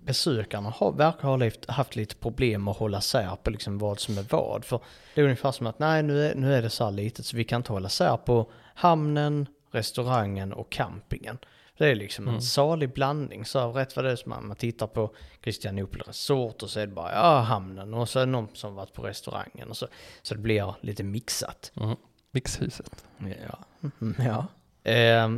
besökarna 0.06 0.70
har, 0.70 0.92
verkar 0.92 1.28
ha 1.28 1.36
levt, 1.38 1.70
haft 1.70 1.96
lite 1.96 2.16
problem 2.16 2.68
att 2.68 2.78
hålla 2.78 3.02
sär 3.02 3.36
på 3.44 3.50
liksom 3.50 3.78
vad 3.78 4.00
som 4.00 4.18
är 4.18 4.26
vad. 4.30 4.66
För 4.66 4.80
det 5.14 5.22
är 5.22 5.26
ungefär 5.26 5.52
som 5.52 5.68
att 5.68 5.80
nej 5.80 6.04
nu 6.04 6.26
är, 6.26 6.36
nu 6.36 6.54
är 6.54 6.62
det 6.62 6.70
så 6.70 6.84
här 6.84 6.92
litet 6.92 7.26
så 7.26 7.38
vi 7.38 7.44
kan 7.44 7.60
inte 7.60 7.72
hålla 7.74 7.90
sär 7.90 8.18
på 8.18 8.52
hamnen, 8.76 9.48
restaurangen 9.72 10.54
och 10.54 10.70
campingen. 10.72 11.38
Det 11.78 11.88
är 11.88 11.96
liksom 11.96 12.28
en 12.28 12.42
salig 12.42 12.94
blandning. 12.94 13.46
Så 13.46 13.72
rätt 13.72 13.96
vad 13.96 14.06
det 14.06 14.12
är 14.12 14.16
som 14.16 14.30
man, 14.30 14.48
man 14.48 14.56
tittar 14.56 14.88
på 14.88 15.16
Christianopel 15.44 16.02
Resort 16.02 16.64
och 16.64 16.70
så 16.70 16.80
är 16.80 16.88
det 16.88 16.94
bara 16.94 17.12
ja 17.12 17.40
hamnen 17.40 17.94
och 17.94 18.10
så 18.10 18.20
är 18.20 18.26
det 18.26 18.32
någon 18.32 18.48
som 18.54 18.76
varit 18.76 18.94
på 18.94 19.02
restaurangen 19.02 19.70
och 19.70 19.78
så. 19.78 19.88
Så 20.22 20.34
det 20.34 20.40
blir 20.40 20.76
lite 20.82 21.04
mixat. 21.04 21.72
Mm. 21.76 21.96
Mixhuset. 22.32 23.06
Ja. 23.20 23.58
Mhm, 23.80 24.16
ja. 24.20 24.48
Eh, 24.92 25.30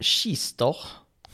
Kister, 0.00 0.76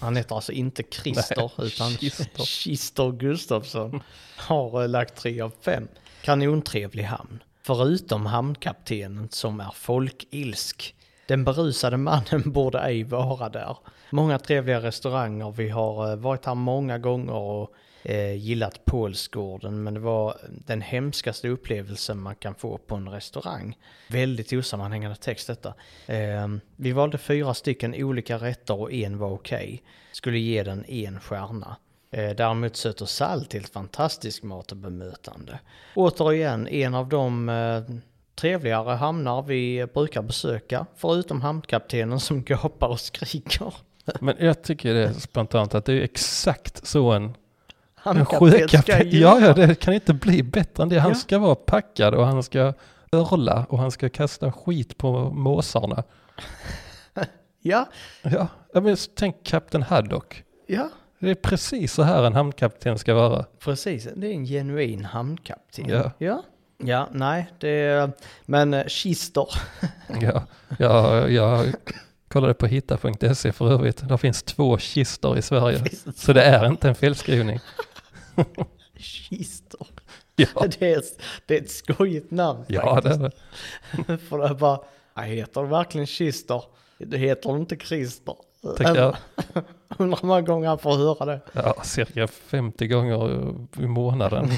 han 0.02 0.16
heter 0.16 0.34
alltså 0.34 0.52
inte 0.52 0.82
Christer 0.90 1.50
Nej, 1.58 1.66
utan 1.66 1.90
Kister. 2.00 2.44
Kister 2.44 3.12
Gustafsson 3.12 4.02
har 4.36 4.82
eh, 4.82 4.88
lagt 4.88 5.16
3 5.16 5.40
av 5.40 5.52
5. 5.60 5.88
Kanontrevlig 6.22 7.04
hamn. 7.04 7.42
Förutom 7.62 8.26
hamnkaptenen 8.26 9.28
som 9.30 9.60
är 9.60 9.70
folkilsk. 9.74 10.94
Den 11.28 11.44
berusade 11.44 11.96
mannen 11.96 12.42
borde 12.44 12.78
ej 12.78 13.04
vara 13.04 13.48
där. 13.48 13.76
Många 14.10 14.38
trevliga 14.38 14.80
restauranger, 14.80 15.50
vi 15.50 15.68
har 15.68 16.10
eh, 16.10 16.16
varit 16.16 16.46
här 16.46 16.54
många 16.54 16.98
gånger 16.98 17.34
och 17.34 17.74
eh, 18.02 18.34
gillat 18.34 18.84
Pålsgården 18.84 19.82
men 19.82 19.94
det 19.94 20.00
var 20.00 20.36
den 20.66 20.80
hemskaste 20.80 21.48
upplevelsen 21.48 22.20
man 22.20 22.34
kan 22.34 22.54
få 22.54 22.78
på 22.78 22.94
en 22.94 23.08
restaurang. 23.08 23.76
Väldigt 24.08 24.52
osammanhängande 24.52 25.16
text 25.16 25.46
detta. 25.46 25.74
Eh, 26.06 26.48
vi 26.76 26.92
valde 26.92 27.18
fyra 27.18 27.54
stycken 27.54 27.94
olika 27.94 28.36
rätter 28.36 28.80
och 28.80 28.92
en 28.92 29.18
var 29.18 29.30
okej. 29.30 29.82
Skulle 30.12 30.38
ge 30.38 30.62
den 30.62 30.84
en 30.84 31.20
stjärna. 31.20 31.76
Eh, 32.10 32.30
däremot 32.30 32.76
söt 32.76 33.00
och 33.00 33.08
salt 33.08 33.52
helt 33.52 33.68
fantastisk 33.68 34.42
mat 34.42 34.72
och 34.72 34.76
bemötande. 34.76 35.58
Återigen 35.94 36.68
en 36.68 36.94
av 36.94 37.08
de 37.08 37.48
eh, 37.48 37.82
trevligare 38.34 38.94
hamnar 38.94 39.42
vi 39.42 39.86
brukar 39.94 40.22
besöka. 40.22 40.86
Förutom 40.96 41.40
hamnkaptenen 41.40 42.20
som 42.20 42.42
gapar 42.44 42.88
och 42.88 43.00
skriker. 43.00 43.74
Men 44.20 44.36
jag 44.38 44.62
tycker 44.62 44.94
det 44.94 45.04
är 45.08 45.12
spontant 45.12 45.74
att 45.74 45.84
det 45.84 45.92
är 45.92 46.00
exakt 46.00 46.86
så 46.86 47.12
en, 47.12 47.34
ska 48.02 48.24
sjökapten, 48.24 49.08
ja, 49.10 49.40
ja 49.40 49.52
det 49.52 49.74
kan 49.80 49.94
inte 49.94 50.14
bli 50.14 50.42
bättre 50.42 50.82
än 50.82 50.88
det. 50.88 50.98
Han 50.98 51.10
Ja. 51.10 51.14
ska 51.14 51.38
vara 51.38 51.54
packad 51.54 52.14
och 52.14 52.26
han 52.26 52.42
ska 52.42 52.72
örla 53.12 53.66
och 53.68 53.78
han 53.78 53.90
ska 53.90 54.08
kasta 54.08 54.52
skit 54.52 54.98
på 54.98 55.30
måsarna. 55.30 56.02
Ja, 57.64 57.88
Ja, 58.22 58.48
men 58.72 58.96
tänk 59.16 59.36
Kapten 59.44 59.82
Haddock. 59.82 60.42
ja, 60.66 60.88
Det 61.18 61.30
är 61.30 61.34
precis 61.34 61.92
så 61.92 62.02
här 62.02 62.22
en 62.24 62.34
hamnkapten 62.34 62.98
ska 62.98 63.14
vara. 63.14 63.44
precis. 63.58 64.08
Det 64.16 64.26
är 64.26 64.32
en 64.32 64.44
genuin 64.46 65.04
hamnkapten. 65.04 65.88
Ja. 65.88 66.10
Ja, 66.18 66.42
ja 66.84 67.08
nej, 67.12 67.46
det 67.58 67.68
är... 67.68 68.10
Men 68.46 68.74
eh, 68.74 68.86
Kister, 68.86 69.46
Ja, 70.20 70.42
ja, 70.78 71.28
jag 71.28 71.66
kollade 72.28 72.54
på 72.54 72.66
hitta.se 72.66 73.52
för 73.52 73.70
övrigt. 73.72 74.08
Det 74.08 74.18
finns 74.18 74.42
två 74.42 74.78
kistor 74.78 75.38
i 75.38 75.42
Sverige. 75.42 75.82
Så 76.16 76.32
det 76.32 76.42
är 76.42 76.66
inte 76.66 76.88
en 76.88 76.94
felskrivning. 76.94 77.60
Kister. 78.96 79.86
Ja, 80.36 80.46
Det 80.78 80.92
är, 80.92 81.02
det 81.46 81.58
är 81.58 81.62
ett 81.62 81.70
skojigt 81.70 82.30
namn 82.30 82.64
ja 82.68 83.00
det 83.00 83.10
faktiskt. 83.10 83.20
är 83.20 84.06
det. 84.06 84.18
För 84.28 84.38
det 84.38 84.46
är 84.48 84.54
bara, 84.54 84.80
jag 85.14 85.22
heter 85.22 85.62
verkligen 85.62 86.06
Kister. 86.06 86.62
Det 86.98 87.18
heter 87.18 87.56
inte 87.56 87.76
Christer. 87.76 88.34
Undrar 88.62 89.16
hur 90.20 90.26
många 90.26 90.40
gånger 90.40 90.68
han 90.68 90.78
får 90.78 90.96
höra 90.96 91.24
det. 91.26 91.40
Ja, 91.52 91.74
cirka 91.84 92.26
50 92.26 92.86
gånger 92.86 93.54
i 93.78 93.86
månaden. 93.86 94.48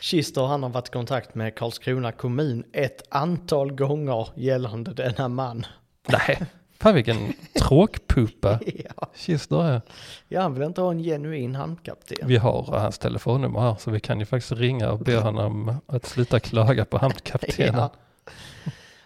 Kister 0.00 0.42
han 0.46 0.62
har 0.62 0.70
varit 0.70 0.88
i 0.88 0.92
kontakt 0.92 1.34
med 1.34 1.54
Karlskrona 1.54 2.12
kommun 2.12 2.64
ett 2.72 3.02
antal 3.08 3.72
gånger 3.72 4.28
gällande 4.36 4.92
denna 4.94 5.28
man. 5.28 5.66
Nej, 6.08 6.46
fan 6.80 6.94
vilken 6.94 7.32
tråkpuppa 7.58 8.58
Ja, 8.96 9.06
Kister 9.14 9.64
är. 9.64 9.80
ja 10.28 10.40
han 10.42 10.54
vill 10.54 10.62
inte 10.62 10.80
ha 10.80 10.90
en 10.90 11.02
genuin 11.02 11.54
hamnkapten. 11.54 12.28
Vi 12.28 12.36
har 12.36 12.62
hans 12.62 12.98
telefonnummer 12.98 13.60
här 13.60 13.76
så 13.78 13.90
vi 13.90 14.00
kan 14.00 14.20
ju 14.20 14.26
faktiskt 14.26 14.52
ringa 14.52 14.90
och 14.90 14.98
be 14.98 15.16
honom 15.16 15.76
att 15.86 16.06
sluta 16.06 16.40
klaga 16.40 16.84
på 16.84 16.98
hamnkaptenen. 16.98 17.88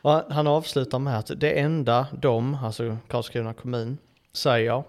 Ja. 0.03 0.27
Han 0.31 0.47
avslutar 0.47 0.99
med 0.99 1.19
att 1.19 1.31
det 1.37 1.61
enda 1.61 2.07
de, 2.13 2.55
alltså 2.55 2.97
Karlskrona 3.09 3.55
kommun, 3.55 3.99
säger 4.33 4.85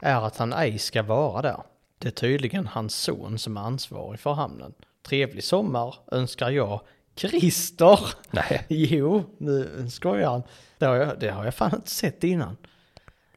är 0.00 0.26
att 0.26 0.36
han 0.36 0.52
ej 0.52 0.78
ska 0.78 1.02
vara 1.02 1.42
där. 1.42 1.62
Det 1.98 2.08
är 2.08 2.12
tydligen 2.12 2.66
hans 2.66 2.94
son 2.94 3.38
som 3.38 3.56
är 3.56 3.60
ansvarig 3.60 4.20
för 4.20 4.32
hamnen. 4.32 4.72
Trevlig 5.08 5.44
sommar 5.44 5.94
önskar 6.12 6.50
jag 6.50 6.80
Christer. 7.16 7.98
Nej, 8.30 8.64
Jo, 8.68 9.22
nu 9.38 9.86
skojar 9.90 10.30
han. 10.30 10.42
Det 10.84 10.88
har, 10.88 10.96
jag, 10.96 11.20
det 11.20 11.30
har 11.30 11.44
jag 11.44 11.54
fan 11.54 11.74
inte 11.74 11.90
sett 11.90 12.24
innan. 12.24 12.56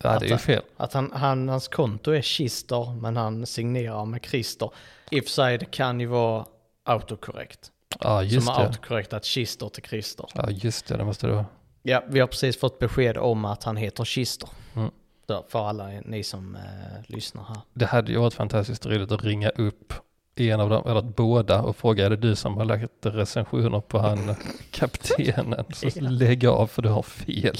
ja, 0.03 0.19
det 0.19 0.25
är 0.25 0.29
ju 0.29 0.37
fel. 0.37 0.63
Att 0.77 0.93
han, 0.93 1.11
han, 1.11 1.49
hans 1.49 1.67
konto 1.67 2.11
är 2.11 2.21
Kister, 2.21 2.95
men 3.01 3.17
han 3.17 3.45
signerar 3.45 4.05
med 4.05 4.25
Christer. 4.25 4.71
I 5.11 5.19
och 5.19 5.23
för 5.23 5.31
sig, 5.31 5.57
det 5.57 5.65
kan 5.65 5.99
ju 5.99 6.05
vara 6.05 6.45
autokorrekt. 6.83 7.71
Ja, 7.99 8.23
just 8.23 8.45
som 8.45 8.55
har 8.55 8.61
det. 8.61 8.67
autokorrektat 8.67 9.25
Kister 9.25 9.69
till 9.69 9.83
Christer. 9.83 10.25
Ja, 10.33 10.49
just 10.49 10.87
det, 10.87 10.97
det 10.97 11.05
måste 11.05 11.27
det 11.27 11.33
vara. 11.33 11.45
Ja, 11.83 12.03
vi 12.07 12.19
har 12.19 12.27
precis 12.27 12.59
fått 12.59 12.79
besked 12.79 13.17
om 13.17 13.45
att 13.45 13.63
han 13.63 13.77
heter 13.77 14.03
Kister. 14.03 14.49
Mm. 14.75 14.91
Så 15.27 15.45
för 15.49 15.69
alla 15.69 15.87
ni 16.05 16.23
som 16.23 16.55
eh, 16.55 16.61
lyssnar 17.05 17.43
här. 17.43 17.57
Det 17.73 17.85
hade 17.85 18.11
ju 18.11 18.17
varit 18.17 18.33
fantastiskt 18.33 18.85
roligt 18.85 19.11
att 19.11 19.23
ringa 19.23 19.49
upp 19.49 19.93
en 20.39 20.59
av 20.59 20.69
dem, 20.69 20.83
eller 20.87 21.01
båda 21.01 21.61
och 21.61 21.75
fråga 21.75 22.05
är 22.05 22.09
det 22.09 22.15
du 22.15 22.35
som 22.35 22.57
har 22.57 22.65
lagt 22.65 22.91
recensioner 23.01 23.81
på 23.81 23.99
han 23.99 24.35
kaptenen? 24.71 25.65
Så 25.73 25.89
lägg 25.99 26.45
av 26.45 26.67
för 26.67 26.81
du 26.81 26.89
har 26.89 27.03
fel. 27.03 27.57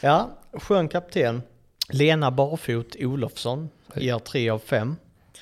Ja, 0.00 0.38
skön 0.52 0.88
kapten. 0.88 1.42
Lena 1.88 2.30
Barfot 2.30 2.96
Olofsson 3.00 3.68
ger 3.94 4.18
3 4.18 4.50
av 4.50 4.58
5. 4.58 4.96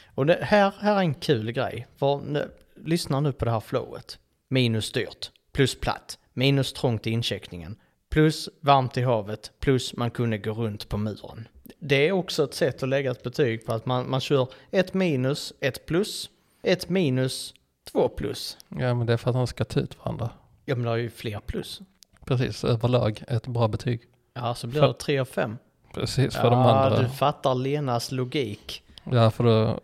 Och 0.06 0.26
det, 0.26 0.38
här, 0.42 0.72
här 0.78 0.96
är 0.96 1.00
en 1.00 1.14
kul 1.14 1.52
grej. 1.52 1.86
För 1.96 2.20
nu, 2.20 2.50
lyssna 2.84 3.20
nu 3.20 3.32
på 3.32 3.44
det 3.44 3.50
här 3.50 3.60
flowet. 3.60 4.18
Minus 4.48 4.92
dyrt, 4.92 5.30
plus 5.52 5.80
platt, 5.80 6.18
minus 6.32 6.72
trångt 6.72 7.06
i 7.06 7.10
incheckningen, 7.10 7.76
plus 8.10 8.48
varmt 8.60 8.96
i 8.96 9.02
havet, 9.02 9.52
plus 9.60 9.96
man 9.96 10.10
kunde 10.10 10.38
gå 10.38 10.52
runt 10.52 10.88
på 10.88 10.96
muren. 10.96 11.48
Det 11.78 12.08
är 12.08 12.12
också 12.12 12.44
ett 12.44 12.54
sätt 12.54 12.82
att 12.82 12.88
lägga 12.88 13.10
ett 13.10 13.22
betyg 13.22 13.66
på 13.66 13.72
att 13.72 13.86
man, 13.86 14.10
man 14.10 14.20
kör 14.20 14.48
ett 14.70 14.94
minus, 14.94 15.52
ett 15.60 15.86
plus, 15.86 16.30
ett 16.62 16.88
minus, 16.88 17.54
två 17.92 18.08
plus. 18.08 18.56
Ja, 18.68 18.94
men 18.94 19.06
det 19.06 19.12
är 19.12 19.16
för 19.16 19.30
att 19.30 19.36
han 19.36 19.46
ska 19.46 19.64
ta 19.64 19.80
ut 19.80 19.98
varandra. 20.04 20.30
Ja 20.64 20.74
men 20.74 20.84
det 20.84 20.90
har 20.90 20.96
ju 20.96 21.10
fler 21.10 21.40
plus. 21.46 21.80
Precis, 22.24 22.64
överlag 22.64 23.22
ett 23.28 23.46
bra 23.46 23.68
betyg. 23.68 24.00
Ja 24.34 24.54
så 24.54 24.66
blir 24.66 24.80
För- 24.80 24.88
det 24.88 24.94
3 24.94 25.18
av 25.18 25.24
5. 25.24 25.56
Precis, 25.94 26.34
för 26.36 26.44
Ja, 26.44 26.50
de 26.50 26.58
andra. 26.58 27.02
du 27.02 27.08
fattar 27.08 27.54
Lenas 27.54 28.12
logik. 28.12 28.82
Ja, 29.12 29.30
för 29.30 29.44
då, 29.44 29.80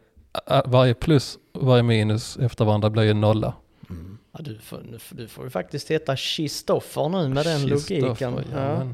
varje 0.70 0.94
plus 0.94 1.38
och 1.52 1.66
varje 1.66 1.82
minus 1.82 2.36
efter 2.36 2.64
varandra 2.64 2.90
blir 2.90 3.02
ju 3.02 3.14
nolla. 3.14 3.54
Ja, 4.32 4.38
du, 4.40 4.58
får, 4.58 4.82
du 5.10 5.28
får 5.28 5.44
ju 5.44 5.50
faktiskt 5.50 5.90
heta 5.90 6.16
Kristoffer 6.16 7.08
nu 7.08 7.28
med 7.28 7.44
den 7.44 7.66
logiken. 7.66 8.44
Ja. 8.54 8.86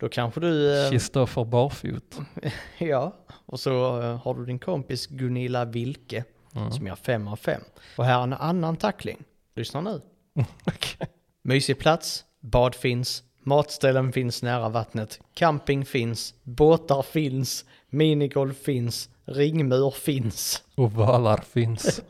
Då 0.00 0.08
kanske 0.08 0.40
du... 0.40 0.82
eh, 0.84 0.90
Kristoffer 0.90 1.44
barfot. 1.44 2.18
Ja, 2.78 3.16
och 3.46 3.60
så 3.60 4.00
eh, 4.02 4.16
har 4.22 4.34
du 4.34 4.46
din 4.46 4.58
kompis 4.58 5.06
Gunilla 5.06 5.64
Wilke 5.64 6.24
Mm. 6.56 6.72
som 6.72 6.86
gör 6.86 6.94
5 6.96 7.28
av 7.28 7.36
5. 7.36 7.60
Och 7.96 8.04
här 8.04 8.18
är 8.18 8.22
en 8.22 8.32
annan 8.32 8.76
tackling. 8.76 9.16
Lyssna 9.54 9.80
nu. 9.80 10.00
Okej. 10.66 11.08
Mysig 11.42 11.78
plats, 11.78 12.24
bad 12.40 12.74
finns, 12.74 13.22
matställen 13.42 14.12
finns 14.12 14.42
nära 14.42 14.68
vattnet, 14.68 15.20
camping 15.34 15.84
finns, 15.84 16.34
båtar 16.42 17.02
finns, 17.02 17.64
minigolf 17.88 18.58
finns, 18.58 19.08
ringmur 19.24 19.90
finns. 19.90 20.62
Och 20.74 20.92
valar 20.92 21.36
finns. 21.36 22.02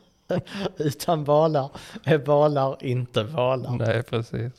Utan 0.76 1.24
valar 1.24 1.70
är 2.04 2.18
valar 2.18 2.76
inte 2.84 3.22
valar. 3.22 3.76
Nej, 3.76 4.02
precis. 4.02 4.52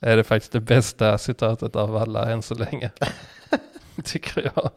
Är 0.00 0.16
det 0.16 0.24
faktiskt 0.24 0.52
det 0.52 0.60
bästa 0.60 1.18
citatet 1.18 1.76
av 1.76 1.96
alla 1.96 2.30
än 2.32 2.42
så 2.42 2.54
länge. 2.54 2.90
Tycker 4.04 4.50
jag. 4.54 4.70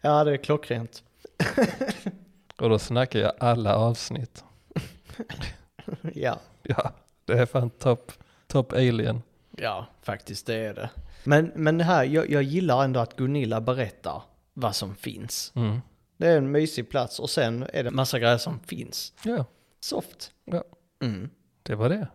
Ja, 0.00 0.24
det 0.24 0.32
är 0.32 0.36
klockrent. 0.36 1.02
Och 2.58 2.68
då 2.68 2.78
snackar 2.78 3.18
jag 3.20 3.32
alla 3.40 3.76
avsnitt. 3.76 4.44
Ja, 6.14 6.38
Ja, 6.62 6.92
det 7.24 7.32
är 7.32 7.46
fan 7.46 7.70
top, 7.70 8.12
top 8.46 8.72
alien. 8.72 9.22
ja, 9.56 9.86
faktiskt 10.02 10.46
det 10.46 10.54
är 10.54 10.74
det. 10.74 10.90
Men, 11.24 11.52
men 11.54 11.78
det 11.78 11.84
här, 11.84 12.04
jag, 12.04 12.30
jag 12.30 12.42
gillar 12.42 12.84
ändå 12.84 13.00
att 13.00 13.16
Gunilla 13.16 13.60
berättar 13.60 14.22
vad 14.54 14.76
som 14.76 14.94
finns. 14.94 15.52
Mm. 15.54 15.80
Det 16.16 16.26
är 16.28 16.36
en 16.38 16.50
mysig 16.50 16.90
plats 16.90 17.20
och 17.20 17.30
sen 17.30 17.66
är 17.72 17.84
det 17.84 17.90
massa 17.90 18.18
grejer 18.18 18.38
som 18.38 18.60
finns. 18.60 19.12
Ja, 19.24 19.44
Soft. 19.80 20.32
Ja. 20.44 20.64
Mm. 21.02 21.30
det 21.62 21.74
var 21.74 21.88
det. 21.88 22.08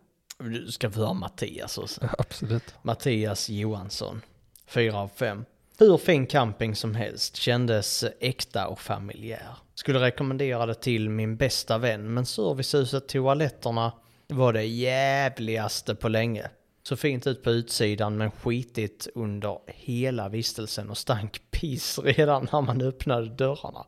Du 0.51 0.71
ska 0.71 0.91
få 0.91 0.99
höra 0.99 1.13
Mattias 1.13 1.77
också. 1.77 2.01
Ja, 2.01 2.09
absolut. 2.17 2.75
Mattias 2.81 3.49
Johansson. 3.49 4.21
Fyra 4.67 4.97
av 4.97 5.07
fem. 5.07 5.45
Hur 5.79 5.97
fin 5.97 6.27
camping 6.27 6.75
som 6.75 6.95
helst, 6.95 7.35
kändes 7.35 8.05
äkta 8.19 8.67
och 8.67 8.79
familjär. 8.79 9.55
Skulle 9.75 9.99
rekommendera 9.99 10.65
det 10.65 10.73
till 10.75 11.09
min 11.09 11.37
bästa 11.37 11.77
vän, 11.77 12.13
men 12.13 12.25
servicehuset 12.25 13.07
toaletterna 13.07 13.91
var 14.27 14.53
det 14.53 14.63
jävligaste 14.63 15.95
på 15.95 16.09
länge. 16.09 16.49
Så 16.83 16.95
fint 16.95 17.27
ut 17.27 17.43
på 17.43 17.51
utsidan 17.51 18.17
men 18.17 18.31
skitigt 18.31 19.07
under 19.15 19.57
hela 19.67 20.29
vistelsen 20.29 20.89
och 20.89 20.97
stank 20.97 21.41
piss 21.51 21.99
redan 22.03 22.47
när 22.51 22.61
man 22.61 22.81
öppnade 22.81 23.29
dörrarna. 23.29 23.85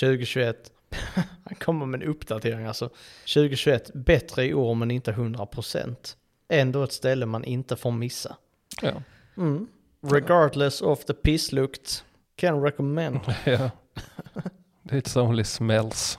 2021, 0.00 0.72
han 1.44 1.54
kommer 1.60 1.86
med 1.86 2.02
en 2.02 2.08
uppdatering 2.08 2.66
alltså. 2.66 2.90
2021, 3.34 3.90
bättre 3.94 4.46
i 4.46 4.54
år 4.54 4.74
men 4.74 4.90
inte 4.90 5.12
100%. 5.12 6.16
Ändå 6.48 6.82
ett 6.82 6.92
ställe 6.92 7.26
man 7.26 7.44
inte 7.44 7.76
får 7.76 7.90
missa. 7.90 8.36
Ja. 8.82 9.02
Mm. 9.36 9.68
Regardless 10.00 10.82
of 10.82 11.04
the 11.04 11.14
pisslukt, 11.14 12.04
can 12.36 12.62
recommend. 12.62 13.20
ja. 13.44 13.70
It's 14.82 15.20
only 15.20 15.44
smells. 15.44 16.18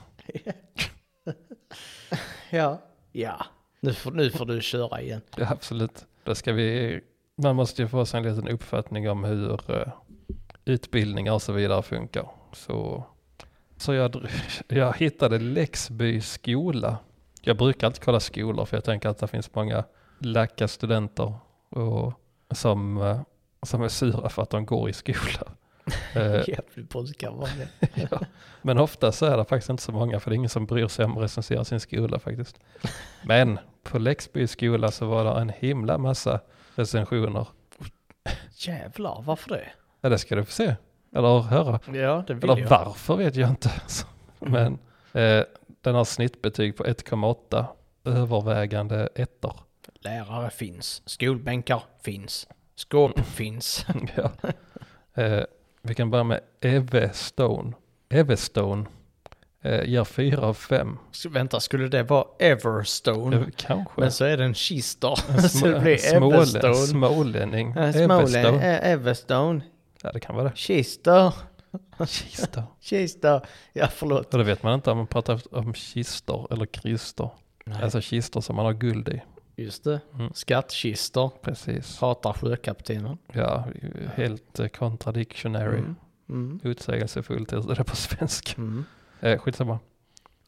Ja. 2.50 2.82
Ja. 3.12 3.46
Nu 3.80 3.92
får, 3.92 4.10
nu 4.10 4.30
får 4.30 4.46
du 4.46 4.60
köra 4.60 5.00
igen. 5.00 5.20
Ja, 5.36 5.48
absolut. 5.50 6.06
Då 6.24 6.34
ska 6.34 6.52
vi, 6.52 7.00
man 7.36 7.56
måste 7.56 7.82
ju 7.82 7.88
få 7.88 8.06
sig 8.06 8.18
en 8.18 8.26
liten 8.26 8.48
uppfattning 8.48 9.10
om 9.10 9.24
hur 9.24 9.70
uh, 9.70 9.88
utbildningar 10.64 11.32
och 11.32 11.42
så 11.42 11.52
vidare 11.52 11.82
funkar. 11.82 12.28
Så, 12.52 13.06
så 13.76 13.94
jag, 13.94 14.28
jag 14.68 14.96
hittade 14.96 15.38
Läxby 15.38 16.20
skola. 16.20 16.98
Jag 17.40 17.56
brukar 17.56 17.86
alltid 17.86 18.04
kolla 18.04 18.20
skolor 18.20 18.64
för 18.64 18.76
jag 18.76 18.84
tänker 18.84 19.08
att 19.08 19.18
det 19.18 19.26
finns 19.26 19.54
många 19.54 19.84
lacka 20.18 20.68
studenter 20.68 21.34
och, 21.68 22.12
som, 22.50 23.02
eh, 23.02 23.20
som 23.62 23.82
är 23.82 23.88
sura 23.88 24.28
för 24.28 24.42
att 24.42 24.50
de 24.50 24.66
går 24.66 24.88
i 24.90 24.92
skola. 24.92 25.18
Eh, 26.14 26.48
Jävligt 26.48 26.88
brukar 26.88 27.30
vara 27.30 27.50
det. 27.58 27.88
ja. 28.10 28.20
Men 28.62 28.78
ofta 28.78 29.12
så 29.12 29.26
är 29.26 29.36
det 29.36 29.44
faktiskt 29.44 29.70
inte 29.70 29.82
så 29.82 29.92
många 29.92 30.20
för 30.20 30.30
det 30.30 30.34
är 30.34 30.36
ingen 30.36 30.48
som 30.50 30.66
bryr 30.66 30.88
sig 30.88 31.04
om 31.04 31.16
att 31.16 31.22
recensera 31.22 31.64
sin 31.64 31.80
skola 31.80 32.18
faktiskt. 32.18 32.60
Men 33.24 33.58
på 33.82 33.98
Läxby 33.98 34.46
skola 34.46 34.90
så 34.90 35.06
var 35.06 35.24
det 35.24 35.40
en 35.40 35.48
himla 35.48 35.98
massa 35.98 36.40
recensioner. 36.74 37.46
Jävlar, 38.56 39.22
varför 39.22 39.48
det? 39.50 39.68
Ja 40.00 40.08
det 40.08 40.18
ska 40.18 40.36
du 40.36 40.44
få 40.44 40.52
se. 40.52 40.74
Eller 41.16 41.40
höra. 41.40 41.80
Ja, 41.94 42.24
det 42.26 42.34
vill 42.34 42.50
Eller 42.50 42.62
jag. 42.62 42.68
varför 42.70 43.16
vet 43.16 43.36
jag 43.36 43.48
inte. 43.50 43.70
Men 44.38 44.78
eh, 45.12 45.44
den 45.80 45.94
har 45.94 46.04
snittbetyg 46.04 46.76
på 46.76 46.84
1,8. 46.84 47.64
Övervägande 48.04 49.08
ettor. 49.14 49.60
Lärare 50.00 50.50
finns, 50.50 51.02
skolbänkar 51.06 51.82
finns, 52.02 52.46
skåp 52.74 53.20
finns. 53.26 53.86
ja. 54.16 54.30
eh, 55.22 55.42
vi 55.82 55.94
kan 55.94 56.10
börja 56.10 56.24
med 56.24 56.40
Evestone. 56.60 57.72
Evestone 58.08 58.86
eh, 59.62 59.84
ger 59.84 60.04
4 60.04 60.40
av 60.40 60.54
5. 60.54 60.98
Så, 61.10 61.28
vänta, 61.28 61.60
skulle 61.60 61.88
det 61.88 62.02
vara 62.02 62.24
Everstone? 62.38 63.36
Eh, 63.36 63.42
kanske. 63.56 64.00
Men 64.00 64.12
så 64.12 64.24
är 64.24 64.36
det 64.36 64.44
en 64.44 64.54
kister. 64.54 65.18
En 65.30 65.42
så 65.48 65.66
det 65.66 65.80
blir 65.80 65.96
småle- 65.96 66.34
Everstone. 66.36 66.74
Smålänning. 66.74 67.72
Smålän, 67.72 68.10
Everstone. 68.10 68.78
eh, 68.78 68.90
Everstone. 68.90 69.60
Ja 70.06 70.12
det 70.12 70.20
kan 70.20 70.36
vara 70.36 70.48
det. 70.48 70.56
Kister. 70.56 71.34
Kistor. 72.06 72.62
Kister. 72.80 73.46
Ja, 73.72 73.88
förlåt. 73.88 74.34
Och 74.34 74.38
det 74.38 74.44
vet 74.44 74.62
man 74.62 74.74
inte 74.74 74.90
om 74.90 74.96
man 74.98 75.06
pratar 75.06 75.54
om 75.56 75.74
kistor 75.74 76.52
eller 76.52 76.66
kristor. 76.66 77.30
Nej. 77.64 77.82
Alltså 77.82 78.00
kistor 78.00 78.40
som 78.40 78.56
man 78.56 78.64
har 78.64 78.72
guld 78.72 79.08
i. 79.08 79.22
Just 79.56 79.84
det. 79.84 80.00
Mm. 80.14 80.32
Skattkister. 80.34 81.30
Precis. 81.42 82.00
Hatar 82.00 82.32
sjökaptenen. 82.32 83.18
Ja, 83.32 83.64
helt 84.14 84.58
eh, 84.58 84.68
contradictionary. 84.68 85.78
Mm. 85.78 85.96
Mm. 86.28 86.60
Utsägelsefullt 86.62 87.52
heter 87.52 87.74
det 87.74 87.84
på 87.84 87.96
svenska. 87.96 88.52
Mm. 88.56 88.84
Eh, 89.20 89.38
skitsamma. 89.38 89.78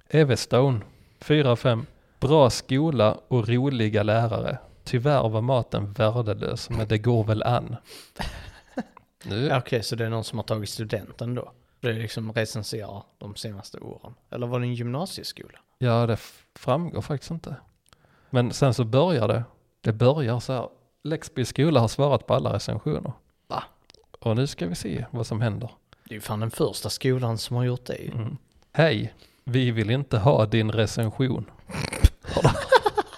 Everstone, 0.09 0.81
4 1.21 1.51
av 1.51 1.57
5. 1.57 1.87
Bra 2.21 2.51
skola 2.51 3.19
och 3.29 3.49
roliga 3.49 4.03
lärare. 4.03 4.59
Tyvärr 4.85 5.29
var 5.29 5.41
maten 5.41 5.93
värdelös, 5.93 6.71
men 6.71 6.89
det 6.89 6.99
går 6.99 7.25
väl 7.25 7.43
an. 7.43 7.77
Nu, 9.25 9.57
Okej, 9.57 9.83
så 9.83 9.97
det 9.97 10.05
är 10.05 10.11
någon 10.11 10.25
som 10.25 10.39
har 10.39 10.45
tagit 10.45 10.71
studenten 10.71 11.35
då? 11.35 11.53
Det 11.81 11.89
är 11.89 11.95
liksom 11.95 12.33
recenserar 12.33 13.03
de 13.19 13.37
senaste 13.37 13.79
åren. 13.79 14.15
Eller 14.31 14.47
var 14.47 14.61
det 14.61 14.67
en 14.67 14.75
gymnasieskola? 14.75 15.59
ja, 15.79 16.07
det 16.07 16.17
framgår 16.59 17.03
faktiskt 17.03 17.31
inte. 17.31 17.57
Men 18.31 18.53
sen 18.53 18.75
så 18.75 18.85
börjar 18.85 19.29
det. 19.29 19.45
Det 19.81 19.93
börjar 19.93 20.41
så 20.41 20.53
här. 20.53 20.69
Läxby 21.05 21.45
skola 21.45 21.81
har 21.81 21.89
svarat 21.89 22.27
på 22.27 22.35
alla 22.35 22.53
recensioner. 22.55 23.13
Va? 23.47 23.65
Och 24.21 24.37
nu 24.37 24.47
ska 24.47 24.67
vi 24.67 24.75
se 24.75 25.07
vad 25.11 25.27
som 25.27 25.41
händer. 25.41 25.71
Det 26.05 26.11
är 26.13 26.15
ju 26.15 26.21
fan 26.21 26.41
den 26.41 26.51
första 26.51 26.91
skolan 26.91 27.39
som 27.39 27.57
har 27.57 27.65
gjort 27.65 27.85
det. 27.85 28.13
Mm. 28.13 28.37
Hej, 28.73 29.15
vi 29.45 29.71
vill 29.71 29.91
inte 29.91 30.19
ha 30.19 30.47
din 30.47 30.73
recension. 30.73 31.51
Har 32.23 32.43
de, 32.43 32.51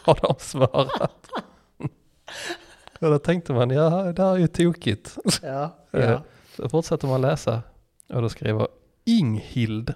har 0.05 0.19
de 0.23 0.35
svarat? 0.39 1.29
Och 3.01 3.11
då 3.11 3.19
tänkte 3.19 3.53
man, 3.53 3.71
ja 3.71 4.13
det 4.13 4.23
här 4.23 4.33
är 4.33 4.37
ju 4.37 4.47
tokigt. 4.47 5.19
Ja, 5.43 5.77
Eh, 5.93 6.11
ja. 6.11 6.23
Så 6.57 6.69
fortsätter 6.69 7.09
man 7.09 7.21
läsa 7.21 7.63
och 8.09 8.23
då 8.23 8.29
skriver 8.29 8.69
Inghild, 9.05 9.95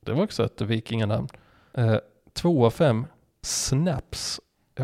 det 0.00 0.12
var 0.12 0.24
också 0.24 0.44
ett 0.44 0.60
vikinganamn, 0.60 1.28
eh, 1.74 1.96
två 2.32 2.66
av 2.66 2.70
fem 2.70 3.06
snaps, 3.42 4.40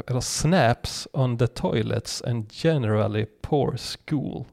eller 0.07 0.21
snaps 0.21 1.09
on 1.13 1.39
the 1.39 1.47
toilets 1.47 2.23
and 2.23 2.47
generally 2.51 3.27
poor 3.41 3.77
school. 3.77 4.45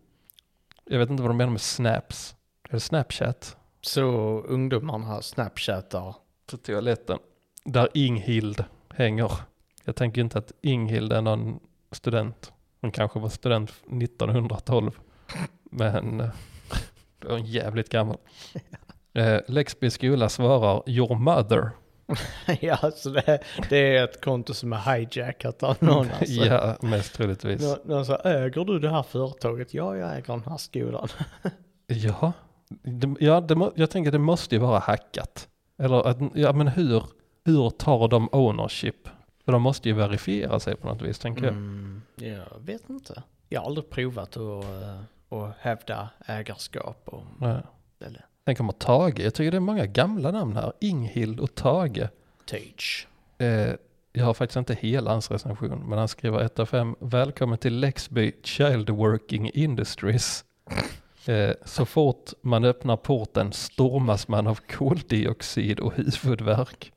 Jag 0.86 1.00
vet 1.00 1.10
inte 1.10 1.24
vad 1.24 1.30
de 1.30 1.38
menar 1.38 1.52
med 1.52 1.62
snaps. 1.62 2.36
Är 2.70 2.74
det 2.74 2.80
Snapchat? 2.80 3.58
Så 3.82 4.04
ungdomarna 4.48 5.22
snapchattar. 5.22 6.16
på 6.46 6.58
toaletten 6.58 7.20
där 7.66 7.90
Inghild 7.94 8.64
hänger. 8.90 9.32
Jag 9.86 9.96
tänker 9.96 10.22
inte 10.22 10.38
att 10.38 10.52
Inghild 10.62 11.14
är 11.14 11.22
någon 11.22 11.60
student. 11.92 12.52
Hon 12.86 12.92
kanske 12.92 13.20
var 13.20 13.30
student 13.30 13.70
1912. 13.70 14.92
Men 15.72 16.18
då 17.20 17.28
är 17.28 17.32
hon 17.32 17.46
jävligt 17.46 17.90
gammal. 17.90 18.18
Eh, 19.14 19.40
Läxby 19.48 19.90
skola 19.90 20.30
svarar 20.30 20.90
Your 20.90 21.16
mother. 21.16 21.70
ja, 22.62 22.78
så 22.96 23.10
det, 23.10 23.40
det 23.70 23.98
är 23.98 24.04
ett 24.04 24.22
konto 24.24 24.54
som 24.54 24.74
är 24.74 24.78
hijackat 24.96 25.64
av 25.64 25.78
någon 25.80 26.08
alltså. 26.20 26.34
Ja, 26.46 26.76
mest 26.82 27.14
troligtvis. 27.14 27.62
Nå- 27.62 27.78
Någon 27.96 28.06
sa, 28.06 28.16
äger 28.16 28.66
du 28.66 28.80
det 28.80 28.90
här 28.90 29.04
företaget? 29.04 29.74
Ja, 29.74 29.98
jag 29.98 30.12
äger 30.18 30.28
den 30.34 30.44
här 30.46 30.58
skolan. 30.58 31.08
Ja, 31.88 32.34
det, 32.84 33.16
ja 33.20 33.42
det, 33.42 33.72
jag 33.76 33.90
tänker 33.90 34.12
det 34.12 34.20
måste 34.20 34.56
ju 34.56 34.62
vara 34.62 34.80
hackat. 34.80 35.48
Eller 35.80 36.30
ja 36.40 36.54
men 36.54 36.68
hur, 36.68 37.04
hur 37.46 37.70
tar 37.70 38.08
de 38.08 38.30
ownership? 38.32 39.08
För 39.46 39.52
de 39.52 39.62
måste 39.62 39.90
ju 39.90 39.96
verifiera 39.96 40.60
sig 40.60 40.76
på 40.76 40.88
något 40.88 41.02
vis 41.02 41.20
tänker 41.20 41.44
jag. 41.44 41.54
Mm, 41.54 42.02
jag 42.16 42.60
vet 42.60 42.90
inte. 42.90 43.24
Jag 43.50 43.62
har 43.62 43.68
aldrig 43.68 43.90
provat 43.90 44.38
att, 44.38 44.64
eh, 44.64 45.00
att 45.40 45.56
hävda 45.60 46.10
ägarskap 46.26 47.02
och 47.06 47.24
Nej. 47.40 47.62
eller 48.00 48.26
Sen 48.46 48.56
kommer 48.56 48.74
Tage. 48.74 49.20
Jag 49.20 49.34
tycker 49.34 49.52
det 49.52 49.58
är 49.58 49.62
många 49.62 49.86
gamla 49.86 50.32
namn 50.32 50.56
här. 50.56 50.74
Inghild 50.82 51.40
och 51.40 51.56
Tage. 51.56 52.08
Tage. 52.46 53.08
Eh, 53.38 53.74
jag 54.14 54.26
har 54.26 54.34
faktiskt 54.34 54.58
inte 54.58 54.74
hela 54.74 55.12
hans 55.12 55.32
recension, 55.32 55.90
men 55.90 56.00
han 56.00 56.08
skriver 56.08 56.40
1 56.40 56.60
av 56.60 56.66
5. 56.66 56.96
Välkommen 57.00 57.58
till 57.58 57.80
Lexby 57.80 58.32
Child 58.44 58.90
Working 58.90 59.52
Industries. 59.54 60.46
Eh, 61.28 61.52
så 61.66 61.86
fort 61.86 62.32
man 62.42 62.64
öppnar 62.64 62.98
porten 62.98 63.52
stormas 63.52 64.28
man 64.28 64.48
av 64.48 64.60
koldioxid 64.70 65.80
och 65.80 65.94
huvudvärk. 65.94 66.92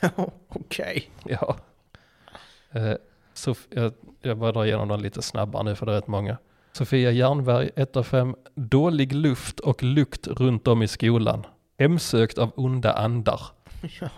Okej. 0.48 1.10
Ja. 1.24 1.56
Eh, 2.72 2.92
så 3.34 3.54
jag, 3.70 3.92
jag 4.22 4.38
bara 4.38 4.52
drar 4.52 4.64
igenom 4.64 4.88
dem 4.88 5.00
lite 5.00 5.22
snabbare 5.22 5.62
nu 5.62 5.74
för 5.74 5.86
det 5.86 5.92
är 5.92 5.96
rätt 5.96 6.06
många. 6.06 6.36
Sofia 6.72 7.10
Jernberg, 7.10 7.70
1 7.76 7.96
av 7.96 8.02
5. 8.02 8.34
Dålig 8.54 9.12
luft 9.12 9.60
och 9.60 9.82
lukt 9.82 10.26
runt 10.26 10.68
om 10.68 10.82
i 10.82 10.88
skolan. 10.88 11.46
Hemsökt 11.78 12.38
av 12.38 12.52
onda 12.56 12.92
andar. 12.92 13.40
Ja, 14.00 14.08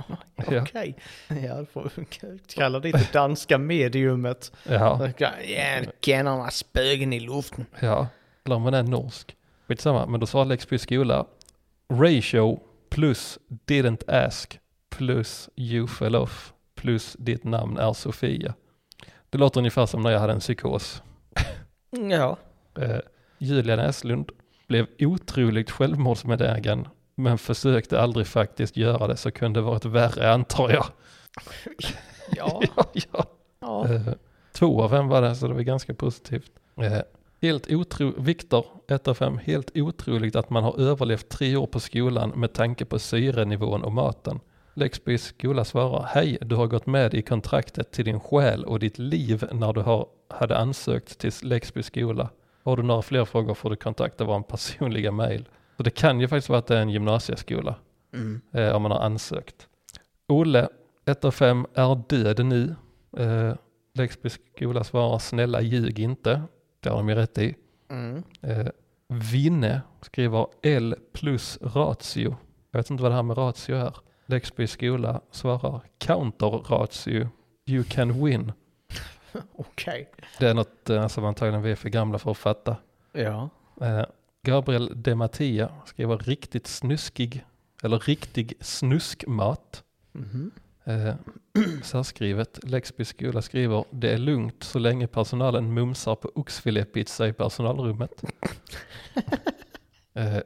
Ja. 0.50 0.62
okej. 0.62 0.96
Ja, 1.28 1.54
då 1.56 1.64
får 1.66 1.90
vi 1.94 2.06
kalla 2.54 2.80
det 2.80 2.92
det 2.92 3.12
danska 3.12 3.58
mediumet. 3.58 4.52
Ja, 4.68 5.10
Ja, 5.18 5.80
känner 6.00 6.50
spöken 6.50 7.12
i 7.12 7.20
luften. 7.20 7.66
ja. 7.80 8.06
Eller 8.44 8.56
om 8.56 8.62
man 8.62 8.74
är 8.74 8.82
norsk. 8.82 9.36
Skitsamma, 9.68 10.06
men 10.06 10.20
då 10.20 10.26
svarar 10.26 10.44
Lexby 10.44 10.78
skola. 10.78 11.26
Ratio 11.92 12.60
plus 12.90 13.38
didn't 13.48 14.26
ask 14.26 14.58
plus 14.90 15.48
you 15.56 15.86
fell 15.86 16.16
off 16.16 16.52
plus 16.78 17.16
ditt 17.18 17.44
namn 17.44 17.78
är 17.78 17.92
Sofia. 17.92 18.54
Det 19.30 19.38
låter 19.38 19.60
ungefär 19.60 19.86
som 19.86 20.02
när 20.02 20.10
jag 20.10 20.20
hade 20.20 20.32
en 20.32 20.40
psykos. 20.40 21.02
Ja. 21.90 22.36
Eh, 22.78 22.98
Julia 23.38 23.76
Näslund 23.76 24.30
blev 24.66 24.86
otroligt 24.98 25.70
självmordsbenägen 25.70 26.88
men 27.14 27.38
försökte 27.38 28.00
aldrig 28.00 28.26
faktiskt 28.26 28.76
göra 28.76 29.06
det 29.06 29.16
så 29.16 29.30
kunde 29.30 29.60
det 29.60 29.64
varit 29.64 29.84
värre 29.84 30.32
antar 30.32 30.70
jag. 30.70 30.86
Ja, 32.36 32.62
ja, 32.76 32.84
ja. 33.12 33.24
ja. 33.60 33.94
Eh, 33.94 34.12
två 34.52 34.82
av 34.82 34.88
fem 34.88 35.08
var 35.08 35.22
det, 35.22 35.34
så 35.34 35.48
det 35.48 35.54
var 35.54 35.60
ganska 35.60 35.94
positivt. 35.94 36.52
Eh, 36.76 36.98
helt 37.42 37.70
otro, 37.70 38.22
Viktor, 38.22 38.66
1 38.88 39.08
av 39.08 39.14
5, 39.14 39.38
helt 39.38 39.70
otroligt 39.74 40.36
att 40.36 40.50
man 40.50 40.64
har 40.64 40.80
överlevt 40.80 41.28
tre 41.28 41.56
år 41.56 41.66
på 41.66 41.80
skolan 41.80 42.30
med 42.30 42.52
tanke 42.52 42.84
på 42.84 42.98
syrenivån 42.98 43.82
och 43.82 43.92
maten. 43.92 44.40
Lexbys 44.78 45.24
skola 45.24 45.64
svarar, 45.64 46.02
hej, 46.02 46.38
du 46.40 46.54
har 46.56 46.66
gått 46.66 46.86
med 46.86 47.14
i 47.14 47.22
kontraktet 47.22 47.90
till 47.90 48.04
din 48.04 48.20
själ 48.20 48.64
och 48.64 48.78
ditt 48.78 48.98
liv 48.98 49.44
när 49.52 49.72
du 49.72 49.80
har, 49.80 50.06
hade 50.28 50.58
ansökt 50.58 51.18
till 51.18 51.32
Lexby 51.42 51.82
skola. 51.82 52.28
Har 52.64 52.76
du 52.76 52.82
några 52.82 53.02
fler 53.02 53.24
frågor 53.24 53.54
får 53.54 53.70
du 53.70 53.76
kontakta 53.76 54.24
vår 54.24 54.40
personliga 54.42 55.12
mail. 55.12 55.48
Så 55.76 55.82
det 55.82 55.90
kan 55.90 56.20
ju 56.20 56.28
faktiskt 56.28 56.48
vara 56.48 56.58
att 56.58 56.66
det 56.66 56.76
är 56.76 56.80
en 56.82 56.90
gymnasieskola 56.90 57.74
Mm. 58.12 58.40
eh, 58.52 58.76
om 58.76 58.82
man 58.82 58.90
har 58.90 58.98
ansökt. 58.98 59.68
Olle, 60.28 60.68
1 61.06 61.24
av 61.24 61.30
5, 61.30 61.66
är 61.74 62.02
död 62.08 62.46
nu. 62.46 62.74
Eh, 63.16 63.54
Lexby 63.94 64.28
skola 64.30 64.84
svarar 64.84 65.18
snälla 65.18 65.60
ljug 65.60 65.98
inte. 65.98 66.42
Det 66.80 66.88
har 66.90 66.96
de 66.96 67.08
ju 67.08 67.14
rätt 67.14 67.38
i. 67.38 67.54
Mm. 67.90 68.22
Eh, 68.42 68.66
Vinne 69.32 69.80
skriver 70.00 70.46
L 70.62 70.94
plus 71.12 71.58
ratio. 71.62 72.36
Jag 72.70 72.78
vet 72.78 72.90
inte 72.90 73.02
vad 73.02 73.12
det 73.12 73.16
här 73.16 73.22
med 73.22 73.38
ratio 73.38 73.74
är. 73.76 73.94
Lexby 74.30 74.66
skola 74.66 75.20
svarar 75.30 75.80
counter 75.98 76.46
ratio. 76.48 77.28
You 77.66 77.84
can 77.84 78.24
win. 78.24 78.52
Okej. 79.56 80.10
Det 80.38 80.48
är 80.48 80.54
något 80.54 80.90
eh, 80.90 81.08
som 81.08 81.24
antagligen 81.24 81.62
vi 81.62 81.70
är 81.70 81.76
för 81.76 81.88
gamla 81.88 82.18
för 82.18 82.30
att 82.30 82.36
fatta. 82.36 82.76
Ja. 83.12 83.50
Eh, 83.80 84.04
Gabriel 84.42 84.92
De 85.02 85.14
Mattia 85.14 85.70
skriver 85.86 86.18
riktigt 86.18 86.66
snuskig, 86.66 87.44
eller 87.82 87.98
riktig 87.98 88.54
snuskmat. 88.60 89.84
Mhm. 90.12 90.50
Eh, 90.84 91.14
särskrivet. 91.82 92.58
Lexby 92.62 93.04
skola 93.04 93.42
skriver 93.42 93.84
det 93.90 94.12
är 94.12 94.18
lugnt 94.18 94.62
så 94.62 94.78
länge 94.78 95.06
personalen 95.06 95.74
mumsar 95.74 96.14
på 96.14 96.30
oxfilépizza 96.34 97.28
i 97.28 97.32
personalrummet. 97.32 98.24
eh, 100.14 100.38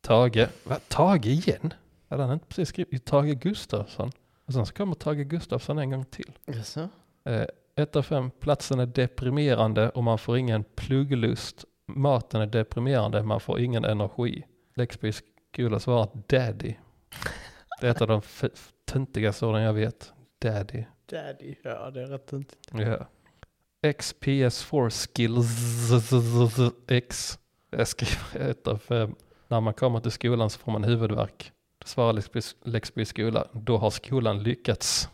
Tage, 0.00 0.48
va? 0.64 0.78
Tage 0.88 1.26
igen? 1.26 1.74
Hade 2.10 2.22
han 2.22 2.32
inte 2.32 2.46
precis 2.46 2.68
skrivit 2.68 3.04
Tage 3.04 3.40
Gustafsson? 3.40 4.10
Och 4.46 4.52
sen 4.52 4.66
så 4.66 4.74
kommer 4.74 4.94
Tage 4.94 5.26
Gustafsson 5.26 5.78
en 5.78 5.90
gång 5.90 6.04
till. 6.04 6.32
Jaså? 6.46 6.88
Eh, 7.24 7.46
ett 7.74 7.96
av 7.96 8.02
fem, 8.02 8.30
platsen 8.30 8.80
är 8.80 8.86
deprimerande 8.86 9.90
och 9.90 10.04
man 10.04 10.18
får 10.18 10.38
ingen 10.38 10.64
plugglust. 10.64 11.64
Maten 11.86 12.40
är 12.40 12.46
deprimerande, 12.46 13.22
man 13.22 13.40
får 13.40 13.60
ingen 13.60 13.84
energi. 13.84 14.46
Lexby 14.74 15.12
skola 15.52 15.80
svarar 15.80 16.08
daddy. 16.26 16.74
Det 17.80 17.86
är 17.86 17.90
ett 17.90 18.00
av 18.00 18.08
de 18.08 18.22
töntigaste 18.84 19.46
orden 19.46 19.62
jag 19.62 19.72
vet. 19.72 20.12
Daddy. 20.38 20.84
Daddy. 21.06 21.54
Ja, 21.62 21.90
det 21.90 22.02
är 22.02 22.06
rätt 22.06 22.26
töntigt. 22.26 22.70
Ja. 22.72 23.06
XPS4 23.82 24.90
skills 24.90 26.72
X. 26.88 27.38
Jag 27.70 27.88
skriver 27.88 28.50
ett 28.50 28.66
av 28.66 28.78
fem. 28.78 29.14
När 29.48 29.60
man 29.60 29.74
kommer 29.74 30.00
till 30.00 30.10
skolan 30.10 30.50
så 30.50 30.58
får 30.58 30.72
man 30.72 30.84
huvudvärk. 30.84 31.52
Då 31.80 31.86
svarar 31.86 32.12
Lexby, 32.68 33.04
skola. 33.04 33.46
Då 33.52 33.76
har 33.76 33.90
skolan 33.90 34.42
lyckats. 34.42 35.08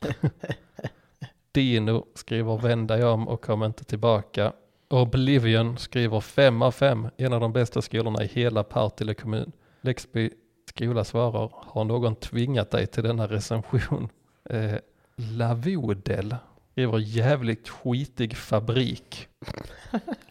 Dino 1.52 2.06
skriver 2.14 2.58
vända 2.58 2.98
jag 2.98 3.14
om 3.14 3.28
och 3.28 3.44
kommer 3.44 3.66
inte 3.66 3.84
tillbaka. 3.84 4.52
Oblivion 4.88 5.78
skriver 5.78 6.20
fem 6.20 6.62
av 6.62 6.72
fem. 6.72 7.08
En 7.16 7.32
av 7.32 7.40
de 7.40 7.52
bästa 7.52 7.82
skolorna 7.82 8.24
i 8.24 8.26
hela 8.26 8.64
Partille 8.64 9.14
kommun. 9.14 9.52
Lexby 9.80 10.30
skola 10.68 11.04
svarar. 11.04 11.50
Har 11.52 11.84
någon 11.84 12.16
tvingat 12.16 12.70
dig 12.70 12.86
till 12.86 13.02
denna 13.02 13.26
recension? 13.26 14.08
Eh, 14.50 14.74
Lavodel 15.16 16.36
skriver 16.72 16.98
jävligt 16.98 17.68
skitig 17.68 18.36
fabrik. 18.36 19.28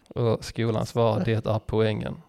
Och 0.08 0.44
skolan 0.44 0.86
svarar 0.86 1.24
det 1.24 1.46
är 1.46 1.58
poängen. 1.58 2.22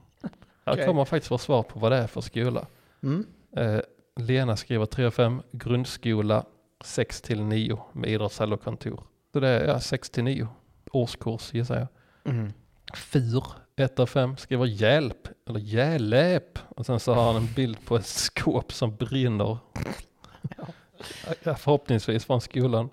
Här 0.65 0.73
Okej. 0.73 0.85
kommer 0.85 1.05
faktiskt 1.05 1.31
vara 1.31 1.39
svar 1.39 1.63
på 1.63 1.79
vad 1.79 1.91
det 1.91 1.97
är 1.97 2.07
för 2.07 2.21
skola. 2.21 2.65
Mm. 3.05 3.25
Eh, 3.57 3.81
Lena 4.19 4.55
skriver 4.55 4.85
3 4.85 5.05
av 5.05 5.11
5, 5.11 5.41
grundskola 5.51 6.45
6 6.83 7.21
till 7.21 7.43
9 7.43 7.79
med 7.93 8.09
idrottshall 8.09 8.53
och 8.53 8.63
kontor. 8.63 9.03
Så 9.33 9.39
det 9.39 9.49
är 9.49 9.67
ja, 9.67 9.79
6 9.79 10.09
till 10.09 10.23
9 10.23 10.47
årskurs 10.91 11.53
gissar 11.53 11.75
jag. 11.75 11.87
Mm. 12.33 12.53
Fyr 12.95 13.43
1 13.75 13.99
av 13.99 14.05
5 14.05 14.37
skriver 14.37 14.65
hjälp 14.65 15.27
eller 15.49 15.59
hjälp 15.59 16.59
och 16.69 16.85
sen 16.85 16.99
så 16.99 17.13
har 17.13 17.33
han 17.33 17.35
en 17.35 17.53
bild 17.55 17.85
på 17.85 17.95
ett 17.95 18.05
skåp 18.05 18.73
som 18.73 18.95
brinner. 18.95 19.57
Ja, 21.43 21.55
förhoppningsvis 21.55 22.25
från 22.25 22.41
skolan. 22.41 22.89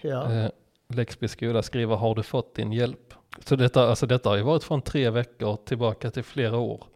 Ja. 0.00 0.32
Eh, 0.32 0.50
Lexby 0.88 1.28
skola 1.28 1.62
skriver 1.62 1.96
har 1.96 2.14
du 2.14 2.22
fått 2.22 2.54
din 2.54 2.72
hjälp? 2.72 3.14
Så 3.44 3.56
detta, 3.56 3.88
alltså 3.88 4.06
detta 4.06 4.28
har 4.28 4.36
ju 4.36 4.42
varit 4.42 4.64
från 4.64 4.82
tre 4.82 5.10
veckor 5.10 5.56
tillbaka 5.56 6.10
till 6.10 6.22
flera 6.22 6.56
år 6.56 6.86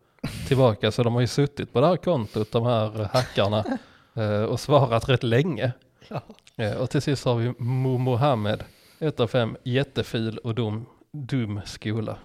tillbaka. 0.48 0.90
Så 0.90 1.02
de 1.02 1.14
har 1.14 1.20
ju 1.20 1.26
suttit 1.26 1.72
på 1.72 1.80
det 1.80 1.86
här 1.86 1.96
kontot, 1.96 2.52
de 2.52 2.66
här 2.66 3.08
hackarna, 3.12 3.64
eh, 4.14 4.42
och 4.42 4.60
svarat 4.60 5.08
rätt 5.08 5.22
länge. 5.22 5.72
Ja. 6.08 6.22
Eh, 6.56 6.72
och 6.76 6.90
till 6.90 7.02
sist 7.02 7.24
har 7.24 7.34
vi 7.34 7.54
Mo 7.58 7.98
Mohammed, 7.98 8.64
ett 8.98 9.20
av 9.20 9.26
fem, 9.26 9.56
jättefil 9.64 10.38
och 10.38 10.54
dum, 10.54 10.86
dum 11.12 11.60
skola. 11.64 12.18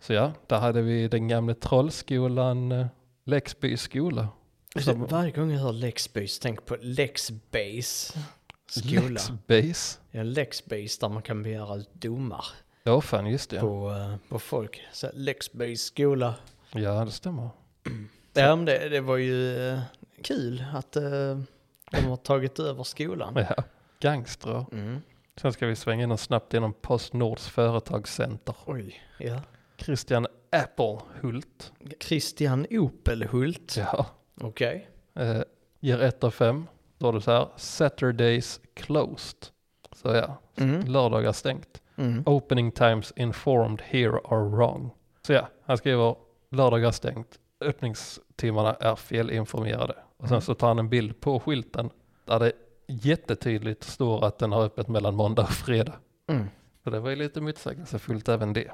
Så 0.00 0.12
ja, 0.12 0.32
där 0.46 0.58
hade 0.58 0.82
vi 0.82 1.08
den 1.08 1.28
gamla 1.28 1.54
trollskolan, 1.54 2.72
eh, 2.72 2.86
Lexby 3.24 3.76
skola. 3.76 4.28
Som- 4.80 5.06
varje 5.06 5.30
gång 5.30 5.50
jag 5.52 5.60
hör 5.60 5.72
Lexbase 5.72 6.42
tänk 6.42 6.66
på 6.66 6.76
Lexbase 6.80 8.18
skola. 8.70 9.00
Lexbase. 9.08 9.98
Ja, 10.10 10.22
Lexbase 10.22 10.98
där 11.00 11.08
man 11.08 11.22
kan 11.22 11.42
begära 11.42 11.76
ut 11.76 11.90
domar 11.94 12.44
Ja, 12.82 13.00
fan 13.00 13.26
just 13.26 13.50
det. 13.50 13.60
på, 13.60 13.92
på 14.28 14.38
folk. 14.38 14.80
Så 14.92 15.10
Lexbase 15.14 15.76
skola. 15.76 16.34
Ja, 16.72 17.04
det 17.04 17.10
stämmer. 17.10 17.48
Ja, 18.32 18.56
men 18.56 18.64
det, 18.64 18.88
det 18.88 19.00
var 19.00 19.16
ju 19.16 19.68
eh, 19.72 19.80
kul 20.22 20.64
att 20.74 20.96
eh, 20.96 21.02
de 21.90 22.00
har 22.04 22.16
tagit 22.16 22.58
över 22.58 22.82
skolan. 22.82 23.34
Ja, 23.48 23.64
gangstrar. 24.00 24.64
Mm. 24.72 25.00
Sen 25.36 25.52
ska 25.52 25.66
vi 25.66 25.76
svänga 25.76 26.02
in 26.04 26.12
oss 26.12 26.22
snabbt 26.22 26.52
genom 26.52 26.72
Postnords 26.72 27.48
företagscenter. 27.48 28.54
Oj, 28.66 29.00
ja. 29.18 29.40
Christian 29.76 30.26
Applehult. 30.52 31.72
Christian 32.00 32.66
Opelhult. 32.70 33.76
Ja. 33.76 34.06
Okej. 34.40 34.88
Eh, 35.14 35.40
ger 35.80 36.02
ett 36.02 36.24
av 36.24 36.30
fem. 36.30 36.66
Då 36.98 37.06
har 37.06 37.12
du 37.12 37.20
så 37.20 37.30
här, 37.30 37.48
Saturdays 37.56 38.60
closed. 38.74 39.38
Så 39.92 40.08
ja, 40.14 40.38
Mm. 40.56 40.86
lördagar 40.86 41.32
stängt. 41.32 41.82
Mm. 41.96 42.22
Opening 42.26 42.72
times 42.72 43.12
informed 43.16 43.82
here 43.84 44.18
are 44.24 44.48
wrong. 44.48 44.90
Så 45.26 45.32
ja, 45.32 45.48
han 45.64 45.78
skriver 45.78 46.16
lördagar 46.50 46.90
stängt. 46.90 47.38
Öppningstimmarna 47.60 48.74
är 48.74 48.96
felinformerade. 48.96 49.94
Och 50.16 50.28
sen 50.28 50.40
så 50.40 50.54
tar 50.54 50.68
han 50.68 50.78
en 50.78 50.88
bild 50.88 51.20
på 51.20 51.40
skylten 51.40 51.90
där 52.24 52.38
det 52.38 52.52
jättetydligt 52.86 53.84
står 53.84 54.24
att 54.24 54.38
den 54.38 54.52
har 54.52 54.64
öppet 54.64 54.88
mellan 54.88 55.14
måndag 55.14 55.42
och 55.42 55.50
fredag. 55.50 55.94
Mm. 56.28 56.46
Så 56.84 56.90
det 56.90 57.00
var 57.00 57.10
ju 57.10 57.16
lite 57.16 57.40
motsägelsefullt 57.40 58.28
även 58.28 58.52
det. 58.52 58.70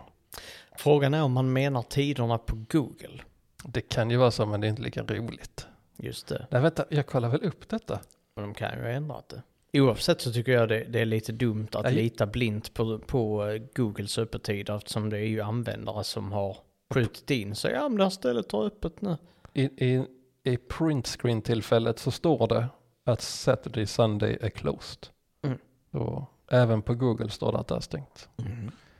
Frågan 0.77 1.14
är 1.14 1.22
om 1.22 1.33
man 1.33 1.53
menar 1.53 1.83
tiderna 1.83 2.39
på 2.39 2.64
Google. 2.68 3.22
Det 3.64 3.81
kan 3.81 4.11
ju 4.11 4.16
vara 4.16 4.31
så 4.31 4.47
men 4.47 4.61
det 4.61 4.66
är 4.66 4.68
inte 4.68 4.83
lika 4.83 5.03
roligt. 5.03 5.66
Just 5.97 6.29
det. 6.29 6.47
Nej 6.51 6.62
vänta, 6.62 6.85
jag 6.89 7.07
kollar 7.07 7.29
väl 7.29 7.45
upp 7.45 7.68
detta. 7.68 8.01
Men 8.37 8.45
de 8.45 8.55
kan 8.55 8.79
ju 8.79 8.83
ha 8.83 8.89
ändrat 8.89 9.29
det. 9.29 9.43
Oavsett 9.81 10.20
så 10.20 10.33
tycker 10.33 10.53
jag 10.53 10.68
det, 10.68 10.85
det 10.85 11.01
är 11.01 11.05
lite 11.05 11.33
dumt 11.33 11.68
att 11.72 11.85
Nej. 11.85 11.95
lita 11.95 12.27
blint 12.27 12.75
på, 12.75 12.99
på 12.99 13.59
Googles 13.75 14.18
öppettider 14.18 14.77
eftersom 14.77 15.11
det 15.11 15.18
är 15.18 15.27
ju 15.27 15.41
användare 15.41 16.05
som 16.05 16.33
har 16.33 16.57
skjutit 16.95 17.30
in 17.30 17.55
sig. 17.55 17.72
Ja 17.72 17.88
men 17.88 17.99
det 17.99 18.03
här 18.05 18.11
stället 18.11 18.53
har 18.53 18.64
öppet 18.64 19.01
nu. 19.03 19.16
I, 19.53 19.62
i, 19.62 20.07
i 20.45 20.57
printscreen 20.57 21.42
tillfället 21.42 21.99
så 21.99 22.11
står 22.11 22.49
det 22.49 22.68
att 23.05 23.20
Saturday 23.20 23.86
Sunday 23.86 24.38
är 24.40 24.49
closed. 24.51 25.07
Mm. 25.42 25.59
Så 25.92 26.26
även 26.51 26.82
på 26.82 26.95
Google 26.95 27.28
står 27.30 27.53
det 27.53 27.59
att 27.59 27.68
det 27.68 27.74
är 27.76 27.80
stängt. 27.80 28.28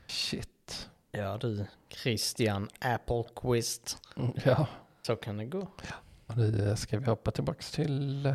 Shit. 0.07 0.89
Ja 1.11 1.37
du, 1.37 1.65
Christian 1.89 2.69
Applequist. 2.79 3.97
Mm, 4.17 4.31
Ja, 4.45 4.67
Så 5.07 5.15
kan 5.15 5.37
det 5.37 5.45
gå. 5.45 5.67
och 6.27 6.37
nu 6.37 6.75
ska 6.77 6.99
vi 6.99 7.05
hoppa 7.05 7.31
tillbaks 7.31 7.71
till 7.71 8.33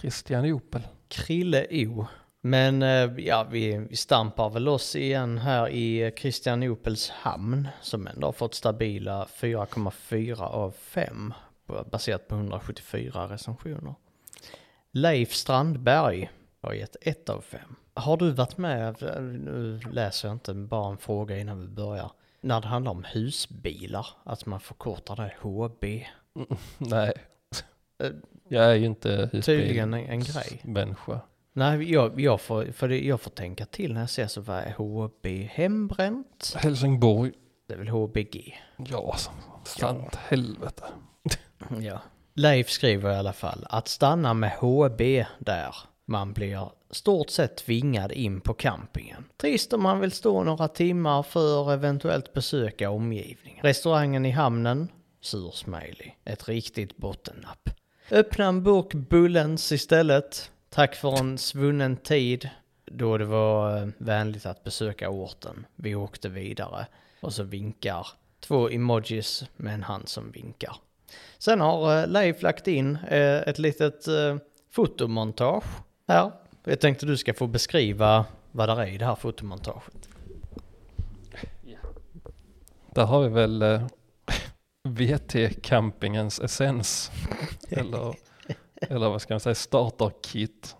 Christian 0.00 0.52
Opel. 0.52 0.82
Krille 1.08 1.66
O. 1.86 2.06
Men 2.44 2.82
eh, 2.82 3.10
ja, 3.18 3.46
vi, 3.50 3.78
vi 3.90 3.96
stampar 3.96 4.50
väl 4.50 4.68
oss 4.68 4.96
igen 4.96 5.38
här 5.38 5.68
i 5.68 6.02
eh, 6.02 6.10
Christian 6.14 6.62
Opels 6.62 7.10
hamn 7.10 7.68
som 7.82 8.06
ändå 8.06 8.26
har 8.26 8.32
fått 8.32 8.54
stabila 8.54 9.24
4,4 9.24 10.40
av 10.40 10.70
5 10.78 11.34
på- 11.66 11.84
baserat 11.90 12.28
på 12.28 12.34
174 12.34 13.26
recensioner. 13.28 13.94
Leif 14.92 15.32
Strandberg 15.34 16.30
har 16.60 16.72
gett 16.72 16.96
1 17.00 17.28
av 17.28 17.40
5. 17.40 17.60
Har 17.94 18.16
du 18.16 18.30
varit 18.30 18.56
med, 18.58 19.02
eh, 19.02 19.22
nu 19.22 19.80
läser 19.92 20.28
jag 20.28 20.34
inte 20.34 20.54
bara 20.54 20.90
en 20.90 20.98
fråga 20.98 21.38
innan 21.38 21.60
vi 21.60 21.66
börjar. 21.68 22.10
när 22.40 22.60
det 22.60 22.66
handlar 22.68 22.90
om 22.92 23.04
husbilar, 23.04 24.06
att 24.24 24.46
man 24.46 24.60
förkortar 24.60 25.16
det 25.16 25.32
HB. 25.40 26.06
Nej. 26.78 27.12
Eh, 28.02 28.10
Jag 28.48 28.64
är 28.64 28.74
ju 28.74 28.86
inte 28.86 29.28
Tydligen 29.42 29.94
en, 29.94 30.06
en 30.06 30.20
grej. 30.20 30.60
människa. 30.64 31.20
Nej, 31.52 31.92
jag, 31.92 32.20
jag, 32.20 32.40
får, 32.40 32.72
för 32.72 32.88
det, 32.88 33.00
jag 33.04 33.20
får 33.20 33.30
tänka 33.30 33.66
till 33.66 33.92
när 33.92 34.00
jag 34.00 34.10
ser 34.10 34.26
så 34.26 34.40
vad 34.40 34.58
är 34.58 34.72
HB 34.72 35.26
hembränt? 35.50 36.54
Helsingborg. 36.56 37.32
Det 37.68 37.74
är 37.74 37.78
väl 37.78 37.88
HBG? 37.88 38.62
Ja, 38.76 39.16
sant 39.64 40.16
helvete. 40.16 40.84
Ja. 41.80 42.02
Leif 42.34 42.70
skriver 42.70 43.12
i 43.12 43.16
alla 43.16 43.32
fall 43.32 43.66
att 43.70 43.88
stanna 43.88 44.34
med 44.34 44.50
HB 44.50 45.24
där. 45.38 45.74
Man 46.04 46.32
blir 46.32 46.68
stort 46.90 47.30
sett 47.30 47.56
tvingad 47.56 48.12
in 48.12 48.40
på 48.40 48.54
campingen. 48.54 49.24
Trist 49.36 49.72
om 49.72 49.82
man 49.82 50.00
vill 50.00 50.12
stå 50.12 50.42
några 50.44 50.68
timmar 50.68 51.22
för 51.22 51.72
eventuellt 51.72 52.32
besöka 52.32 52.90
omgivningen. 52.90 53.62
Restaurangen 53.62 54.26
i 54.26 54.30
hamnen, 54.30 54.88
sur 55.20 55.50
smiley. 55.50 56.10
Ett 56.24 56.48
riktigt 56.48 56.96
bottennapp. 56.96 57.70
Öppna 58.10 58.44
en 58.44 58.62
burk 58.62 58.94
Bullens 58.94 59.72
istället. 59.72 60.50
Tack 60.74 60.94
för 60.94 61.18
en 61.18 61.38
svunnen 61.38 61.96
tid 61.96 62.48
då 62.84 63.18
det 63.18 63.24
var 63.24 63.76
eh, 63.76 63.88
vänligt 63.98 64.46
att 64.46 64.64
besöka 64.64 65.10
orten. 65.10 65.66
Vi 65.76 65.94
åkte 65.94 66.28
vidare. 66.28 66.86
Och 67.20 67.32
så 67.32 67.42
vinkar 67.42 68.06
två 68.40 68.68
emojis 68.70 69.44
med 69.56 69.74
en 69.74 69.82
hand 69.82 70.08
som 70.08 70.30
vinkar. 70.30 70.76
Sen 71.38 71.60
har 71.60 72.00
eh, 72.00 72.06
Leif 72.06 72.42
lagt 72.42 72.68
in 72.68 72.96
eh, 72.96 73.48
ett 73.48 73.58
litet 73.58 74.06
fotomontage 74.70 75.64
här. 76.08 76.32
Jag 76.64 76.80
tänkte 76.80 77.06
du 77.06 77.16
ska 77.16 77.34
få 77.34 77.46
beskriva 77.46 78.26
vad 78.52 78.68
det 78.68 78.72
är 78.72 78.86
i 78.86 78.98
det 78.98 79.06
här 79.06 79.14
fotomontaget. 79.14 80.08
Där 82.94 83.04
har 83.04 83.22
vi 83.22 83.28
väl 83.28 83.62
VT-campingens 84.88 86.44
essens. 86.44 87.10
eller, 87.70 88.14
eller 88.88 89.08
vad 89.08 89.22
ska 89.22 89.34
man 89.34 89.40
säga, 89.40 89.54
starterkit. 89.54 90.76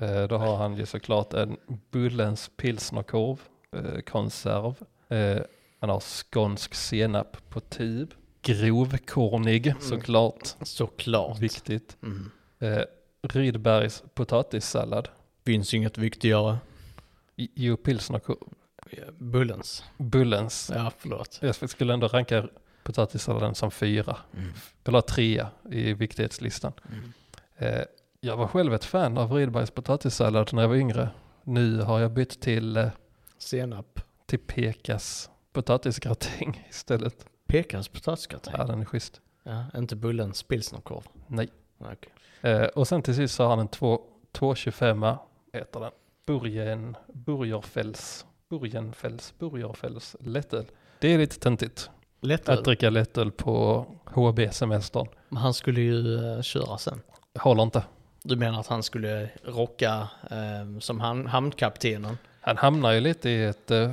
Eh, 0.00 0.22
då 0.28 0.36
har 0.36 0.56
han 0.56 0.76
ju 0.76 0.86
såklart 0.86 1.32
en 1.34 1.56
Bullens 1.90 2.50
pilsnerkorv, 2.56 3.40
eh, 3.76 4.00
konserv. 4.00 4.74
Eh, 5.08 5.42
han 5.80 5.90
har 5.90 6.00
skånsk 6.00 6.74
senap 6.74 7.36
på 7.48 7.60
tub. 7.60 8.14
Grovkornig 8.42 9.74
såklart, 9.80 10.54
Såklart. 10.62 11.38
viktigt. 11.38 11.96
Mm. 12.02 12.30
Eh, 12.58 12.84
Rydbergs 13.22 14.02
potatissallad. 14.14 15.08
Finns 15.44 15.74
inget 15.74 15.98
viktigare. 15.98 16.58
Jo, 17.36 17.76
pilsnerkorv. 17.76 18.36
Bullens. 19.18 19.84
Bullens. 19.96 20.70
Ja, 20.74 20.92
förlåt. 20.98 21.38
Jag 21.42 21.70
skulle 21.70 21.94
ändå 21.94 22.08
ranka 22.08 22.48
potatissalladen 22.82 23.54
som 23.54 23.70
fyra. 23.70 24.16
Eller 24.84 25.00
trea 25.00 25.48
i 25.70 25.92
viktighetslistan. 25.92 26.72
Eh, 26.84 26.98
jag 28.20 28.36
var 28.36 28.46
själv 28.46 28.74
ett 28.74 28.84
fan 28.84 29.18
av 29.18 29.32
Rydbergs 29.32 29.70
potatissallad 29.70 30.50
när 30.52 30.62
jag 30.62 30.68
var 30.68 30.76
yngre. 30.76 31.10
Nu 31.44 31.80
har 31.82 32.00
jag 32.00 32.10
bytt 32.12 32.40
till, 32.40 32.76
eh, 32.76 32.88
Senap. 33.38 34.00
till 34.26 34.38
Pekas 34.38 35.30
potatisgratäng 35.52 36.66
istället. 36.70 37.26
Pekas 37.46 37.88
potatisgratäng. 37.88 38.54
Ja, 38.58 38.64
den 38.64 38.80
är 38.80 38.84
schysst. 38.84 39.20
Ja, 39.42 39.64
inte 39.76 39.96
Bullens 39.96 40.42
pilsnerkorv. 40.42 41.02
Nej. 41.26 41.48
Okej. 41.78 42.12
Eh, 42.52 42.64
och 42.66 42.88
sen 42.88 43.02
till 43.02 43.14
sist 43.14 43.34
så 43.34 43.42
har 43.42 43.50
han 43.50 43.58
en 43.58 43.68
225 44.32 45.04
heter 45.52 45.80
den. 45.80 45.90
Burgen, 46.26 46.96
Burgerfälls, 47.12 48.26
Burgenfälls, 48.48 49.34
Burgerfälls 49.38 50.16
lättöl. 50.20 50.66
Det 50.98 51.08
är 51.14 51.18
lite 51.18 51.38
töntigt 51.40 51.90
Lättöl. 52.20 52.58
att 52.58 52.64
dricka 52.64 52.90
lättöl 52.90 53.30
på 53.32 53.86
HB-semestern. 54.04 55.06
Men 55.28 55.36
Han 55.36 55.54
skulle 55.54 55.80
ju 55.80 55.92
uh, 55.94 56.42
köra 56.42 56.78
sen. 56.78 57.00
Håller 57.38 57.62
inte. 57.62 57.82
Du 58.22 58.36
menar 58.36 58.60
att 58.60 58.66
han 58.66 58.82
skulle 58.82 59.28
rocka 59.44 60.08
eh, 60.30 60.78
som 60.80 61.00
ham- 61.00 61.26
hamnkaptenen? 61.28 62.18
Han 62.40 62.56
hamnar 62.56 62.92
ju 62.92 63.00
lite 63.00 63.30
i 63.30 63.44
ett, 63.44 63.70
eh, 63.70 63.90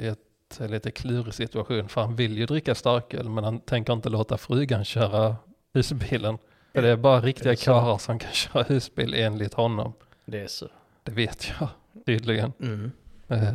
i 0.00 0.06
ett 0.06 0.60
eh, 0.60 0.68
lite 0.68 0.90
klurig 0.90 1.34
situation 1.34 1.88
för 1.88 2.00
han 2.00 2.16
vill 2.16 2.38
ju 2.38 2.46
dricka 2.46 2.74
starköl 2.74 3.28
men 3.28 3.44
han 3.44 3.60
tänker 3.60 3.92
inte 3.92 4.08
låta 4.08 4.38
frugan 4.38 4.84
köra 4.84 5.36
husbilen. 5.72 6.38
För 6.74 6.82
det 6.82 6.88
är 6.88 6.96
bara 6.96 7.20
riktiga 7.20 7.56
karlar 7.56 7.98
som 7.98 8.18
kan 8.18 8.30
köra 8.32 8.62
husbil 8.62 9.14
enligt 9.14 9.54
honom. 9.54 9.92
Det 10.24 10.40
är 10.40 10.46
så. 10.48 10.66
Det 11.02 11.12
vet 11.12 11.48
jag 11.60 11.68
tydligen. 12.06 12.52
Mm. 12.60 12.92
Eh, 13.28 13.54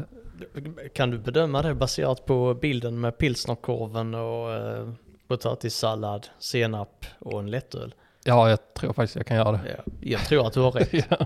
Kan 0.93 1.11
du 1.11 1.17
bedöma 1.17 1.61
det 1.61 1.75
baserat 1.75 2.25
på 2.25 2.53
bilden 2.53 2.99
med 2.99 3.17
pilsnerkorven 3.17 4.13
och 4.15 4.53
eh, 4.53 4.89
potatissallad, 5.27 6.27
senap 6.39 7.05
och 7.19 7.39
en 7.39 7.51
lättöl? 7.51 7.93
Ja, 8.27 8.49
jag 8.49 8.73
tror 8.73 8.93
faktiskt 8.93 9.15
jag 9.15 9.25
kan 9.25 9.37
göra 9.37 9.51
det. 9.51 9.59
Ja, 9.75 9.93
jag 10.01 10.21
tror 10.25 10.47
att 10.47 10.53
du 10.53 10.59
har 10.59 10.71
rätt. 10.71 10.93
ja. 11.09 11.25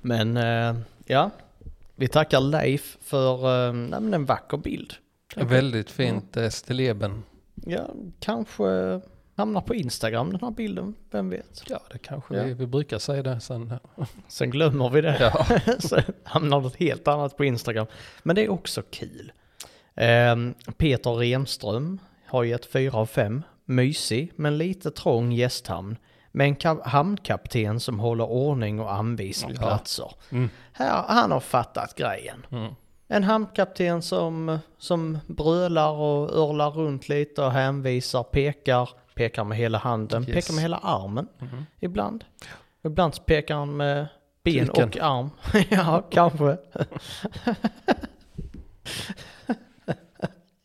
Men 0.00 0.36
eh, 0.36 0.76
ja, 1.06 1.30
vi 1.96 2.08
tackar 2.08 2.40
Leif 2.40 2.98
för 3.00 3.66
eh, 3.68 3.72
nej, 3.72 4.14
en 4.14 4.24
vacker 4.24 4.56
bild. 4.56 4.94
Väldigt 5.36 5.90
fint 5.90 6.36
eh, 6.36 6.48
stilleben. 6.48 7.22
Ja, 7.54 7.90
kanske 8.20 9.00
hamnar 9.36 9.60
på 9.60 9.74
Instagram 9.74 10.30
den 10.30 10.40
här 10.40 10.50
bilden, 10.50 10.94
vem 11.10 11.30
vet? 11.30 11.62
Ja, 11.66 11.80
det 11.92 11.98
kanske 11.98 12.36
Ja. 12.36 12.42
vi, 12.44 12.54
vi 12.54 12.66
brukar 12.66 12.98
säga 12.98 13.22
det 13.22 13.40
sen. 13.40 13.74
Sen 14.28 14.50
glömmer 14.50 14.88
vi 14.90 15.00
det. 15.00 15.16
Ja, 15.20 15.46
så 15.78 16.00
hamnar 16.24 16.60
något 16.60 16.76
helt 16.76 17.08
annat 17.08 17.36
på 17.36 17.44
Instagram. 17.44 17.86
Men 18.22 18.36
det 18.36 18.44
är 18.44 18.48
också 18.48 18.82
kul. 18.90 19.32
Ehm, 19.94 20.54
Peter 20.76 21.10
Renström 21.10 21.98
har 22.26 22.44
gett 22.44 22.66
4 22.66 22.92
av 22.98 23.06
5. 23.06 23.42
Mysig, 23.70 24.32
men 24.36 24.58
lite 24.58 24.90
trång 24.90 25.32
gästhamn. 25.32 25.96
Med 26.32 26.46
en 26.46 26.56
ka- 26.56 26.88
hamnkapten 26.88 27.80
som 27.80 28.00
håller 28.00 28.24
ordning 28.30 28.80
och 28.80 28.92
anvisar 28.92 29.50
Ja. 29.50 29.56
platser. 29.58 30.12
Mm. 30.30 30.50
Här, 30.72 31.04
han 31.08 31.30
har 31.30 31.40
fattat 31.40 31.94
grejen. 31.94 32.46
mm. 32.50 32.74
En 33.08 33.24
hamnkapten 33.24 34.02
som, 34.02 34.58
som 34.78 35.18
brölar 35.26 35.90
och 35.90 36.30
örlar 36.36 36.70
runt 36.70 37.08
lite 37.08 37.42
och 37.42 37.52
hänvisar, 37.52 38.22
pekar, 38.22 38.90
pekar 39.14 39.44
med 39.44 39.58
hela 39.58 39.78
handen, 39.78 40.22
Yes. 40.28 40.34
pekar 40.34 40.54
med 40.54 40.62
hela 40.62 40.76
armen 40.76 41.28
Mhm. 41.38 41.66
ibland. 41.80 42.24
Ibland 42.84 43.26
pekar 43.26 43.54
han 43.54 43.76
med 43.76 44.06
ben 44.42 44.66
Kuken. 44.66 44.88
och 44.88 44.96
arm. 44.96 45.30
ja, 45.70 46.02
kanske. 46.10 46.56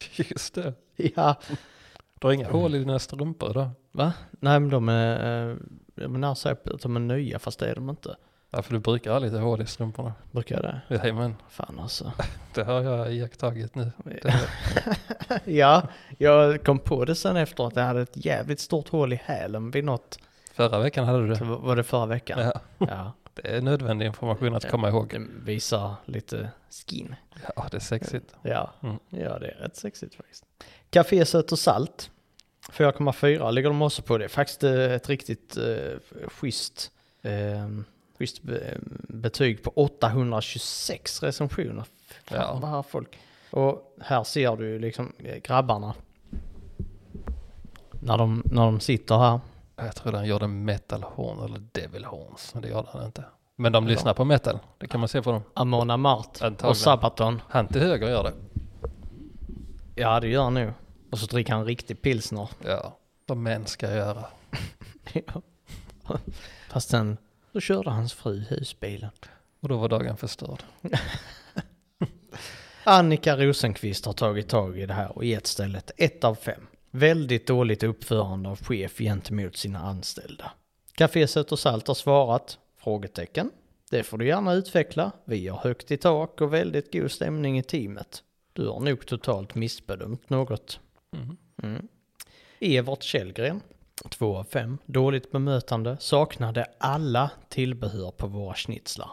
just 0.17 0.53
det. 0.55 0.73
Ja. 0.95 1.35
Du 2.25 2.29
har 2.29 2.33
inga 2.33 2.49
hål 2.51 2.75
i 2.75 2.79
dina 2.79 2.99
strumpor 2.99 3.53
då? 3.53 3.69
Va? 3.91 4.13
Nej 4.31 4.59
men 4.59 4.69
de 4.69 4.89
är, 4.89 5.49
eh, 5.51 5.57
jag 5.95 6.11
menar 6.11 6.35
så 6.35 6.49
att 6.49 6.63
de 6.81 6.95
är 6.95 6.99
nya 6.99 7.39
fast 7.39 7.59
det 7.59 7.69
är 7.69 7.75
de 7.75 7.89
inte. 7.89 8.15
Ja, 8.51 8.61
för 8.61 8.73
du 8.73 8.79
brukar 8.79 9.11
ha 9.11 9.19
lite 9.19 9.37
hål 9.37 9.61
i 9.61 9.65
strumporna. 9.65 10.13
Brukar 10.31 10.55
jag 10.55 10.63
det? 10.63 10.81
Jajamän, 10.95 11.35
Fan 11.49 11.79
alltså. 11.79 12.11
det 12.53 12.63
har 12.63 12.81
jag 12.81 13.13
iakttagit 13.13 13.75
nu. 13.75 13.91
Ja, 15.45 15.87
jag 16.17 16.63
kom 16.63 16.79
på 16.79 17.05
det 17.05 17.15
sen 17.15 17.37
efter 17.37 17.67
att 17.67 17.75
jag 17.75 17.83
hade 17.83 18.01
ett 18.01 18.25
jävligt 18.25 18.59
stort 18.59 18.89
hål 18.89 19.13
i 19.13 19.21
hälen 19.23 19.71
vid 19.71 19.83
något. 19.83 20.19
förra 20.53 20.79
veckan 20.79 21.05
hade 21.05 21.27
du 21.27 21.33
det. 21.33 21.43
var 21.43 21.75
det 21.75 21.83
förra 21.83 22.05
veckan? 22.05 22.39
Ja, 22.39 22.53
Ja. 22.77 23.11
det 23.33 23.55
är 23.57 23.61
nödvändig 23.61 24.05
information 24.05 24.55
att 24.55 24.69
komma 24.71 24.89
ihåg. 24.89 25.07
Det 25.09 25.51
visar 25.51 25.95
lite 26.05 26.49
skin. 26.87 27.15
Ja, 27.55 27.67
det 27.71 27.77
är 27.77 27.81
sexigt. 27.81 28.35
Ja, 28.41 28.71
Mm. 28.83 28.95
ja 29.09 29.39
det 29.39 29.47
är 29.47 29.55
rätt 29.59 29.75
sexigt 29.75 30.15
faktiskt. 30.15 30.43
Café 30.89 31.25
Sött 31.25 31.51
och 31.51 31.59
Salt. 31.59 32.11
4,4 32.71 33.51
ligger 33.51 33.69
de 33.69 33.81
också 33.81 34.01
på 34.01 34.17
det. 34.17 34.29
Faktiskt 34.29 34.63
eh, 34.63 34.71
ett 34.93 35.09
riktigt 35.09 35.57
eh, 35.57 35.99
schysst, 36.27 36.91
eh, 37.21 37.31
schysst 38.19 38.43
be, 38.43 38.77
betyg 39.09 39.63
på 39.63 39.69
826 39.75 41.23
recensioner. 41.23 41.83
Fan 42.23 42.37
Ja. 42.41 42.57
vad 42.61 42.69
här 42.69 42.81
folk. 42.83 43.19
Och 43.51 43.95
här 44.01 44.23
ser 44.23 44.55
du 44.55 44.79
liksom 44.79 45.13
eh, 45.17 45.35
grabbarna. 45.35 45.93
När 47.91 48.17
de, 48.17 48.43
när 48.45 48.65
de 48.65 48.79
sitter 48.79 49.17
här. 49.17 49.39
Jag 49.75 49.95
tror 49.95 50.11
den 50.11 50.25
gjorde 50.25 50.47
metal 50.47 51.03
horn 51.03 51.39
eller 51.45 51.61
devil 51.71 52.05
horns. 52.05 52.53
Men 52.53 52.61
det 52.63 52.69
gör 52.69 52.87
den 52.93 53.05
inte. 53.05 53.23
Men 53.55 53.71
de 53.71 53.87
lyssnar 53.87 54.13
på 54.13 54.25
metal. 54.25 54.59
Det 54.77 54.87
kan 54.87 54.99
man 54.99 55.09
se 55.09 55.21
på 55.21 55.31
dem. 55.31 55.41
Amon 55.53 55.89
Amart 55.89 56.41
och 56.63 56.77
Sabaton. 56.77 57.41
Han 57.49 57.67
till 57.67 57.81
höger 57.81 58.09
gör 58.09 58.23
det. 58.23 58.33
Ja 59.95 60.19
det 60.19 60.27
gör 60.27 60.43
han 60.43 60.53
nog. 60.53 60.71
Och 61.15 61.19
så 61.19 61.25
dricker 61.25 61.53
han 61.53 61.65
riktig 61.65 62.01
pilsner. 62.01 62.49
Ja, 62.65 62.97
som 63.27 63.43
män 63.43 63.65
ska 63.65 63.95
göra. 63.95 64.25
Ja. 65.13 65.41
Fast 66.69 66.89
sen 66.89 67.17
så 67.51 67.59
körde 67.59 67.89
hans 67.89 68.13
fru 68.13 68.39
husbilen. 68.49 69.09
Och 69.59 69.69
då 69.69 69.77
var 69.77 69.89
dagen 69.89 70.17
förstörd. 70.17 70.63
Annika 72.83 73.37
Rosenqvist 73.37 74.05
har 74.05 74.13
tagit 74.13 74.49
tag 74.49 74.79
i 74.79 74.85
det 74.85 74.93
här 74.93 75.17
och 75.17 75.25
gett 75.25 75.47
stället 75.47 75.91
1 75.97 76.23
av 76.23 76.35
5. 76.35 76.67
Väldigt 76.91 77.47
dåligt 77.47 77.83
uppförande 77.83 78.49
av 78.49 78.63
chef 78.63 78.97
gentemot 78.97 79.57
sina 79.57 79.79
anställda. 79.79 80.51
Café 80.93 81.27
och 81.51 81.59
Salt 81.59 81.87
har 81.87 81.95
svarat? 81.95 82.57
Frågetecken. 82.77 83.51
Det 83.89 84.03
får 84.03 84.17
du 84.17 84.27
gärna 84.27 84.53
utveckla. 84.53 85.11
Vi 85.25 85.47
har 85.47 85.57
högt 85.57 85.91
i 85.91 85.97
tak 85.97 86.41
och 86.41 86.53
väldigt 86.53 86.93
god 86.93 87.11
stämning 87.11 87.59
i 87.59 87.63
teamet. 87.63 88.23
Du 88.53 88.67
har 88.67 88.79
nog 88.79 89.05
totalt 89.07 89.55
missbedömt 89.55 90.29
något. 90.29 90.79
Mm. 91.15 91.37
Mm. 91.63 91.87
Evert 92.59 93.03
Källgren, 93.03 93.61
2 94.09 94.37
av 94.37 94.43
5. 94.43 94.77
Dåligt 94.85 95.31
bemötande, 95.31 95.97
saknade 95.99 96.65
alla 96.77 97.31
tillbehör 97.49 98.11
på 98.11 98.27
våra 98.27 98.55
schnitzlar. 98.55 99.09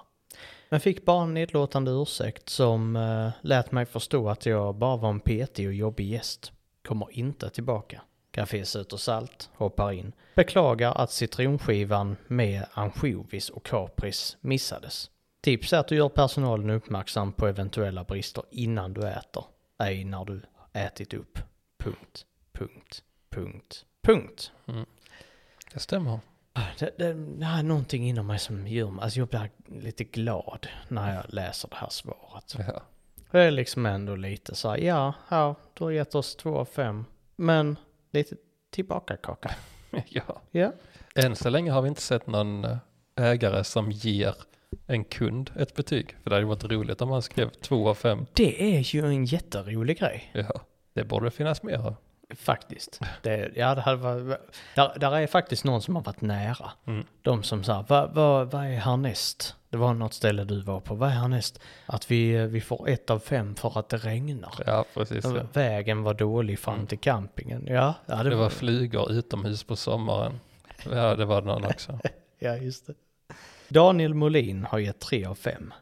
Men 0.68 0.80
fick 0.80 1.04
bara 1.04 1.22
en 1.22 1.34
nedlåtande 1.34 1.90
ursäkt 1.90 2.48
som 2.48 2.96
uh, 2.96 3.30
lät 3.40 3.72
mig 3.72 3.86
förstå 3.86 4.28
att 4.28 4.46
jag 4.46 4.74
bara 4.74 4.96
var 4.96 5.10
en 5.10 5.20
petig 5.20 5.66
och 5.66 5.74
jobbig 5.74 6.08
gäst. 6.08 6.52
Kommer 6.84 7.06
inte 7.10 7.50
tillbaka. 7.50 8.02
Café 8.30 8.64
och 8.92 9.00
Salt 9.00 9.50
hoppar 9.54 9.92
in. 9.92 10.12
Beklagar 10.34 10.94
att 10.94 11.10
citronskivan 11.10 12.16
med 12.26 12.66
ansjovis 12.72 13.50
och 13.50 13.66
kapris 13.66 14.36
missades. 14.40 15.10
Tips 15.40 15.72
är 15.72 15.78
att 15.78 15.88
du 15.88 15.96
gör 15.96 16.08
personalen 16.08 16.70
uppmärksam 16.70 17.32
på 17.32 17.46
eventuella 17.46 18.04
brister 18.04 18.44
innan 18.50 18.92
du 18.92 19.08
äter. 19.08 19.44
Ej 19.78 20.04
när 20.04 20.24
du 20.24 20.40
ätit 20.72 21.14
upp. 21.14 21.38
Punkt, 21.82 22.26
punkt, 22.52 23.02
punkt, 23.30 23.84
punkt. 24.02 24.52
Det 25.72 25.78
stämmer. 25.80 26.20
Det, 26.78 26.98
det, 26.98 27.12
det 27.12 27.44
här 27.44 27.58
är 27.58 27.62
någonting 27.62 28.08
inom 28.08 28.26
mig 28.26 28.38
som 28.38 28.66
gör 28.66 28.90
mig, 28.90 29.04
alltså 29.04 29.18
jag 29.18 29.28
blir 29.28 29.50
lite 29.66 30.04
glad 30.04 30.66
när 30.88 31.14
jag 31.14 31.24
läser 31.28 31.68
det 31.68 31.76
här 31.76 31.88
svaret. 31.90 32.54
Ja. 32.58 32.82
Det 33.30 33.40
är 33.40 33.50
liksom 33.50 33.86
ändå 33.86 34.16
lite 34.16 34.54
så 34.54 34.70
här, 34.70 34.78
ja, 34.78 35.14
ja, 35.28 35.54
du 35.74 35.84
har 35.84 35.90
gett 35.90 36.14
oss 36.14 36.36
två 36.36 36.58
av 36.58 36.64
fem, 36.64 37.04
men 37.36 37.76
lite 38.10 38.36
tillbaka 38.70 39.16
kaka. 39.16 39.54
ja. 40.08 40.42
Ja. 40.50 40.72
Än 41.14 41.36
så 41.36 41.50
länge 41.50 41.70
har 41.70 41.82
vi 41.82 41.88
inte 41.88 42.02
sett 42.02 42.26
någon 42.26 42.64
eh, 42.64 42.78
ägare 43.16 43.64
som 43.64 43.90
ger 43.90 44.34
en 44.86 45.04
kund 45.04 45.50
ett 45.56 45.74
betyg. 45.74 46.16
För 46.22 46.30
det 46.30 46.36
hade 46.36 46.46
varit 46.46 46.64
roligt 46.64 47.00
om 47.02 47.08
man 47.08 47.22
skrev 47.22 47.50
två 47.50 47.88
av 47.88 47.94
fem. 47.94 48.26
Det 48.32 48.76
är 48.76 48.94
ju 48.94 49.06
en 49.06 49.24
jätterolig 49.24 49.98
grej. 49.98 50.30
Ja, 50.32 50.62
det 50.94 51.04
borde 51.04 51.30
finnas 51.30 51.62
mer. 51.62 51.94
Faktiskt. 52.36 53.00
Det, 53.22 53.50
ja, 53.56 53.74
det 53.74 53.80
hade 53.80 53.96
varit, 53.96 54.38
där, 54.74 54.98
där 54.98 55.12
är 55.16 55.26
faktiskt 55.26 55.64
någon 55.64 55.82
som 55.82 55.96
har 55.96 56.02
varit 56.02 56.20
nära. 56.20 56.70
Mm. 56.86 57.06
De 57.22 57.42
som 57.42 57.64
sa, 57.64 57.84
vad 57.88 58.14
vad 58.14 58.50
vad 58.50 58.64
är 58.64 58.76
härnäst? 58.76 59.56
Det 59.70 59.76
var 59.76 59.94
något 59.94 60.14
ställe 60.14 60.44
du 60.44 60.60
var 60.60 60.80
på, 60.80 60.94
vad 60.94 61.08
är 61.08 61.12
härnäst? 61.14 61.60
Att 61.86 62.10
vi, 62.10 62.46
vi 62.46 62.60
får 62.60 62.88
ett 62.88 63.10
av 63.10 63.18
fem 63.18 63.54
för 63.54 63.78
att 63.78 63.88
det 63.88 63.96
regnar. 63.96 64.54
Ja, 64.66 64.84
precis. 64.94 65.24
Ja. 65.24 65.42
Vägen 65.52 66.02
var 66.02 66.14
dålig 66.14 66.58
fram 66.58 66.74
Mm. 66.74 66.86
till 66.86 66.98
campingen. 66.98 67.66
Ja, 67.66 67.94
ja 68.06 68.16
det, 68.16 68.30
Det 68.30 68.36
var, 68.36 68.42
var 68.42 68.50
flygor 68.50 69.12
utomhus 69.12 69.64
på 69.64 69.76
sommaren. 69.76 70.40
Ja, 70.90 71.14
det 71.14 71.24
var 71.24 71.42
någon 71.42 71.64
också. 71.64 71.98
ja, 72.38 72.56
just 72.56 72.86
det. 72.86 72.94
Daniel 73.68 74.14
Molin 74.14 74.64
har 74.70 74.78
gett 74.78 75.00
tre 75.00 75.24
av 75.24 75.34
fem. 75.34 75.74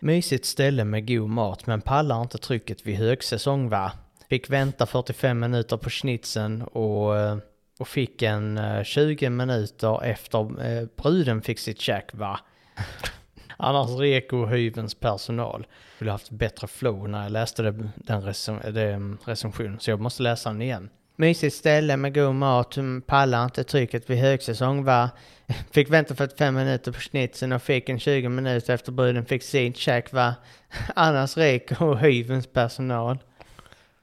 Mysigt 0.00 0.44
ställe 0.46 0.84
med 0.84 1.08
god 1.08 1.28
mat 1.30 1.66
men 1.66 1.80
pallar 1.80 2.22
inte 2.22 2.38
trycket 2.38 2.86
vid 2.86 2.96
högsäsong 2.96 3.68
va? 3.68 3.92
Fick 4.28 4.50
vänta 4.50 4.86
45 4.86 5.38
minuter 5.38 5.76
på 5.76 5.90
schnitzeln 5.90 6.62
och, 6.62 7.18
eh, 7.18 7.36
och 7.78 7.88
fick 7.88 8.22
en 8.22 8.58
eh, 8.58 8.82
20 8.82 9.30
minuter 9.30 10.04
efter 10.04 10.66
eh, 10.66 10.88
bruden 11.02 11.42
fick 11.42 11.58
sitt 11.58 11.80
käk 11.80 12.14
va? 12.14 12.40
Annars 13.56 13.90
reko 13.90 14.46
hyvens 14.46 14.94
personal. 14.94 15.66
Skulle 15.96 16.10
haft 16.10 16.30
bättre 16.30 16.66
flow 16.66 17.08
när 17.08 17.22
jag 17.22 17.32
läste 17.32 17.62
det, 17.62 17.88
den 17.96 18.22
recen, 18.22 18.60
mm, 18.60 19.18
recensionen 19.24 19.80
så 19.80 19.90
jag 19.90 20.00
måste 20.00 20.22
läsa 20.22 20.48
den 20.48 20.62
igen. 20.62 20.90
Mysigt 21.16 21.56
ställe 21.56 21.96
med 21.96 22.14
god 22.14 22.34
mat, 22.34 22.76
mm, 22.76 23.02
pallar 23.02 23.44
inte 23.44 23.64
trycket 23.64 24.10
vid 24.10 24.18
högsäsong 24.18 24.84
va? 24.84 25.10
Fick 25.70 25.90
vänta 25.90 26.14
45 26.14 26.54
minuter 26.54 26.92
på 26.92 27.00
schnitzeln 27.00 27.52
och 27.52 27.62
fick 27.62 27.88
en 27.88 27.98
20 27.98 28.28
minuter 28.28 28.74
efter 28.74 28.92
bruden 28.92 29.24
fick 29.24 29.42
sitt 29.42 29.76
käk 29.76 30.12
va? 30.12 30.34
Annars 30.94 31.36
reko 31.36 31.94
hyvens 31.94 32.46
personal. 32.46 33.18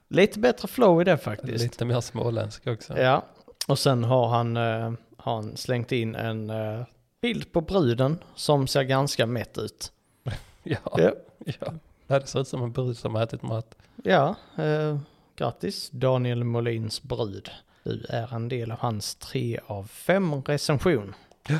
Lite 0.08 0.38
bättre 0.38 0.68
flow 0.68 1.00
i 1.00 1.04
det 1.04 1.18
faktiskt. 1.18 1.62
Lite 1.64 1.84
mer 1.84 2.00
småländsk 2.00 2.66
också. 2.66 2.98
Ja, 2.98 3.24
och 3.68 3.78
sen 3.78 4.04
har 4.04 4.28
han, 4.28 4.56
eh, 4.56 4.92
har 5.16 5.34
han 5.34 5.56
slängt 5.56 5.92
in 5.92 6.14
en 6.14 6.50
eh, 6.50 6.82
bild 7.22 7.52
på 7.52 7.60
bruden 7.60 8.18
som 8.34 8.66
ser 8.66 8.82
ganska 8.82 9.26
mätt 9.26 9.58
ut. 9.58 9.92
Ja, 10.62 10.78
Ja, 10.96 11.12
ja. 11.44 11.72
Det 12.06 12.26
ser 12.26 12.40
ut 12.40 12.48
som 12.48 12.62
en 12.62 12.72
brud 12.72 12.96
som 12.98 13.14
har 13.14 13.22
ätit 13.22 13.42
mat. 13.42 13.74
ja 14.04 14.34
eh, 14.58 14.98
grattis 15.36 15.90
Daniel 15.90 16.44
Molins 16.44 17.02
brud. 17.02 17.50
Du 17.82 18.06
är 18.08 18.34
en 18.34 18.48
del 18.48 18.72
av 18.72 18.78
hans 18.78 19.14
tre 19.14 19.60
av 19.66 19.84
fem 19.84 20.42
recension. 20.42 21.14
Ja. 21.48 21.58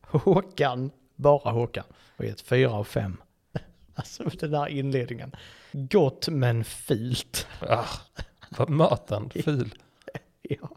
Håkan, 0.00 0.90
bara 1.16 1.50
Håkan, 1.52 1.84
har 2.16 2.24
gett 2.24 2.40
fyra 2.40 2.72
av 2.72 2.84
fem. 2.84 3.16
Alltså 4.02 4.38
den 4.38 4.50
där 4.50 4.68
inledningen. 4.68 5.36
Gott 5.72 6.28
men 6.28 6.64
fult. 6.64 7.46
Ah, 7.60 7.86
var 8.48 8.66
maten 8.66 9.30
ful? 9.30 9.74
Ja, 10.42 10.68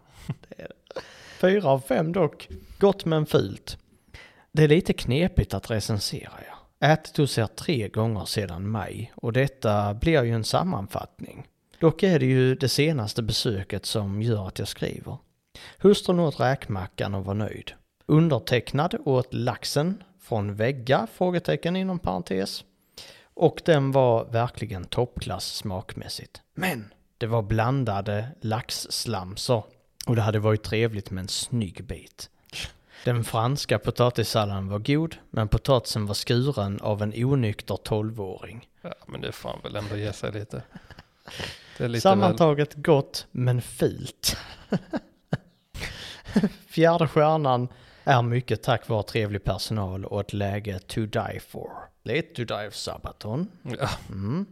det 0.50 0.62
är 0.64 0.68
det. 0.68 1.02
Fyra 1.40 1.70
av 1.70 1.80
fem 1.80 2.12
dock. 2.12 2.50
Gott 2.80 3.06
men 3.06 3.26
fult. 3.26 3.78
Det 4.52 4.64
är 4.64 4.68
lite 4.68 4.94
knepigt 4.94 5.54
att 5.54 5.72
recensera 5.72 6.32
ja. 6.50 6.88
Ätit 6.88 7.18
hos 7.18 7.38
er 7.38 7.48
tre 7.48 7.88
gånger 7.88 8.26
sedan 8.26 8.70
maj 8.70 9.14
och 9.16 9.34
detta 9.34 9.94
blir 9.94 10.24
ju 10.24 10.32
en 10.32 10.44
sammanfattning. 10.44 11.48
Dock 11.80 12.04
är 12.04 12.20
det 12.20 12.26
ju 12.26 12.56
det 12.56 12.70
senaste 12.70 13.24
besöket 13.24 13.86
som 13.86 14.22
gör 14.22 14.48
att 14.48 14.60
jag 14.60 14.68
skriver. 14.68 15.18
Hustrun 15.78 16.20
åt 16.20 16.40
räkmackan 16.40 17.16
och 17.16 17.26
var 17.26 17.34
nöjd. 17.34 17.72
Undertecknad 18.06 18.96
åt 19.06 19.34
laxen 19.34 20.04
från 20.22 20.56
vägga? 20.56 21.08
Frågetecken 21.14 21.76
inom 21.76 22.00
parentes. 22.00 22.64
Och 23.36 23.62
den 23.66 23.92
var 23.92 24.26
verkligen 24.26 24.86
toppklass 24.86 25.56
smakmässigt. 25.56 26.42
Men 26.54 26.94
det 27.18 27.28
var 27.28 27.42
blandade 27.42 28.28
laxslamsor 28.42 29.64
och 30.06 30.16
det 30.16 30.22
hade 30.22 30.40
varit 30.40 30.64
trevligt 30.64 31.12
med 31.12 31.22
en 31.22 31.28
snygg 31.28 31.86
bit. 31.86 32.30
Den 33.06 33.24
franska 33.24 33.80
potatissalladen 33.80 34.68
var 34.68 34.80
god, 34.80 35.16
men 35.30 35.48
potatisen 35.48 36.06
var 36.06 36.14
skuren 36.14 36.80
av 36.82 37.02
en 37.04 37.14
onykter 37.16 37.78
tolvåring. 37.78 38.70
Ja, 38.82 38.94
men 39.06 39.22
det 39.22 39.32
får 39.32 39.60
väl 39.64 39.76
ändå 39.76 39.98
ge 39.98 40.14
sig 40.14 40.32
lite. 40.32 40.64
Det 41.78 41.84
är 41.84 41.88
lite 41.88 41.92
väl... 41.92 42.02
Sammantaget 42.02 42.74
gott, 42.74 43.28
men 43.32 43.62
fult. 43.62 44.38
Fjärde 46.68 47.08
stjärnan 47.08 47.68
är 48.04 48.22
mycket 48.22 48.64
tack 48.64 48.88
vare 48.90 49.04
trevlig 49.04 49.44
personal 49.44 50.06
och 50.06 50.22
ett 50.22 50.34
läge 50.34 50.80
to 50.80 51.02
die 51.02 51.40
for. 51.48 51.72
Lite 52.06 52.46
to 52.46 52.56
for 52.56 52.70
Sabaton. 52.72 53.48
Ja, 53.62 53.90
Mm. 54.10 54.46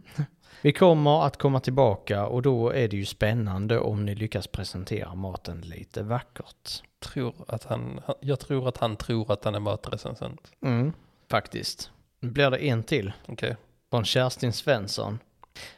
Vi 0.62 0.72
kommer 0.72 1.26
att 1.26 1.36
komma 1.36 1.60
tillbaka 1.60 2.26
och 2.26 2.42
då 2.42 2.70
är 2.70 2.88
det 2.88 2.96
ju 2.96 3.04
spännande 3.04 3.78
om 3.78 4.04
ni 4.04 4.14
lyckas 4.14 4.46
presentera 4.46 5.14
maten 5.14 5.60
lite 5.60 6.02
vackert. 6.02 6.82
tror 7.00 7.34
att 7.48 7.64
han, 7.64 8.00
jag 8.20 8.40
tror 8.40 8.68
att 8.68 8.76
han 8.76 8.96
tror 8.96 9.32
att 9.32 9.44
han 9.44 9.54
är 9.54 9.60
matrecensent. 9.60 10.40
Mm, 10.62 10.92
faktiskt. 11.30 11.90
Nu 12.20 12.30
blir 12.30 12.50
det 12.50 12.58
en 12.58 12.82
till 12.82 13.12
Okej. 13.26 13.56
från 13.90 14.04
Kerstin 14.04 14.52
Svensson. 14.52 15.18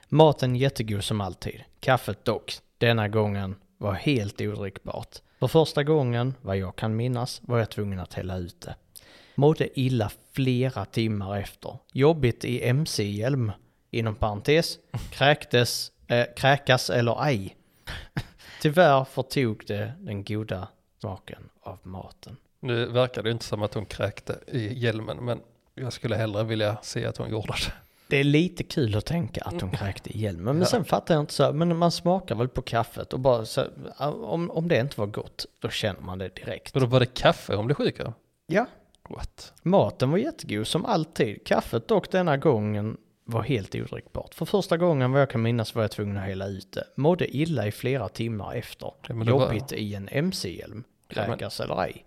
Maten 0.08 0.56
jättegod 0.56 1.04
som 1.04 1.20
alltid. 1.20 1.62
Kaffet 1.80 2.24
dock, 2.24 2.52
denna 2.78 3.08
gången 3.08 3.54
var 3.78 3.92
helt 3.92 4.40
odrickbart. 4.40 5.16
För 5.38 5.48
första 5.48 5.84
gången, 5.84 6.34
vad 6.42 6.56
jag 6.56 6.76
kan 6.76 6.96
minnas, 6.96 7.40
var 7.44 7.58
jag 7.58 7.70
tvungen 7.70 8.00
att 8.00 8.14
hälla 8.14 8.36
ut 8.36 8.60
det. 8.60 8.74
Mådde 9.36 9.80
illa 9.80 10.10
flera 10.32 10.84
timmar 10.84 11.36
efter. 11.38 11.78
Jobbigt 11.92 12.44
i 12.44 12.62
MC-hjälm, 12.68 13.52
inom 13.90 14.14
parentes, 14.14 14.78
kräktes, 15.12 15.92
äh, 16.06 16.26
kräkas 16.36 16.90
eller 16.90 17.24
ej. 17.26 17.56
Tyvärr 18.62 19.04
förtog 19.04 19.62
det 19.66 19.92
den 19.98 20.24
goda 20.24 20.68
smaken 21.00 21.48
av 21.62 21.78
maten. 21.82 22.36
Nu 22.60 22.86
verkar 22.86 23.22
det 23.22 23.30
inte 23.30 23.44
som 23.44 23.62
att 23.62 23.74
hon 23.74 23.86
kräkte 23.86 24.38
i 24.46 24.78
hjälmen, 24.78 25.16
men 25.24 25.40
jag 25.74 25.92
skulle 25.92 26.16
hellre 26.16 26.44
vilja 26.44 26.76
se 26.82 27.06
att 27.06 27.16
hon 27.16 27.30
gjorde 27.30 27.46
det. 27.52 27.72
Det 28.08 28.16
är 28.16 28.24
lite 28.24 28.64
kul 28.64 28.96
att 28.96 29.04
tänka 29.06 29.40
att 29.44 29.58
de 29.60 29.70
kräkte 29.76 30.10
i 30.10 30.18
hjälmen. 30.20 30.44
Men 30.44 30.58
Ja. 30.58 30.66
sen 30.66 30.84
fattar 30.84 31.14
jag 31.14 31.22
inte 31.22 31.32
så, 31.32 31.52
men 31.52 31.76
man 31.76 31.90
smakar 31.92 32.34
väl 32.34 32.48
på 32.48 32.62
kaffet 32.62 33.12
och 33.12 33.20
bara 33.20 33.44
så, 33.44 33.64
om, 33.98 34.50
om 34.50 34.68
det 34.68 34.80
inte 34.80 35.00
var 35.00 35.06
gott, 35.06 35.46
då 35.58 35.68
känner 35.68 36.00
man 36.00 36.18
det 36.18 36.28
direkt. 36.36 36.74
Och 36.74 36.80
då 36.80 36.86
var 36.86 37.00
det 37.00 37.06
kaffe 37.14 37.54
hon 37.54 37.66
blev 37.66 37.74
sjuk 37.74 38.00
av? 38.00 38.12
Ja, 38.46 38.66
What? 39.10 39.52
maten 39.62 40.10
var 40.10 40.18
jättegod 40.18 40.66
som 40.66 40.84
alltid. 40.84 41.46
Kaffet 41.46 41.88
dock 41.88 42.10
denna 42.10 42.36
gången 42.36 42.96
var 43.24 43.42
helt 43.42 43.74
odrickbart. 43.74 44.34
För 44.34 44.44
första 44.44 44.76
gången 44.76 45.12
vad 45.12 45.20
jag 45.20 45.30
kan 45.30 45.42
minnas 45.42 45.74
var 45.74 45.82
jag 45.82 45.90
tvungen 45.90 46.16
att 46.16 46.22
hälla 46.24 46.46
ut 46.46 46.72
det. 46.72 46.84
Mådde 46.96 47.36
illa 47.36 47.66
i 47.66 47.72
flera 47.72 48.08
timmar 48.08 48.54
efter. 48.54 48.86
Ja, 49.08 49.14
det 49.14 49.14
var- 49.14 49.24
Jobbigt 49.24 49.72
i 49.72 49.94
en 49.94 50.08
MC-hjälm. 50.08 50.84
Ja, 51.08 51.14
men- 51.28 51.30
Kräkas 51.38 51.60
eller 51.60 51.82
ej. 51.82 52.04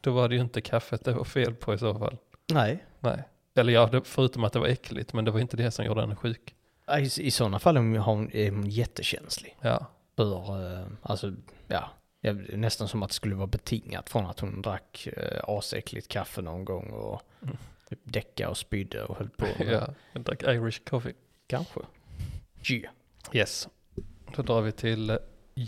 Då 0.00 0.10
var 0.12 0.28
det 0.28 0.34
ju 0.34 0.40
inte 0.40 0.60
kaffet 0.60 1.04
det 1.04 1.12
var 1.12 1.24
fel 1.24 1.54
på 1.54 1.74
i 1.74 1.78
så 1.78 1.94
fall. 1.98 2.16
Nej. 2.52 2.84
Nej. 3.00 3.22
Eller 3.56 3.72
ja, 3.72 4.00
förutom 4.04 4.44
att 4.44 4.52
det 4.52 4.58
var 4.58 4.66
äckligt, 4.66 5.12
men 5.12 5.24
det 5.24 5.30
var 5.30 5.40
inte 5.40 5.56
det 5.56 5.70
som 5.70 5.84
gjorde 5.84 6.00
henne 6.00 6.16
sjuk. 6.16 6.54
I, 6.98 7.26
I 7.26 7.30
sådana 7.30 7.58
fall 7.58 7.76
är 7.76 7.80
hon, 7.98 8.30
är 8.32 8.50
hon 8.50 8.66
jättekänslig. 8.70 9.56
Ja, 9.60 9.86
för, 10.16 10.72
eh, 10.80 10.86
alltså, 11.02 11.32
ja, 11.68 11.90
nästan 12.32 12.88
som 12.88 13.02
att 13.02 13.08
det 13.10 13.14
skulle 13.14 13.34
vara 13.34 13.46
betingat 13.46 14.10
från 14.10 14.26
att 14.26 14.40
hon 14.40 14.62
drack 14.62 15.08
eh, 15.16 15.40
asäckligt 15.48 16.08
kaffe 16.08 16.42
någon 16.42 16.64
gång 16.64 16.90
och 16.90 17.22
typ 17.88 17.98
däcka 18.04 18.48
och 18.50 18.56
spydde 18.56 19.04
och 19.04 19.16
höll 19.16 19.28
på. 19.30 19.46
ja. 19.58 19.94
Jag 20.12 20.22
drack 20.22 20.42
Irish 20.42 20.80
coffee. 20.84 21.14
Kanske. 21.46 21.80
Yeah. 22.70 22.92
Yes. 23.32 23.68
Då 24.36 24.42
drar 24.42 24.60
vi 24.60 24.72
till 24.72 25.10
eh, 25.10 25.16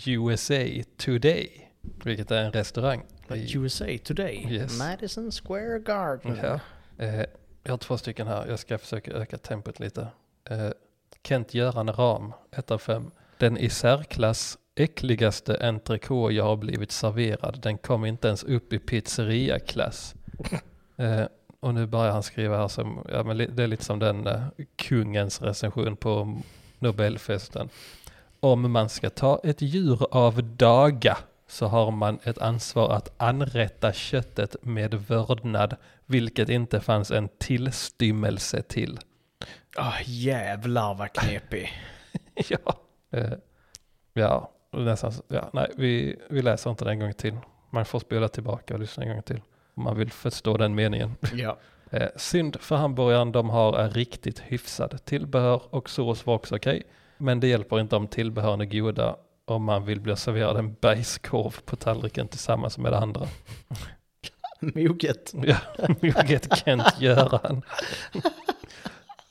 USA 0.07 0.55
Today, 0.97 1.71
vilket 2.05 2.31
är 2.31 2.43
en 2.45 2.53
restaurang. 2.53 3.03
i- 3.35 3.57
USA 3.57 3.85
Today. 4.05 4.47
Yes. 4.51 4.79
Madison 4.79 5.31
Square 5.33 5.79
Garden. 5.79 6.39
Ja. 6.43 6.61
Eh, 7.05 7.25
jag 7.63 7.73
har 7.73 7.79
två 7.79 7.99
stycken 7.99 8.27
här, 8.27 8.47
jag 8.47 8.59
ska 8.59 8.79
försöka 8.79 9.11
öka 9.13 9.39
tempot 9.39 9.81
lite. 9.81 10.09
Eh, 10.45 10.71
Kent-Göran 11.23 11.93
Ram, 11.93 12.33
1 12.53 12.71
av 12.71 12.79
5. 12.79 13.11
Den 13.39 13.57
i 13.59 13.71
särklass 13.71 14.59
äckligaste 14.77 15.69
entrecote 15.69 16.35
jag 16.35 16.45
har 16.45 16.57
blivit 16.57 16.93
serverad. 16.93 17.61
Den 17.63 17.79
kom 17.79 18.05
inte 18.05 18.29
ens 18.29 18.45
upp 18.45 18.73
i 18.73 18.79
pizzeria-klass. 18.79 20.15
Eh, 20.99 21.27
och 21.61 21.75
nu 21.75 21.87
börjar 21.87 22.13
han 22.13 22.23
skriva 22.23 22.57
här 22.57 22.69
som, 22.69 23.07
ja 23.09 23.23
men 23.23 23.39
det 23.39 23.63
är 23.63 23.67
lite 23.67 23.85
som 23.85 23.99
den 23.99 24.27
eh, 24.27 24.43
kungens 24.77 25.43
recension 25.43 25.97
på 25.97 26.41
Nobelfesten. 26.79 27.69
Om 28.41 28.73
man 28.73 28.89
ska 28.89 29.11
ta 29.11 29.41
ett 29.45 29.63
djur 29.63 30.07
av 30.11 30.45
daga 30.45 31.19
så 31.49 31.67
har 31.67 31.91
man 31.91 32.19
ett 32.23 32.39
ansvar 32.39 32.91
att 32.91 33.15
anrätta 33.17 33.93
köttet 33.93 34.57
med 34.63 34.95
vördnad, 34.95 35.77
vilket 36.07 36.49
inte 36.49 36.81
fanns 36.81 37.11
en 37.11 37.29
tillstymmelse 37.39 38.63
till. 38.63 38.99
Ah, 39.77 40.01
jävlar 40.05 40.95
vad 40.95 41.13
knepig. 41.13 41.73
ja. 42.49 42.75
Eh, 43.11 43.33
ja, 44.13 44.51
och 44.77 44.83
nästan, 44.83 45.13
ja, 45.29 45.51
nej, 45.53 45.71
vi, 45.77 46.17
vi 46.31 46.43
läser 46.43 46.71
inte 46.71 46.85
den 46.85 46.93
en 46.93 47.01
gång 47.01 47.13
till. 47.13 47.37
Man 47.71 47.85
får 47.85 47.99
spela 47.99 48.29
tillbaka 48.29 48.75
och 48.75 48.81
lyssna 48.81 49.03
en 49.03 49.09
gång 49.09 49.23
till. 49.23 49.41
Om 49.75 49.83
man 49.83 49.97
vill 49.97 50.11
förstå 50.11 50.57
den 50.57 50.75
meningen. 50.75 51.17
ja. 51.35 51.59
Eh, 51.91 52.09
synd 52.17 52.57
för 52.61 52.77
hamburgaren 52.77 53.33
de 53.33 53.51
har 53.51 53.79
är 53.79 53.91
riktigt 53.91 54.39
hyfsad. 54.39 55.05
Tillbehör 55.05 55.63
och 55.71 55.91
sås 55.91 56.27
var 56.27 56.35
också 56.35 56.57
okej. 56.57 56.83
Men 57.19 57.41
det 57.41 57.47
hjälper 57.47 57.81
inte 57.81 57.97
om 57.97 58.09
tillbehören 58.09 58.61
är 58.61 58.65
goda 58.65 59.17
om 59.45 59.65
man 59.65 59.85
vill 59.85 60.01
bli 60.01 60.17
serverad 60.17 60.57
en 60.57 60.77
bajskorv 60.81 61.61
på 61.65 61.77
tallriken 61.77 62.29
tillsammans 62.29 62.79
med 62.79 62.93
det 62.93 62.99
andra. 62.99 63.27
Moget. 64.61 65.35
Ja, 65.43 65.57
moget 66.01 66.57
Kent-Göran. 66.59 67.63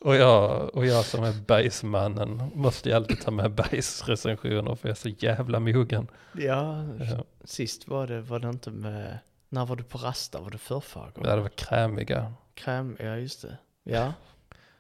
Och, 0.06 0.16
jag, 0.16 0.76
och 0.76 0.86
jag 0.86 1.06
som 1.06 1.24
är 1.24 1.34
bajsmannen 1.47 2.51
måste 2.56 2.89
ju 2.89 2.95
alltid 2.95 3.22
ta 3.22 3.32
med 3.32 3.51
bajsrecensioner 3.51 4.76
för 4.76 4.88
jag 4.89 4.95
är 4.95 4.99
så 4.99 5.10
jävla 5.10 5.60
mogen. 5.60 6.08
Ja, 6.34 6.84
Ja, 6.99 7.24
sist 7.43 7.88
var 7.88 8.08
det, 8.08 8.22
var 8.22 8.39
det 8.39 8.49
inte 8.49 8.72
med, 8.72 9.20
när 9.49 9.66
var 9.66 9.76
du 9.76 9.84
på 9.84 9.97
Rasta? 9.97 10.41
Var 10.41 10.49
det 10.49 10.58
förrförrgår? 10.58 11.24
det 11.24 11.41
var 11.41 11.49
krämiga. 11.49 12.34
Kräm, 12.53 12.97
ja 12.99 13.16
just 13.18 13.41
det. 13.41 13.58
Ja. 13.84 14.14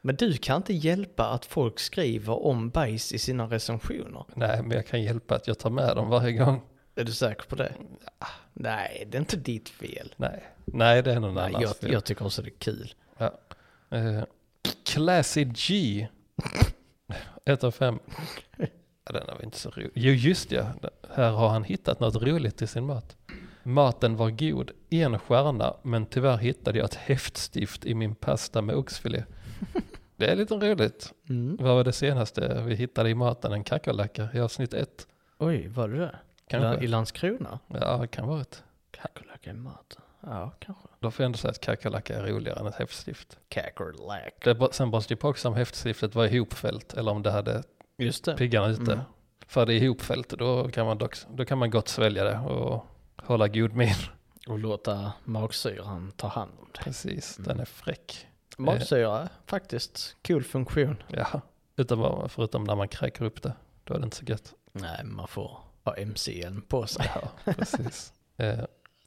Men 0.01 0.15
du 0.15 0.33
kan 0.37 0.57
inte 0.57 0.73
hjälpa 0.73 1.27
att 1.27 1.45
folk 1.45 1.79
skriver 1.79 2.45
om 2.45 2.69
bajs 2.69 3.11
i 3.11 3.19
sina 3.19 3.45
recensioner. 3.45 4.25
Nej, 4.35 4.61
men 4.61 4.71
jag 4.71 4.87
kan 4.87 5.03
hjälpa 5.03 5.35
att 5.35 5.47
jag 5.47 5.59
tar 5.59 5.69
med 5.69 5.95
dem 5.95 6.09
varje 6.09 6.31
gång. 6.31 6.61
Är 6.95 7.03
du 7.03 7.11
säker 7.11 7.43
på 7.43 7.55
det? 7.55 7.73
Nej, 8.53 9.07
det 9.11 9.17
är 9.17 9.19
inte 9.19 9.37
ditt 9.37 9.69
fel. 9.69 10.13
Nej, 10.17 10.43
Nej 10.65 11.01
det 11.03 11.13
är 11.13 11.19
någon 11.19 11.33
Nej, 11.33 11.43
annans 11.43 11.63
jag, 11.63 11.75
fel. 11.75 11.91
jag 11.91 12.03
tycker 12.05 12.25
också 12.25 12.41
det 12.41 12.49
är 12.49 12.59
kul. 12.59 12.93
Eh, 13.89 14.23
Classy 14.85 15.43
G. 15.43 16.07
Ett 17.45 17.63
av 17.63 17.71
fem. 17.71 17.99
Ja, 19.05 19.11
den 19.13 19.27
var 19.27 19.43
inte 19.43 19.59
så 19.59 19.69
rolig. 19.69 19.91
Jo 19.95 20.13
just 20.13 20.51
ja, 20.51 20.65
här 21.15 21.31
har 21.31 21.49
han 21.49 21.63
hittat 21.63 21.99
något 21.99 22.23
roligt 22.23 22.61
i 22.61 22.67
sin 22.67 22.85
mat. 22.85 23.15
Maten 23.63 24.15
var 24.15 24.29
god, 24.29 24.71
en 24.89 25.19
stjärna, 25.19 25.73
men 25.83 26.05
tyvärr 26.05 26.37
hittade 26.37 26.77
jag 26.77 26.85
ett 26.85 26.95
häftstift 26.95 27.85
i 27.85 27.93
min 27.93 28.15
pasta 28.15 28.61
med 28.61 28.75
oxfilé. 28.75 29.23
Det 30.17 30.31
är 30.31 30.35
lite 30.35 30.55
roligt. 30.55 31.13
Mm. 31.29 31.57
Vad 31.59 31.75
var 31.75 31.83
det 31.83 31.93
senaste 31.93 32.63
vi 32.65 32.75
hittade 32.75 33.09
i 33.09 33.15
maten? 33.15 33.51
En 33.51 33.63
kackerlacka 33.63 34.29
i 34.33 34.39
avsnitt 34.39 34.73
ett. 34.73 35.07
Oj, 35.37 35.67
var 35.67 35.87
det 35.87 35.97
det? 35.97 36.15
Kanske. 36.47 36.85
I 36.85 36.87
Landskrona? 36.87 37.59
Ja, 37.67 37.97
det 37.97 38.07
kan 38.07 38.27
vara 38.27 38.41
ett. 38.41 38.63
Kackerlacka 38.91 39.49
i 39.49 39.53
maten. 39.53 40.01
Ja, 40.25 40.51
kanske. 40.59 40.87
Då 40.99 41.11
får 41.11 41.23
jag 41.23 41.25
ändå 41.25 41.37
säga 41.37 41.51
att 41.51 41.61
kackerlacka 41.61 42.15
är 42.17 42.23
roligare 42.23 42.59
än 42.59 42.67
ett 42.67 42.75
häftstift. 42.75 43.37
Kackerlack. 43.49 44.33
Det, 44.43 44.67
sen 44.71 44.87
måste 44.87 45.13
ju 45.13 45.17
på 45.17 45.27
också 45.29 45.47
om 45.47 45.53
häftstiftet 45.53 46.15
var 46.15 46.25
ihopfällt 46.25 46.93
eller 46.93 47.11
om 47.11 47.23
det 47.23 47.31
hade 47.31 47.63
Just 47.97 48.25
det. 48.25 48.37
piggarna 48.37 48.67
ute. 48.67 48.91
Mm. 48.93 49.05
För 49.47 49.65
det 49.65 49.73
är 49.73 49.83
ihopfällt, 49.83 50.29
då 50.29 50.69
kan, 50.69 50.85
man 50.85 50.97
dock, 50.97 51.15
då 51.29 51.45
kan 51.45 51.57
man 51.57 51.69
gott 51.69 51.87
svälja 51.87 52.23
det 52.23 52.37
och 52.39 52.85
hålla 53.17 53.47
god 53.47 53.73
min. 53.73 53.93
Och 54.47 54.59
låta 54.59 55.13
magsyran 55.23 56.11
ta 56.17 56.27
hand 56.27 56.51
om 56.59 56.67
det. 56.73 56.79
Precis, 56.79 57.37
Mm. 57.37 57.47
den 57.47 57.59
är 57.59 57.65
fräck. 57.65 58.27
Magsyra, 58.57 59.29
faktiskt. 59.45 60.15
Kul 60.21 60.43
funktion. 60.43 61.03
Ja, 61.07 61.41
utom, 61.75 62.29
förutom 62.29 62.63
när 62.63 62.75
man 62.75 62.87
kräker 62.87 63.25
upp 63.25 63.41
det. 63.41 63.53
Då 63.83 63.93
är 63.93 63.99
det 63.99 64.03
inte 64.03 64.17
så 64.17 64.25
gött. 64.25 64.53
Nej, 64.71 65.03
man 65.03 65.27
får 65.27 65.57
ha 65.83 65.95
MC-hjälm 65.95 66.61
på 66.61 66.87
sig. 66.87 67.11
Ja, 67.15 67.53
precis. 67.53 68.13
eh, 68.37 68.59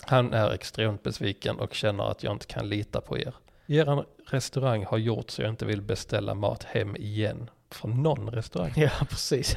han 0.08 0.32
är 0.32 0.50
extremt 0.50 1.02
besviken 1.02 1.58
och 1.58 1.74
känner 1.74 2.04
att 2.04 2.22
jag 2.22 2.32
inte 2.32 2.46
kan 2.46 2.68
lita 2.68 3.00
på 3.00 3.18
er. 3.18 3.34
Er 3.66 4.04
restaurang 4.30 4.84
har 4.84 4.98
gjort 4.98 5.30
så 5.30 5.42
jag 5.42 5.50
inte 5.50 5.64
vill 5.64 5.82
beställa 5.82 6.34
mat 6.34 6.64
hem 6.64 6.96
igen. 6.96 7.50
Från 7.70 8.02
någon 8.02 8.30
restaurang. 8.30 8.72
Ja, 8.76 8.90
precis. 9.08 9.56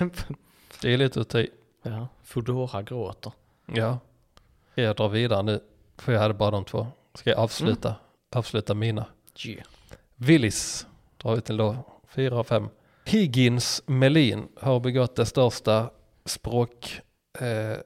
Det 0.82 0.94
är 0.94 0.98
lite 0.98 1.22
att 1.22 1.30
ta 1.30 1.40
i. 1.40 1.50
Ja, 1.84 2.08
Foodora 2.24 2.82
gråter. 2.82 3.34
Ja. 3.66 4.00
Jag 4.76 4.96
drar 4.96 5.10
vidare 5.10 5.44
nu, 5.44 5.60
för 5.98 6.14
jag 6.14 6.20
hade 6.20 6.34
bara 6.34 6.52
de 6.52 6.66
två. 6.66 6.88
Ska 7.14 7.30
jag 7.30 7.40
avsluta? 7.40 7.90
Mm. 7.90 8.00
Avsluta 8.36 8.74
mina. 8.74 9.06
Yeah. 9.46 9.64
Willis 10.16 10.88
drar 11.18 11.36
vi 11.36 11.42
till 11.42 11.58
då, 11.58 11.76
fyra 12.08 12.40
av 12.40 12.44
fem. 12.44 12.70
Higgins 13.06 13.84
Melin 13.86 14.48
har 14.62 14.80
begått 14.80 15.16
det 15.16 15.26
största 15.26 15.90
språk, 16.26 17.02
eh, 17.40 17.78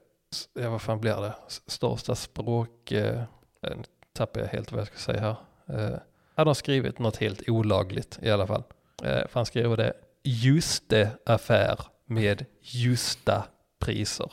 ja 0.54 0.70
vad 0.70 0.82
fan 0.82 1.02
blir 1.02 1.22
det? 1.22 1.34
Största 1.48 2.16
språk, 2.16 2.92
eh, 2.92 3.24
eh, 3.62 3.78
tappar 4.14 4.42
jag 4.42 4.48
helt 4.48 4.72
vad 4.72 4.82
jag 4.82 4.88
ska 4.88 4.98
säga 4.98 5.20
här. 5.22 5.36
Eh, 5.80 5.98
han 6.36 6.48
har 6.48 6.54
skrivit 6.54 7.00
något 7.00 7.18
helt 7.18 7.50
olagligt 7.50 8.20
i 8.22 8.32
alla 8.32 8.48
fall. 8.48 8.64
Eh, 9.04 9.28
för 9.28 9.34
han 9.34 9.46
skriver 9.46 9.78
det, 9.78 9.94
juste 10.24 11.12
affär 11.26 11.80
med 12.06 12.46
justa 12.62 13.46
priser. 13.80 14.32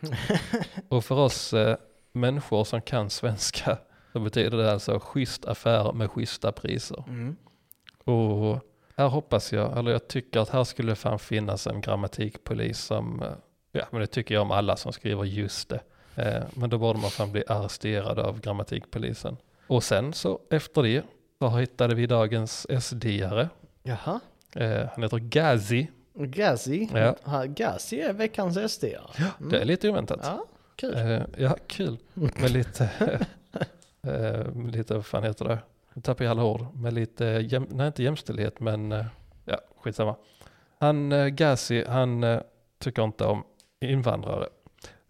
Och 0.88 1.04
för 1.04 1.14
oss 1.14 1.52
eh, 1.52 1.76
människor 2.12 2.64
som 2.64 2.82
kan 2.82 3.10
svenska 3.10 3.78
så 4.12 4.20
betyder 4.20 4.58
det 4.58 4.72
alltså 4.72 5.00
schysst 5.00 5.44
affär 5.44 5.92
med 5.92 6.10
schyssta 6.10 6.52
priser. 6.52 7.04
Mm. 7.08 7.36
Och 8.04 8.60
här 8.96 9.08
hoppas 9.08 9.52
jag, 9.52 9.78
eller 9.78 9.90
jag 9.90 10.08
tycker 10.08 10.40
att 10.40 10.48
här 10.48 10.64
skulle 10.64 10.94
fan 10.94 11.18
finnas 11.18 11.66
en 11.66 11.80
grammatikpolis 11.80 12.78
som, 12.78 13.22
eh, 13.22 13.32
ja 13.72 13.84
men 13.90 14.00
det 14.00 14.06
tycker 14.06 14.34
jag 14.34 14.42
om 14.42 14.50
alla 14.50 14.76
som 14.76 14.92
skriver 14.92 15.24
just 15.24 15.68
det. 15.68 15.80
Eh, 16.16 16.42
Men 16.54 16.70
då 16.70 16.78
borde 16.78 16.98
man 16.98 17.10
fan 17.10 17.32
bli 17.32 17.44
arresterad 17.48 18.18
av 18.18 18.40
grammatikpolisen. 18.40 19.36
Och 19.66 19.84
sen 19.84 20.12
så 20.12 20.40
efter 20.50 20.82
det 20.82 21.02
så 21.38 21.48
hittade 21.48 21.94
vi 21.94 22.06
dagens 22.06 22.66
SD-are. 22.70 23.48
Jaha. 23.82 24.20
Eh, 24.56 24.88
Han 24.94 25.02
heter 25.02 25.18
Gazi. 25.18 25.90
Gazi. 26.14 26.88
Ja. 26.94 27.16
Ha, 27.24 27.44
Gazi 27.44 28.00
är 28.00 28.12
veckans 28.12 28.72
SD. 28.72 28.84
Ja, 28.84 29.26
Det 29.50 29.60
är 29.60 29.64
lite 29.64 29.88
oväntat. 29.90 30.20
ja 30.22 30.44
kul. 30.76 30.94
Eh, 30.96 31.22
ja, 31.38 31.56
kul. 31.66 31.98
Med 32.14 32.50
lite, 32.50 32.90
eh, 34.06 34.66
lite, 34.70 34.94
vad 34.94 35.06
fan 35.06 35.22
heter 35.24 35.44
det? 35.44 35.58
Nu 35.94 36.02
tappar 36.02 36.24
jag 36.24 36.30
alla 36.30 36.44
ord. 36.44 36.66
Med 36.74 36.92
lite, 36.92 37.24
jäm, 37.24 37.66
nej 37.70 37.86
inte 37.86 38.02
jämställdhet, 38.02 38.60
men 38.60 38.90
ja, 39.44 39.58
skitsamma. 39.80 40.16
Han, 40.78 41.12
Gazi, 41.36 41.84
han 41.88 42.40
tycker 42.78 43.04
inte 43.04 43.24
om 43.24 43.44
invandrare. 43.90 44.48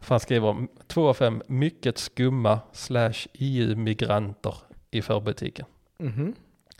För 0.00 0.14
han 0.14 0.20
skriver 0.20 0.66
två 0.86 1.08
av 1.08 1.14
fem 1.14 1.42
mycket 1.46 1.98
skumma 1.98 2.60
slash 2.72 3.26
EU-migranter 3.32 4.54
i 4.90 5.02
förbutiken. 5.02 5.66
Mhm. 5.98 6.34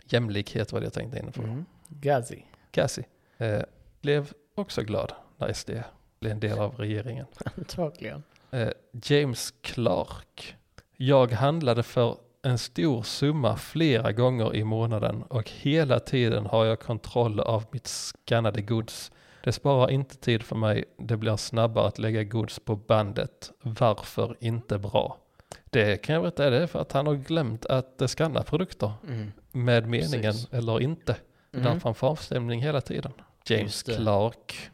Jämlikhet 0.05 0.71
var 0.71 0.79
det 0.79 0.85
jag 0.85 0.93
tänkte 0.93 1.19
inne 1.19 1.31
på. 1.31 1.41
Mm. 1.41 1.65
Gazi. 1.87 2.45
Gazi 2.71 3.03
eh, 3.37 3.61
blev 4.01 4.31
också 4.55 4.81
glad 4.81 5.11
när 5.37 5.53
SD 5.53 5.71
blev 6.19 6.31
en 6.31 6.39
del 6.39 6.59
av 6.59 6.75
regeringen. 6.75 7.25
Antagligen. 7.57 8.23
Eh, 8.51 8.69
James 8.91 9.53
Clark. 9.61 10.55
Jag 10.97 11.31
handlade 11.31 11.83
för 11.83 12.17
en 12.41 12.57
stor 12.57 13.03
summa 13.03 13.57
flera 13.57 14.11
gånger 14.11 14.55
i 14.55 14.63
månaden 14.63 15.23
och 15.23 15.49
hela 15.49 15.99
tiden 15.99 16.45
har 16.45 16.65
jag 16.65 16.79
kontroll 16.79 17.39
av 17.39 17.65
mitt 17.71 17.87
skannade 17.87 18.61
gods. 18.61 19.11
Det 19.43 19.51
sparar 19.51 19.91
inte 19.91 20.17
tid 20.17 20.43
för 20.43 20.55
mig, 20.55 20.85
det 20.97 21.17
blir 21.17 21.35
snabbare 21.37 21.87
att 21.87 21.99
lägga 21.99 22.23
gods 22.23 22.59
på 22.59 22.75
bandet. 22.75 23.51
Varför 23.61 24.35
inte 24.39 24.77
bra? 24.77 25.17
Det 25.65 25.97
kan 25.97 26.13
jag 26.15 26.21
berätta 26.23 26.45
är 26.45 26.51
det 26.51 26.67
för 26.67 26.79
att 26.79 26.91
han 26.91 27.07
har 27.07 27.15
glömt 27.15 27.65
att 27.65 28.01
skanna 28.07 28.43
produkter 28.43 28.91
Mm. 29.07 29.31
med 29.51 29.87
meningen 29.87 30.31
Precis. 30.33 30.47
eller 30.53 30.81
inte. 30.81 31.15
Mm. 31.53 31.65
Därför 31.65 31.79
han 31.83 31.95
får 31.95 32.07
avstämning 32.07 32.61
hela 32.61 32.81
tiden. 32.81 33.11
James. 33.45 33.83
Clark. 33.83 34.69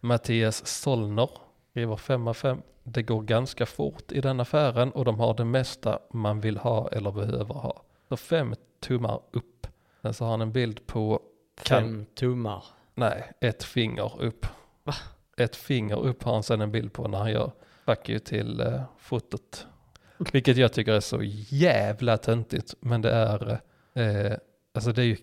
Mattias 0.00 0.66
Solner 0.66 1.30
skriver 1.70 1.96
5 1.96 2.28
av 2.28 2.34
5. 2.34 2.62
Det 2.82 3.02
går 3.02 3.22
ganska 3.22 3.66
fort 3.66 4.12
i 4.12 4.20
den 4.20 4.40
affären 4.40 4.90
och 4.92 5.04
de 5.04 5.20
har 5.20 5.34
det 5.34 5.44
mesta 5.44 5.98
man 6.12 6.40
vill 6.40 6.56
ha 6.56 6.88
eller 6.88 7.12
behöver 7.12 7.54
ha. 7.54 7.82
Så 8.08 8.16
fem 8.16 8.54
tummar 8.80 9.20
upp. 9.30 9.66
Sen 10.02 10.14
så 10.14 10.24
har 10.24 10.30
han 10.30 10.40
en 10.40 10.52
bild 10.52 10.86
på 10.86 11.20
kan, 11.62 11.82
Fem 11.82 12.06
tummar. 12.14 12.64
Nej, 12.94 13.32
ett 13.40 13.64
finger 13.64 14.22
upp. 14.22 14.46
Va? 14.82 14.94
Ett 15.36 15.56
finger 15.56 15.98
upp 15.98 16.22
har 16.22 16.32
han 16.32 16.42
sen 16.42 16.60
en 16.60 16.72
bild 16.72 16.92
på 16.92 17.08
när 17.08 17.18
han 17.18 17.30
gör 17.30 17.52
fuck 17.84 18.08
you 18.08 18.18
till 18.18 18.60
uh, 18.60 18.82
fotot. 18.98 19.66
Vilket 20.32 20.56
jag 20.56 20.72
tycker 20.72 20.92
är 20.92 21.00
så 21.00 21.20
jävla 21.48 22.16
töntigt. 22.16 22.74
Men 22.80 23.02
det 23.02 23.10
är, 23.10 23.60
eh, 23.94 24.36
alltså 24.74 24.92
det 24.92 25.02
är 25.02 25.06
ju 25.06 25.16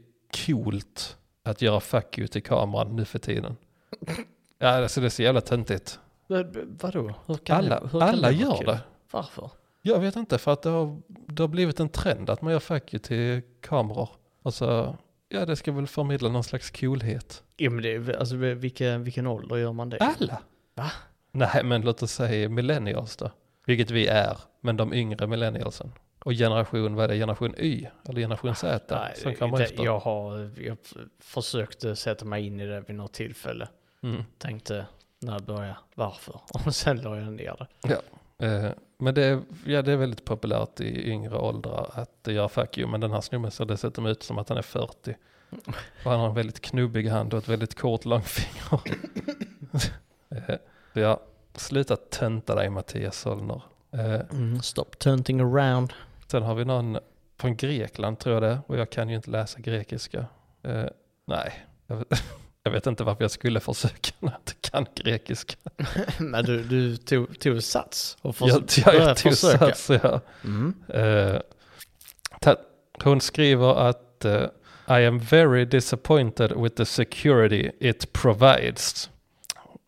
coolt 0.46 1.18
att 1.44 1.62
göra 1.62 1.80
fuck 1.80 2.18
you 2.18 2.28
till 2.28 2.44
kameran 2.44 2.96
nu 2.96 3.06
för 3.06 3.20
tiden. 3.20 3.56
Ja, 4.60 4.70
alltså 4.70 5.02
det 5.02 5.08
är 5.08 5.10
så 5.10 5.24
jävla 5.24 5.42
töntigt. 5.42 6.00
Men, 6.28 6.78
Vadå? 6.82 7.14
Alla, 7.50 7.80
det, 7.80 8.04
alla 8.04 8.22
vara 8.22 8.32
gör 8.32 8.66
det. 8.66 8.80
Varför? 9.12 9.52
Jag 9.82 10.00
vet 10.00 10.16
inte, 10.16 10.38
för 10.38 10.54
att 10.54 10.62
det 10.62 10.70
har, 10.70 11.02
det 11.08 11.44
har 11.44 11.48
blivit 11.48 11.80
en 11.80 11.90
trend 11.90 12.30
att 12.30 12.42
man 12.42 12.52
gör 12.52 12.60
fuck 12.60 12.94
you 12.94 13.00
till 13.00 13.42
kameror. 13.62 14.10
Alltså, 14.44 14.98
ja 15.30 15.46
det 15.46 15.56
ska 15.56 15.72
väl 15.72 15.88
förmedla 15.88 16.30
någon 16.30 16.44
slags 16.44 16.72
coolhet. 16.72 17.44
Ja 17.58 17.70
men 17.70 17.84
det, 17.84 17.94
är- 17.96 18.18
alltså 18.20 18.36
vilken, 18.36 19.04
vilken 19.04 19.28
ålder 19.28 19.56
gör 19.56 19.74
man 19.74 19.90
det? 19.90 19.98
Alla? 19.98 20.42
Va? 20.76 20.92
Nej, 21.32 21.64
men 21.64 21.82
låt 21.82 22.04
oss 22.04 22.12
säga 22.12 22.50
millennials 22.50 23.16
då. 23.18 23.32
Vilket 23.66 23.92
vi 23.92 24.08
är, 24.08 24.38
men 24.62 24.78
de 24.78 24.94
yngre 24.94 25.28
millennialsen. 25.28 25.92
Och 26.24 26.32
generation, 26.34 26.96
vad 26.96 27.04
är 27.04 27.08
det, 27.08 27.16
generation 27.16 27.56
Y? 27.58 27.88
Eller 28.10 28.22
generation 28.22 28.56
Z? 28.56 28.96
Nej, 28.96 29.14
som 29.18 29.36
kommer 29.36 29.58
det, 29.58 29.64
efter. 29.64 29.84
jag 29.84 30.00
har 30.00 30.52
jag 30.62 30.78
försökte 31.20 31.96
sätta 31.96 32.26
mig 32.26 32.46
in 32.46 32.60
i 32.60 32.66
det 32.66 32.82
vid 32.88 32.96
något 32.96 33.14
tillfälle. 33.14 33.68
Mm. 34.04 34.24
Tänkte 34.38 34.86
när 35.20 35.34
jag 35.34 35.44
började, 35.44 35.78
varför? 35.96 36.42
Och 36.66 36.76
sen 36.76 36.98
la 37.02 37.18
jag 37.18 37.34
ner 37.34 37.68
det. 37.82 37.98
Eh, 38.46 38.72
men 38.98 39.14
det 39.14 39.24
är, 39.26 39.42
ja, 39.66 39.82
det 39.82 39.92
är 39.92 39.98
väldigt 39.98 40.26
populärt 40.26 40.80
i 40.82 41.10
yngre 41.10 41.38
åldrar 41.38 41.90
att 41.94 42.28
göra 42.34 42.50
fuck 42.50 42.78
you. 42.78 42.90
Men 42.90 43.02
den 43.02 43.12
här 43.12 43.22
snubben 43.22 43.52
ser 43.52 43.66
dessutom 43.66 44.06
ut 44.06 44.24
som 44.24 44.38
att 44.38 44.50
han 44.50 44.58
är 44.58 44.62
40. 44.62 45.16
Och 46.06 46.12
han 46.12 46.20
har 46.20 46.28
en 46.30 46.36
väldigt 46.36 46.62
knubbig 46.62 47.08
hand 47.08 47.34
och 47.34 47.40
ett 47.40 47.48
väldigt 47.50 47.76
kort 47.80 48.06
långfinger. 48.06 48.82
eh, 50.30 50.56
så 50.94 51.00
ja, 51.00 51.20
sluta 51.56 51.96
tönta 51.96 52.56
dig 52.56 52.70
Mattias 52.70 53.20
Solner. 53.20 53.62
Eh, 53.92 54.22
Mm, 54.32 54.62
stop 54.62 54.86
tönting 55.00 55.40
around. 55.42 55.94
sen 56.28 56.44
har 56.44 56.56
vi 56.56 56.66
någon 56.66 56.98
från 57.38 57.56
Grekland 57.56 58.20
tror 58.20 58.34
jag 58.36 58.44
det 58.44 58.60
Och 58.68 58.78
jag 58.78 58.90
kan 58.90 59.10
ju 59.10 59.16
inte 59.16 59.30
läsa 59.32 59.60
grekiska. 59.60 60.26
Eh, 60.64 60.86
nej, 61.28 61.54
jag 62.68 62.72
vet, 62.72 62.86
jag 62.86 62.92
inte 62.92 63.04
varför 63.04 63.24
jag 63.24 63.32
skulle 63.32 63.60
försöka 63.60 64.12
när 64.20 64.32
jag 64.32 64.40
inte 64.40 64.54
kan 64.70 64.86
grekiska. 64.96 65.56
Men 66.20 66.46
du, 66.46 66.64
du 66.64 66.98
tog, 66.98 67.40
tog 67.40 67.64
sats 67.64 68.18
och 68.22 68.36
Jag, 68.40 68.50
förs- 68.70 68.78
jag, 68.78 68.86
började 68.86 69.06
jag 69.10 69.18
tog 69.18 69.32
försöka. 69.32 69.58
sats, 69.66 69.90
ja. 70.04 70.22
Mm. 70.44 70.74
Ta- 72.42 72.58
hon 73.04 73.22
skriver 73.22 73.76
att 73.90 74.26
eh, 74.26 74.44
I 74.90 75.06
am 75.06 75.20
very 75.20 75.66
disappointed 75.66 76.52
with 76.62 76.76
the 76.76 76.86
security 76.86 77.72
it 77.80 78.14
provides. 78.14 79.10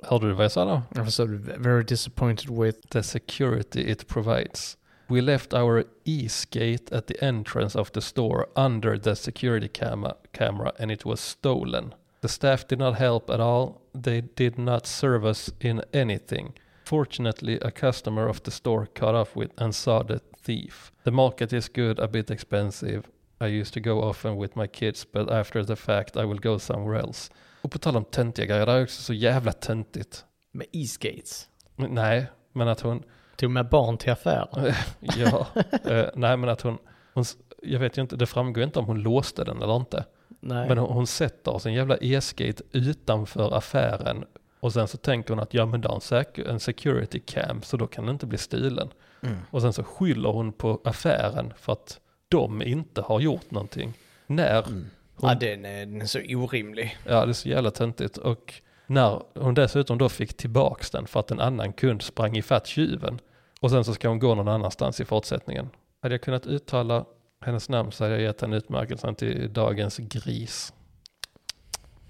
Hörde 0.03 0.27
du 0.27 0.33
vad 0.33 0.43
jag 0.43 0.51
sa 0.51 0.65
då? 0.65 0.81
Jag 0.95 1.05
förstår, 1.05 1.27
du 1.27 1.37
very 1.57 1.83
disappointed 1.83 2.49
with. 2.49 2.79
The 2.89 3.03
security 3.03 3.79
it 3.91 4.07
provides. 4.07 4.77
We 5.07 5.21
left 5.21 5.53
our 5.53 5.83
e-skate 6.05 6.95
at 6.97 7.07
the 7.07 7.25
entrance 7.25 7.79
of 7.79 7.91
the 7.91 8.01
store 8.01 8.45
under 8.55 8.97
the 8.97 9.15
security 9.15 9.67
camera, 9.67 10.13
camera 10.31 10.71
and 10.79 10.91
it 10.91 11.05
was 11.05 11.21
stolen. 11.21 11.93
The 12.21 12.27
staff 12.27 12.67
did 12.67 12.79
not 12.79 12.95
help 12.95 13.29
at 13.29 13.39
all. 13.39 13.81
They 13.93 14.21
did 14.21 14.57
not 14.57 14.85
serve 14.87 15.25
us 15.25 15.51
in 15.61 15.81
anything. 15.93 16.53
Fortunately, 16.85 17.59
a 17.61 17.71
customer 17.71 18.27
of 18.27 18.43
the 18.43 18.51
store 18.51 18.85
caught 18.85 19.15
up 19.15 19.35
with 19.35 19.51
and 19.57 19.75
saw 19.75 20.03
the 20.03 20.19
thief. 20.41 20.91
The 21.03 21.11
market 21.11 21.53
is 21.53 21.69
good, 21.69 21.99
a 21.99 22.07
bit 22.07 22.31
expensive. 22.31 23.03
I 23.41 23.47
used 23.47 23.73
to 23.73 23.79
go 23.79 24.01
often 24.01 24.37
with 24.37 24.55
my 24.55 24.67
kids, 24.67 25.05
but 25.05 25.31
after 25.31 25.63
the 25.63 25.75
fact 25.75 26.17
I 26.17 26.25
will 26.25 26.39
go 26.39 26.59
somewhere 26.59 26.99
else. 26.99 27.31
Och 27.61 27.71
på 27.71 27.77
tal 27.77 27.97
om 27.97 28.05
töntiga 28.05 28.45
grejer, 28.45 28.65
det 28.65 28.71
är 28.71 28.83
också 28.83 29.01
så 29.01 29.13
jävla 29.13 29.51
töntigt. 29.51 30.25
Med 30.51 30.67
e-skates. 30.71 31.49
Men 31.75 31.91
Nej, 31.91 32.25
men 32.53 32.67
att 32.67 32.81
hon, 32.81 33.03
Tog 33.35 33.51
med 33.51 33.69
barn 33.69 33.97
till 33.97 34.11
affären. 34.11 34.73
ja, 34.99 35.47
eh, 35.83 36.05
nej 36.15 36.37
men 36.37 36.49
att 36.49 36.61
hon, 36.61 36.77
hon, 37.13 37.23
jag 37.63 37.79
vet 37.79 37.97
ju 37.97 38.01
inte, 38.01 38.15
det 38.15 38.25
framgår 38.25 38.63
inte 38.63 38.79
om 38.79 38.85
hon 38.85 39.01
låste 39.01 39.43
den 39.43 39.61
eller 39.61 39.75
inte. 39.75 40.05
Nej. 40.39 40.67
Men 40.67 40.77
hon, 40.77 40.89
hon 40.93 41.07
sätter 41.07 41.59
sin 41.59 41.73
jävla 41.73 41.97
e-skate 42.01 42.63
utanför 42.71 43.57
affären 43.57 44.25
och 44.59 44.73
sen 44.73 44.87
så 44.87 44.97
tänker 44.97 45.29
hon 45.33 45.39
att 45.43 45.53
ja 45.53 45.65
men 45.65 45.81
det 45.81 45.87
är 45.87 45.93
en, 45.93 45.99
sec- 45.99 46.49
en 46.49 46.59
security 46.59 47.19
cam 47.19 47.61
så 47.61 47.77
då 47.77 47.87
kan 47.87 48.05
den 48.05 48.15
inte 48.15 48.25
bli 48.25 48.37
stulen. 48.37 48.89
Mm. 49.23 49.37
Och 49.51 49.61
sen 49.61 49.73
så 49.73 49.83
skyller 49.83 50.29
hon 50.29 50.51
på 50.53 50.81
affären 50.83 51.53
för 51.57 51.73
att 51.73 51.99
de 52.29 52.61
inte 52.61 53.01
har 53.01 53.19
gjort 53.19 53.51
någonting. 53.51 53.93
När, 54.27 54.67
Mm. 54.67 54.85
hon, 55.15 55.29
Ja, 55.29 55.35
den 55.35 55.65
är, 55.65 55.85
den 55.85 56.01
är 56.01 56.05
så 56.05 56.19
orimlig. 56.19 56.97
ja 57.05 57.25
det 57.25 57.31
är 57.31 57.33
så 57.33 57.49
jävla 57.49 57.71
töntigt. 57.71 58.17
Och 58.17 58.53
när 58.87 59.21
hon 59.35 59.53
dessutom 59.53 59.97
då 59.97 60.09
fick 60.09 60.37
tillbaks 60.37 60.91
den 60.91 61.07
för 61.07 61.19
att 61.19 61.31
en 61.31 61.39
annan 61.39 61.73
kund 61.73 62.01
sprang 62.01 62.37
ifatt 62.37 62.67
tjuven. 62.67 63.19
Och 63.61 63.71
sen 63.71 63.83
så 63.83 63.93
ska 63.93 64.09
hon 64.09 64.19
gå 64.19 64.35
någon 64.35 64.47
annanstans 64.47 64.99
i 65.01 65.05
fortsättningen. 65.05 65.69
Hade 66.01 66.13
jag 66.13 66.21
kunnat 66.21 66.45
uttala 66.47 67.05
hennes 67.41 67.69
namn 67.69 67.91
så 67.91 68.03
hade 68.03 68.13
jag 68.15 68.21
gett 68.23 68.41
henne 68.41 68.57
utmärkelsen 68.57 69.15
till 69.15 69.53
dagens 69.53 69.97
gris. 69.97 70.73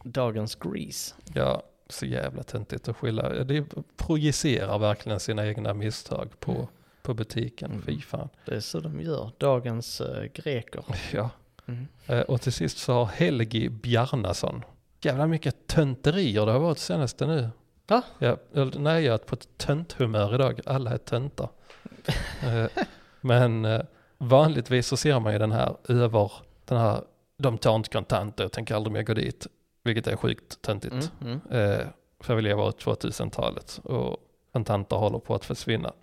Dagens 0.04 0.56
grease. 0.56 1.16
Ja, 1.34 1.64
så 1.90 2.06
jävla 2.06 2.44
töntigt 2.44 2.88
att 2.88 2.98
skylla. 2.98 3.30
Det 3.44 3.66
projicerar 3.98 4.80
verkligen 4.80 5.20
sina 5.20 5.48
egna 5.48 5.74
misstag 5.74 6.40
på, 6.40 6.68
på 7.02 7.14
butiken. 7.14 7.72
Mm. 7.72 7.82
Fy 7.84 8.02
fan. 8.02 8.30
Det 8.46 8.56
är 8.56 8.60
så 8.60 8.80
de 8.80 9.02
gör. 9.02 9.32
Dagens 9.38 10.02
eh, 10.02 10.24
greker. 10.34 10.84
Ja. 11.14 11.30
Mm. 11.66 11.88
Eh, 12.08 12.20
Och 12.22 12.42
till 12.42 12.54
sist 12.54 12.78
så 12.78 12.94
har 12.94 13.06
Helgi 13.06 13.70
Bjarnason. 13.70 14.64
Jävla 15.02 15.28
mycket 15.28 15.68
tönterier 15.68 16.46
det 16.46 16.52
har 16.52 16.60
varit 16.60 16.78
senaste 16.80 17.28
nu. 17.28 17.50
Va? 17.88 18.02
Ja, 18.20 18.38
nej, 18.78 19.04
jag 19.04 19.14
är 19.14 19.18
på 19.18 19.36
ett 19.36 19.48
tönthumör 19.58 20.36
idag. 20.36 20.60
Alla 20.66 20.92
är 20.92 20.98
töntar. 20.98 21.50
Eh, 22.44 22.66
Men 23.22 23.66
eh, 23.66 23.82
vanligtvis 24.20 24.88
så 24.88 24.98
ser 24.98 25.20
man 25.20 25.34
ju 25.34 25.40
den 25.40 25.52
här 25.52 25.78
över 25.90 26.32
den 26.66 26.78
här, 26.78 27.04
de 27.38 27.58
tar 27.58 27.76
inte 27.76 27.90
kontanter, 27.90 28.44
jag 28.44 28.52
tänker 28.52 28.76
aldrig 28.76 28.94
mer 28.94 29.04
gå 29.04 29.14
dit. 29.14 29.48
Vilket 29.84 30.08
är 30.08 30.16
sjukt 30.16 30.62
töntigt. 30.62 31.12
Mm. 31.22 31.42
Mm. 31.50 31.72
Eh, 31.80 31.88
för 32.20 32.36
vi 32.36 32.42
lever 32.42 32.70
i 32.70 32.72
2000-talet 32.72 33.80
och 33.84 34.18
kontanter 34.54 34.96
håller 34.96 35.20
på 35.20 35.36
att 35.36 35.46
försvinna. 35.46 35.94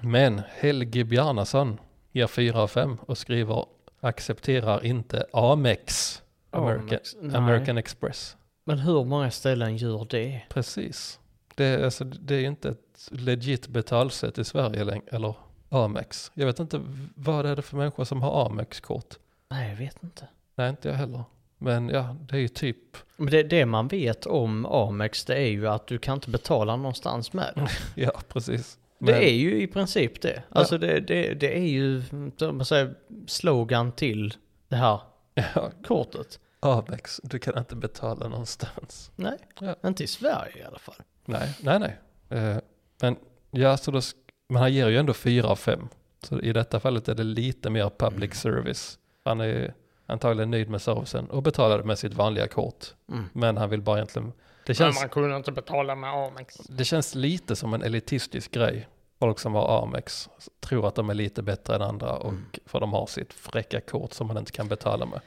Men 0.00 0.42
Helge 0.48 1.04
Bjarnason 1.04 1.80
ger 2.12 2.26
4 2.26 2.60
av 2.60 2.68
5 2.68 2.98
och 3.06 3.18
skriver 3.18 3.64
accepterar 4.00 4.84
inte 4.84 5.26
Amex, 5.32 6.22
American, 6.50 6.98
nej. 7.20 7.36
American 7.36 7.78
Express. 7.78 8.36
Men 8.64 8.78
hur 8.78 9.04
många 9.04 9.30
ställen 9.30 9.76
gör 9.76 10.06
det? 10.10 10.42
Precis. 10.48 11.20
Det 11.54 11.64
är, 11.64 11.84
alltså, 11.84 12.04
det 12.04 12.34
är 12.34 12.44
inte 12.44 12.68
ett 12.68 13.08
legit 13.10 13.68
betalsätt 13.68 14.38
i 14.38 14.44
Sverige 14.44 14.84
längre, 14.84 15.04
eller 15.06 15.34
Amex. 15.68 16.30
Jag 16.34 16.46
vet 16.46 16.58
inte, 16.58 16.80
vad 17.14 17.46
är 17.46 17.56
det 17.56 17.62
för 17.62 17.76
människor 17.76 18.04
som 18.04 18.22
har 18.22 18.46
Amex-kort? 18.46 19.14
Nej, 19.48 19.68
jag 19.70 19.76
vet 19.76 20.02
inte. 20.02 20.28
Nej, 20.54 20.70
inte 20.70 20.88
jag 20.88 20.94
heller. 20.96 21.24
Men 21.58 21.88
ja, 21.88 22.16
det 22.28 22.36
är 22.36 22.40
ju 22.40 22.48
typ, 22.48 22.96
Men 23.16 23.30
det, 23.30 23.42
det 23.42 23.66
man 23.66 23.88
vet 23.88 24.26
om 24.26 24.66
Amex 24.66 25.24
det 25.24 25.34
är 25.34 25.48
ju 25.48 25.68
att 25.68 25.86
du 25.86 25.98
kan 25.98 26.14
inte 26.14 26.30
betala 26.30 26.76
någonstans 26.76 27.32
med 27.32 27.52
det. 27.54 27.68
ja 28.02 28.12
precis. 28.28 28.78
Det 28.98 29.28
är 29.30 29.34
ju 29.34 29.62
i 29.62 29.66
princip 29.66 30.22
det. 30.22 30.42
Ja. 30.48 30.58
Alltså 30.58 30.78
det, 30.78 31.00
det, 31.00 31.34
det 31.34 31.56
är 31.58 31.66
ju, 31.66 32.02
man 32.40 32.64
säger, 32.64 32.94
slogan 33.26 33.92
till 33.92 34.34
det 34.68 34.76
här 34.76 35.00
ja, 35.54 35.70
kortet. 35.84 36.40
Amex, 36.60 37.20
du 37.24 37.38
kan 37.38 37.58
inte 37.58 37.76
betala 37.76 38.28
någonstans. 38.28 39.10
Nej, 39.16 39.38
Ja. 39.60 39.74
inte 39.84 40.04
i 40.04 40.06
Sverige 40.06 40.58
i 40.58 40.62
alla 40.62 40.78
fall. 40.78 40.96
Nej, 41.24 41.54
nej, 41.60 41.78
nej. 41.78 41.98
Eh, 42.40 42.56
men 43.00 43.16
ja, 43.50 43.76
så 43.76 43.90
då, 43.90 44.00
men 44.48 44.62
han 44.62 44.72
ger 44.72 44.88
ju 44.88 44.98
ändå 44.98 45.12
fyra 45.12 45.48
av 45.48 45.56
fem. 45.56 45.88
Så 46.22 46.40
i 46.40 46.52
detta 46.52 46.80
fallet 46.80 47.08
är 47.08 47.14
det 47.14 47.24
lite 47.24 47.70
mer 47.70 47.90
public 47.98 48.34
service. 48.34 48.98
Han 49.24 49.40
är 49.40 49.74
antagligen 50.06 50.50
nöjd 50.50 50.70
med 50.70 50.82
servicen 50.82 51.30
och 51.30 51.42
betalade 51.42 51.84
med 51.84 51.98
sitt 51.98 52.14
vanliga 52.14 52.48
kort. 52.48 52.86
Mm. 53.12 53.24
Men 53.32 53.56
han 53.56 53.70
vill 53.70 53.82
bara 53.82 53.96
egentligen, 53.96 54.32
det 54.66 54.74
känns, 54.74 55.04
kunde 55.10 55.36
inte 55.36 55.52
betala 55.52 55.94
med 55.94 56.10
Amex. 56.10 56.56
det 56.56 56.84
känns 56.84 57.14
lite 57.14 57.56
som 57.56 57.74
en 57.74 57.82
elitistisk 57.82 58.50
grej. 58.50 58.88
Folk 59.18 59.38
som 59.38 59.54
har 59.54 59.82
Amex 59.82 60.28
tror 60.60 60.88
att 60.88 60.94
de 60.94 61.10
är 61.10 61.14
lite 61.14 61.42
bättre 61.42 61.74
än 61.74 61.82
andra 61.82 62.12
och 62.12 62.34
för 62.66 62.80
de 62.80 62.92
har 62.92 63.06
sitt 63.06 63.32
fräcka 63.32 63.80
kort 63.80 64.12
som 64.12 64.26
man 64.26 64.38
inte 64.38 64.52
kan 64.52 64.68
betala 64.68 65.06
med. 65.06 65.20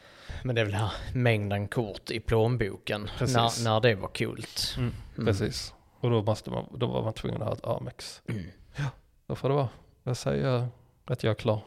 Men 0.44 0.56
det 0.56 0.62
är 0.62 0.66
väl 0.66 0.74
här 0.74 0.92
mängden 1.14 1.68
kort 1.68 2.12
i 2.12 2.20
plånboken. 2.20 3.10
Precis. 3.18 3.36
När, 3.36 3.64
när 3.64 3.80
det 3.80 3.96
var 3.96 4.08
coolt. 4.08 4.76
Mm. 4.78 4.94
Precis. 5.16 5.74
Och 6.00 6.10
då, 6.10 6.22
måste 6.22 6.50
man, 6.50 6.66
då 6.76 6.88
var 6.88 7.04
man 7.04 7.14
tvungen 7.14 7.42
att 7.42 7.48
ha 7.48 7.56
ett 7.56 7.82
Amex. 7.82 8.22
Då 9.30 9.36
får 9.36 9.50
det 9.50 9.56
vara. 9.56 9.70
Jag 10.04 10.18
säger 10.18 10.68
att 11.06 11.24
jag 11.24 11.32
är 11.32 11.36
klar. 11.36 11.62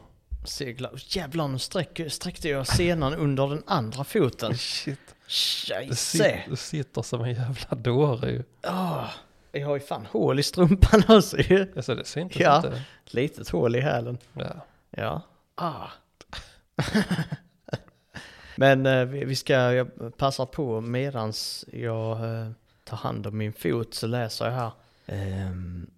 Segla. 0.45 0.89
Jävlar 0.95 1.47
nu 1.47 1.59
sträck, 1.59 2.01
sträckte 2.09 2.49
jag 2.49 2.67
senan 2.67 3.13
under 3.13 3.47
den 3.47 3.63
andra 3.67 4.03
foten. 4.03 4.53
Shit. 4.57 4.99
Scheisse. 5.27 6.43
du 6.49 6.55
sitter 6.55 7.01
som 7.01 7.21
en 7.23 7.33
jävla 7.33 7.77
dåre 7.77 8.31
ju. 8.31 8.43
Åh, 8.67 9.09
jag 9.51 9.67
har 9.67 9.73
ju 9.75 9.79
fan 9.79 10.05
hål 10.11 10.39
i 10.39 10.43
strumpan 10.43 11.03
också 11.07 11.37
ju. 11.41 11.73
Alltså 11.75 11.95
det 11.95 12.05
syns 12.05 12.35
Ja. 12.35 12.55
inte. 12.55 12.83
Ett 13.05 13.13
litet 13.13 13.49
hål 13.49 13.75
i 13.75 13.79
hälen. 13.81 14.17
Ja. 14.33 14.65
Ja. 14.89 15.21
Ah. 15.55 15.87
Men 18.55 18.85
eh, 18.85 19.05
vi, 19.05 19.35
ska 19.35 19.53
jag 19.53 20.17
passar 20.17 20.45
på 20.45 20.81
medans 20.81 21.65
jag 21.73 22.11
eh, 22.11 22.49
tar 22.83 22.97
hand 22.97 23.27
om 23.27 23.37
min 23.37 23.53
fot 23.53 23.93
så 23.93 24.07
läser 24.07 24.45
jag 24.45 24.51
här. 24.53 24.71
ehm, 25.05 25.89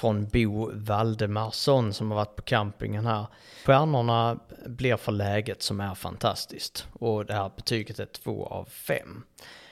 från 0.00 0.28
Bo 0.28 0.70
Valdemarsson 0.74 1.92
som 1.92 2.10
har 2.10 2.16
varit 2.16 2.36
på 2.36 2.42
campingen 2.42 3.06
här. 3.06 3.26
Stjärnorna 3.66 4.38
blir 4.66 4.96
för 4.96 5.12
läget 5.12 5.62
som 5.62 5.80
är 5.80 5.94
fantastiskt. 5.94 6.88
Och 6.92 7.26
det 7.26 7.34
här 7.34 7.50
betyget 7.56 7.98
är 7.98 8.06
2 8.06 8.46
av 8.46 8.64
5. 8.64 9.22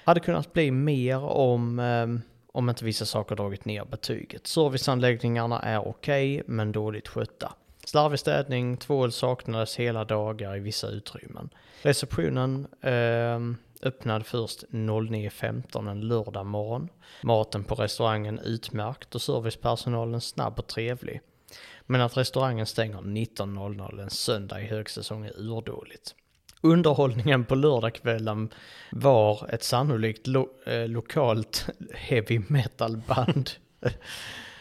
Hade 0.04 0.20
kunnat 0.20 0.52
bli 0.52 0.70
mer 0.70 1.18
om, 1.24 1.78
ehm, 1.78 2.22
om 2.52 2.68
inte 2.68 2.84
vissa 2.84 3.04
saker 3.06 3.36
dragit 3.36 3.64
ner 3.64 3.84
betyget. 3.84 4.46
Serviceanläggningarna 4.46 5.60
är 5.62 5.88
okej 5.88 6.42
men 6.46 6.72
dåligt 6.72 7.08
skötta. 7.08 7.52
Slarvig 7.84 8.18
städning, 8.18 8.76
tvål 8.76 9.12
saknades 9.12 9.76
hela 9.76 10.04
dagar 10.04 10.56
i 10.56 10.60
vissa 10.60 10.86
utrymmen. 10.86 11.48
Receptionen 11.82 12.66
eh, 12.80 13.40
öppnade 13.82 14.24
först 14.24 14.64
09.15 14.70 15.90
en 15.90 16.00
lördag 16.00 16.46
morgon. 16.46 16.88
Maten 17.22 17.64
på 17.64 17.74
restaurangen 17.74 18.38
utmärkt 18.38 19.14
och 19.14 19.22
servicepersonalen 19.22 20.20
snabb 20.20 20.58
och 20.58 20.66
trevlig. 20.66 21.20
Men 21.86 22.00
att 22.00 22.16
restaurangen 22.16 22.66
stänger 22.66 22.98
19.00 22.98 24.02
en 24.02 24.10
söndag 24.10 24.60
i 24.62 24.66
högsäsong 24.66 25.24
är 25.24 25.32
urdåligt. 25.36 26.14
Underhållningen 26.60 27.44
på 27.44 27.54
lördagskvällen 27.54 28.48
var 28.92 29.50
ett 29.52 29.62
sannolikt 29.62 30.26
lo- 30.26 30.50
eh, 30.66 30.88
lokalt 30.88 31.66
heavy 31.94 32.40
metal 32.48 32.96
band. 32.96 33.50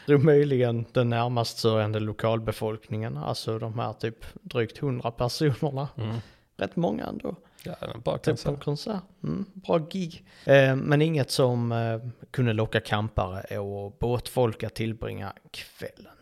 Då 0.05 0.17
möjligen 0.17 0.85
den 0.91 1.09
närmast 1.09 1.57
sörjande 1.57 1.99
lokalbefolkningen, 1.99 3.17
alltså 3.17 3.59
de 3.59 3.79
här 3.79 3.93
typ 3.93 4.25
drygt 4.41 4.77
100 4.77 5.11
personerna. 5.11 5.87
Mm. 5.97 6.15
Rätt 6.57 6.75
många 6.75 7.05
ändå. 7.05 7.35
Ja, 7.81 7.87
bara 8.03 8.17
Typ 8.17 8.23
på 8.43 8.49
en 8.49 8.55
konsert. 8.55 8.63
konsert. 8.63 9.01
Mm, 9.23 9.45
bra 9.53 9.77
gig. 9.77 10.25
Eh, 10.45 10.75
men 10.75 11.01
inget 11.01 11.31
som 11.31 11.71
eh, 11.71 11.99
kunde 12.31 12.53
locka 12.53 12.79
campare 12.79 13.59
och 13.59 13.97
båtfolk 13.99 14.63
att 14.63 14.75
tillbringa 14.75 15.33
kvällen. 15.51 16.13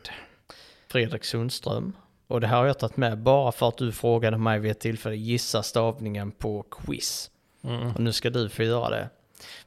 Fredrik 0.88 1.24
Sundström. 1.24 1.94
Och 2.28 2.42
det 2.42 2.48
här 2.48 2.58
har 2.58 2.66
jag 2.66 2.80
tagit 2.80 2.98
med 2.98 3.18
bara 3.18 3.52
för 3.52 3.68
att 3.68 3.78
du 3.78 3.92
frågade 3.92 4.38
mig 4.38 4.60
vid 4.60 4.72
ett 4.72 4.80
tillfälle 4.80 5.16
gissa 5.16 5.64
stavningen 5.64 6.32
på 6.32 6.64
quiz. 6.72 7.32
Mm. 7.64 7.92
Och 7.96 8.00
nu 8.00 8.12
ska 8.14 8.30
du 8.30 8.50
få 8.50 8.64
göra 8.64 8.90
det. 8.90 9.10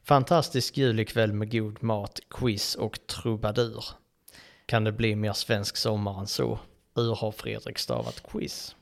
Fantastisk 0.05 0.77
julikväll 0.77 1.33
med 1.33 1.53
god 1.53 1.83
mat, 1.83 2.21
quiz 2.31 2.75
och 2.75 3.07
trubadur. 3.07 3.85
Kan 4.67 4.85
det 4.85 4.93
bli 4.93 5.17
mer 5.17 5.33
svensk 5.33 5.77
sommar 5.77 6.21
än 6.21 6.27
så? 6.27 6.59
Hur 6.95 7.15
har 7.15 7.33
Fredrik 7.33 7.79
stavat 7.79 8.23
quiz? 8.33 8.77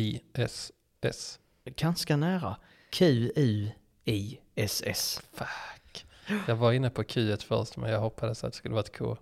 K-U-I-S-S. 0.00 1.38
Ganska 1.76 2.16
nära. 2.16 2.56
Q-U-I-S-S. 4.04 5.22
Fuck. 5.32 6.06
Jag 6.48 6.56
var 6.56 6.72
inne 6.72 6.90
på 6.90 7.04
Q 7.04 7.36
först 7.36 7.76
men 7.76 7.90
jag 7.90 8.00
hoppades 8.00 8.44
att 8.44 8.52
det 8.52 8.56
skulle 8.56 8.74
vara 8.74 8.84
ett 8.84 8.98
K. 8.98 9.16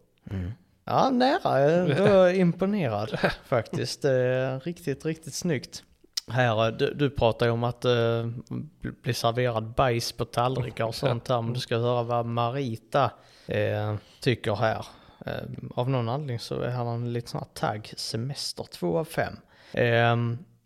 Ja, 0.85 1.11
nära. 1.11 1.61
Jag 1.89 2.31
är 2.31 2.35
imponerad 2.35 3.19
faktiskt. 3.45 4.05
Riktigt, 4.63 5.05
riktigt 5.05 5.35
snyggt. 5.35 5.83
Här, 6.31 6.73
du, 6.73 6.95
du 6.95 7.11
pratar 7.11 7.47
ju 7.47 7.53
om 7.53 7.65
att 7.65 7.85
eh, 7.85 8.27
bli- 9.03 9.15
serverad 9.15 9.65
bajs 9.75 10.13
på 10.13 10.25
tallrikar 10.25 10.85
och 10.85 10.95
sånt 10.95 11.29
här. 11.29 11.43
Men 11.43 11.53
du 11.53 11.61
ska 11.61 11.77
höra 11.79 12.03
vad 12.03 12.27
Marita 12.27 13.11
eh, 13.47 13.95
tycker 14.21 14.55
här. 14.55 14.87
Eh, 15.27 15.33
av 15.75 15.91
någon 15.91 16.09
anledning 16.09 16.39
så 16.39 16.61
är 16.61 16.71
han 16.71 16.87
en 16.87 17.13
liten 17.13 17.29
sån 17.29 17.41
här 17.41 17.49
tagg 17.69 17.93
semester 17.97 18.65
2 18.65 18.99
av 18.99 19.05
5. 19.05 19.37
Eh, 19.73 20.17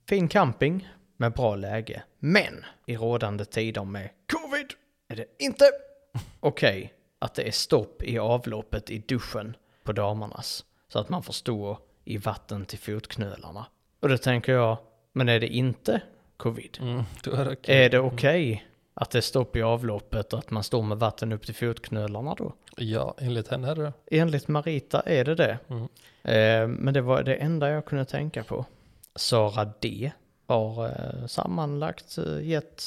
fin 0.08 0.28
camping 0.28 0.88
med 1.22 1.32
bra 1.32 1.56
läge. 1.56 2.02
Men 2.18 2.64
i 2.86 2.96
rådande 2.96 3.44
tider 3.44 3.84
med 3.84 4.10
covid 4.32 4.66
är 5.08 5.16
det 5.16 5.24
inte 5.38 5.64
okej 6.40 6.94
att 7.18 7.34
det 7.34 7.42
är 7.42 7.50
stopp 7.50 8.02
i 8.02 8.18
avloppet 8.18 8.90
i 8.90 8.98
duschen 8.98 9.56
på 9.84 9.92
damernas. 9.92 10.64
Så 10.88 10.98
att 10.98 11.08
man 11.08 11.22
får 11.22 11.32
stå 11.32 11.78
i 12.04 12.16
vatten 12.16 12.64
till 12.64 12.78
fotknölarna. 12.78 13.66
Och 14.00 14.08
då 14.08 14.18
tänker 14.18 14.52
jag, 14.52 14.78
men 15.12 15.28
är 15.28 15.40
det 15.40 15.48
inte 15.48 16.00
covid? 16.36 16.78
Mm, 16.80 17.02
är 17.26 17.44
det 17.44 17.52
okej. 17.52 17.84
Är 17.84 17.90
det 17.90 17.98
okej 17.98 18.66
att 18.94 19.10
det 19.10 19.18
är 19.18 19.22
stopp 19.22 19.56
i 19.56 19.62
avloppet 19.62 20.32
och 20.32 20.38
att 20.38 20.50
man 20.50 20.64
står 20.64 20.82
med 20.82 20.98
vatten 20.98 21.32
upp 21.32 21.46
till 21.46 21.54
fotknölarna 21.54 22.34
då? 22.34 22.52
Ja, 22.76 23.14
enligt 23.18 23.48
henne 23.48 23.70
är 23.70 23.74
det. 23.74 23.92
Enligt 24.10 24.48
Marita 24.48 25.00
är 25.00 25.24
det 25.24 25.34
det. 25.34 25.58
Mm. 25.68 25.82
Eh, 26.22 26.78
men 26.78 26.94
det 26.94 27.00
var 27.00 27.22
det 27.22 27.34
enda 27.34 27.70
jag 27.70 27.84
kunde 27.84 28.04
tänka 28.04 28.44
på. 28.44 28.66
Sara 29.14 29.64
D 29.80 30.12
har 30.46 30.86
eh, 30.86 31.26
sammanlagt 31.26 32.18
eh, 32.18 32.40
gett 32.48 32.82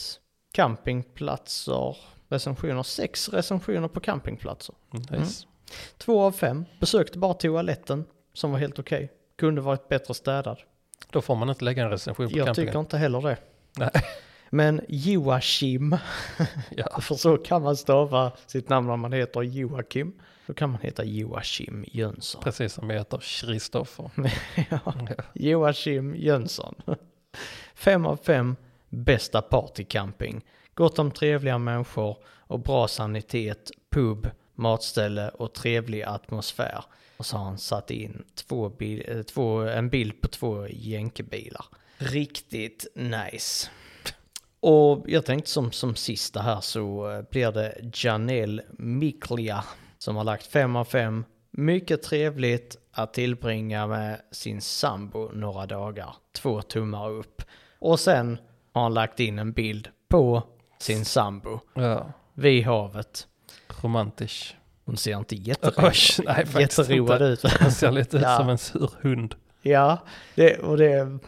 campingplatser 0.53 1.98
recensioner, 2.30 2.84
sex 2.84 3.30
recensioner 3.30 3.88
på 3.88 3.99
campingplatser. 3.99 4.76
Nice. 5.11 5.45
Två 5.98 6.22
av 6.22 6.32
fem. 6.32 6.65
Besökte 6.80 7.18
bara 7.19 7.34
toaletten 7.34 8.06
som 8.34 8.52
var 8.52 8.60
helt 8.60 8.80
okej. 8.80 9.11
Kunde 9.38 9.61
varit 9.61 9.90
bättre 9.90 10.14
städad. 10.14 10.57
Då 11.10 11.22
får 11.22 11.36
man 11.36 11.49
inte 11.49 11.65
lägga 11.65 11.84
en 11.84 11.90
recension 11.90 12.30
på 12.30 12.38
Jag 12.38 12.45
campingen. 12.45 12.68
tycker 12.68 12.80
inte 12.80 12.98
heller 12.98 13.22
det. 13.22 13.38
Nej. 13.77 13.91
Men 14.49 14.82
Joachim, 14.88 15.98
Ja. 16.69 16.99
för 17.02 17.15
så 17.15 17.38
kan 17.38 17.61
man 17.61 17.77
stava 17.77 18.32
sitt 18.48 18.69
namn 18.69 18.88
när 18.88 18.98
man 18.98 19.14
heter 19.14 19.41
Joakim. 19.41 20.14
Då 20.48 20.53
kan 20.53 20.69
man 20.69 20.82
heta 20.82 21.03
Joachim 21.03 21.86
Jönsson. 21.88 22.41
Precis 22.44 22.73
som 22.73 22.90
jag 22.90 22.98
heter 22.98 23.18
Kristoffer. 23.18 24.11
ja. 24.69 24.94
Joachim 25.34 26.15
Jönsson. 26.15 26.76
Fem 27.75 28.05
av 28.05 28.17
fem, 28.17 28.55
bästa 28.89 29.41
partycamping. 29.41 30.41
Gott 30.73 30.99
om 30.99 31.11
trevliga 31.11 31.57
människor 31.57 32.17
och 32.25 32.59
bra 32.59 32.87
sanitet, 32.87 33.71
pub, 33.89 34.29
matställe 34.55 35.29
och 35.29 35.53
trevlig 35.53 36.03
atmosfär. 36.03 36.83
Och 37.17 37.25
så 37.25 37.37
har 37.37 37.45
han 37.45 37.57
satt 37.57 37.91
in 37.91 38.23
två 38.35 38.69
bil, 38.69 39.03
eh, 39.07 39.21
två, 39.21 39.59
en 39.59 39.89
bild 39.89 40.21
på 40.21 40.27
två 40.27 40.67
jänkebilar. 40.67 41.65
Riktigt 41.97 42.87
nice. 42.95 43.69
Och 44.59 45.05
jag 45.07 45.25
tänkte 45.25 45.49
som, 45.49 45.71
som 45.71 45.95
sista 45.95 46.41
här 46.41 46.61
så 46.61 47.11
eh, 47.11 47.21
blir 47.31 47.51
det 47.51 47.91
Janelle 47.93 48.63
Miklia 48.77 49.63
som 49.97 50.15
har 50.15 50.23
lagt 50.23 50.47
fem 50.47 50.75
av 50.75 50.85
fem. 50.85 51.25
Mycket 51.57 52.03
trevligt 52.03 52.77
att 52.91 53.14
tillbringa 53.14 53.88
med 53.88 54.22
sin 54.32 54.61
sambo 54.61 55.30
några 55.34 55.65
dagar. 55.65 56.15
Två 56.34 56.61
tummar 56.61 57.10
upp. 57.10 57.41
Och 57.80 57.99
sen 57.99 58.38
har 58.73 58.82
han 58.84 58.94
lagt 58.94 59.19
in 59.19 59.40
en 59.40 59.52
bild 59.52 59.90
på 60.07 60.44
sin 60.80 61.06
sambo 61.06 61.60
ja. 61.73 62.11
vid 62.34 62.65
havet. 62.65 63.27
Romantisk. 63.82 64.56
Hon 64.86 64.98
ser 64.98 65.18
inte 65.18 65.36
Oj, 65.40 65.41
jätteroad, 65.48 65.94
nej 66.26 66.45
faktiskt 66.45 66.77
jätteroad 66.80 67.11
inte. 67.32 67.48
ut. 67.48 67.52
Han 67.60 67.72
ser 67.72 67.91
lite 67.91 68.18
ut 68.18 68.23
Ja. 68.23 68.38
som 68.38 68.49
en 68.49 68.57
sur 68.57 68.90
hund. 69.02 69.36
Ja, 69.61 69.98
det, 70.36 70.57
och 70.57 70.77
det, 70.77 71.19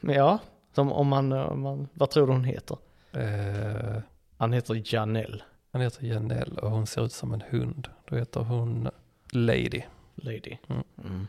ja, 0.00 0.38
som 0.74 0.92
om 0.92 1.08
man, 1.08 1.32
om 1.32 1.60
man, 1.60 1.88
vad 1.94 2.10
tror 2.10 2.26
du 2.26 2.32
hon 2.32 2.44
heter? 2.44 2.76
Eh, 3.12 4.02
Han 4.36 4.52
heter 4.52 4.94
Janelle, 4.94 5.42
han 5.72 5.82
heter 5.82 6.06
Janelle 6.06 6.60
och 6.60 6.70
hon 6.70 6.86
ser 6.86 7.04
ut 7.04 7.12
som 7.12 7.32
en 7.34 7.42
hund. 7.50 7.88
Då 8.08 8.16
heter 8.16 8.40
hon 8.40 8.88
Lady. 9.32 9.82
Lady. 10.14 10.56
Mm. 10.68 10.82
Mm. 11.04 11.26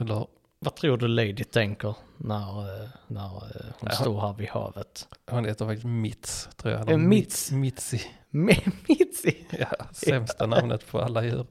Eller, 0.00 0.26
Vad 0.58 0.74
tror 0.76 0.96
du 0.96 1.08
Lady 1.08 1.44
tänker 1.44 1.94
när, 2.16 2.82
eh, 2.82 2.88
när 3.06 3.26
eh, 3.26 3.66
hon 3.78 3.88
Ja. 3.90 3.90
står 3.90 4.20
här 4.20 4.32
vid 4.32 4.48
havet? 4.48 5.08
hon 5.30 5.44
heter 5.44 5.66
faktiskt 5.66 5.86
Mitz, 5.86 6.48
tror 6.56 6.74
jag. 6.74 6.90
Eh, 6.90 6.96
Mitz? 6.98 7.50
Mitzi. 7.50 8.00
Mitzi? 8.30 9.46
Ja, 9.58 9.66
sämsta 9.92 10.46
namnet 10.46 10.86
på 10.90 11.00
alla 11.00 11.24
djur. 11.24 11.46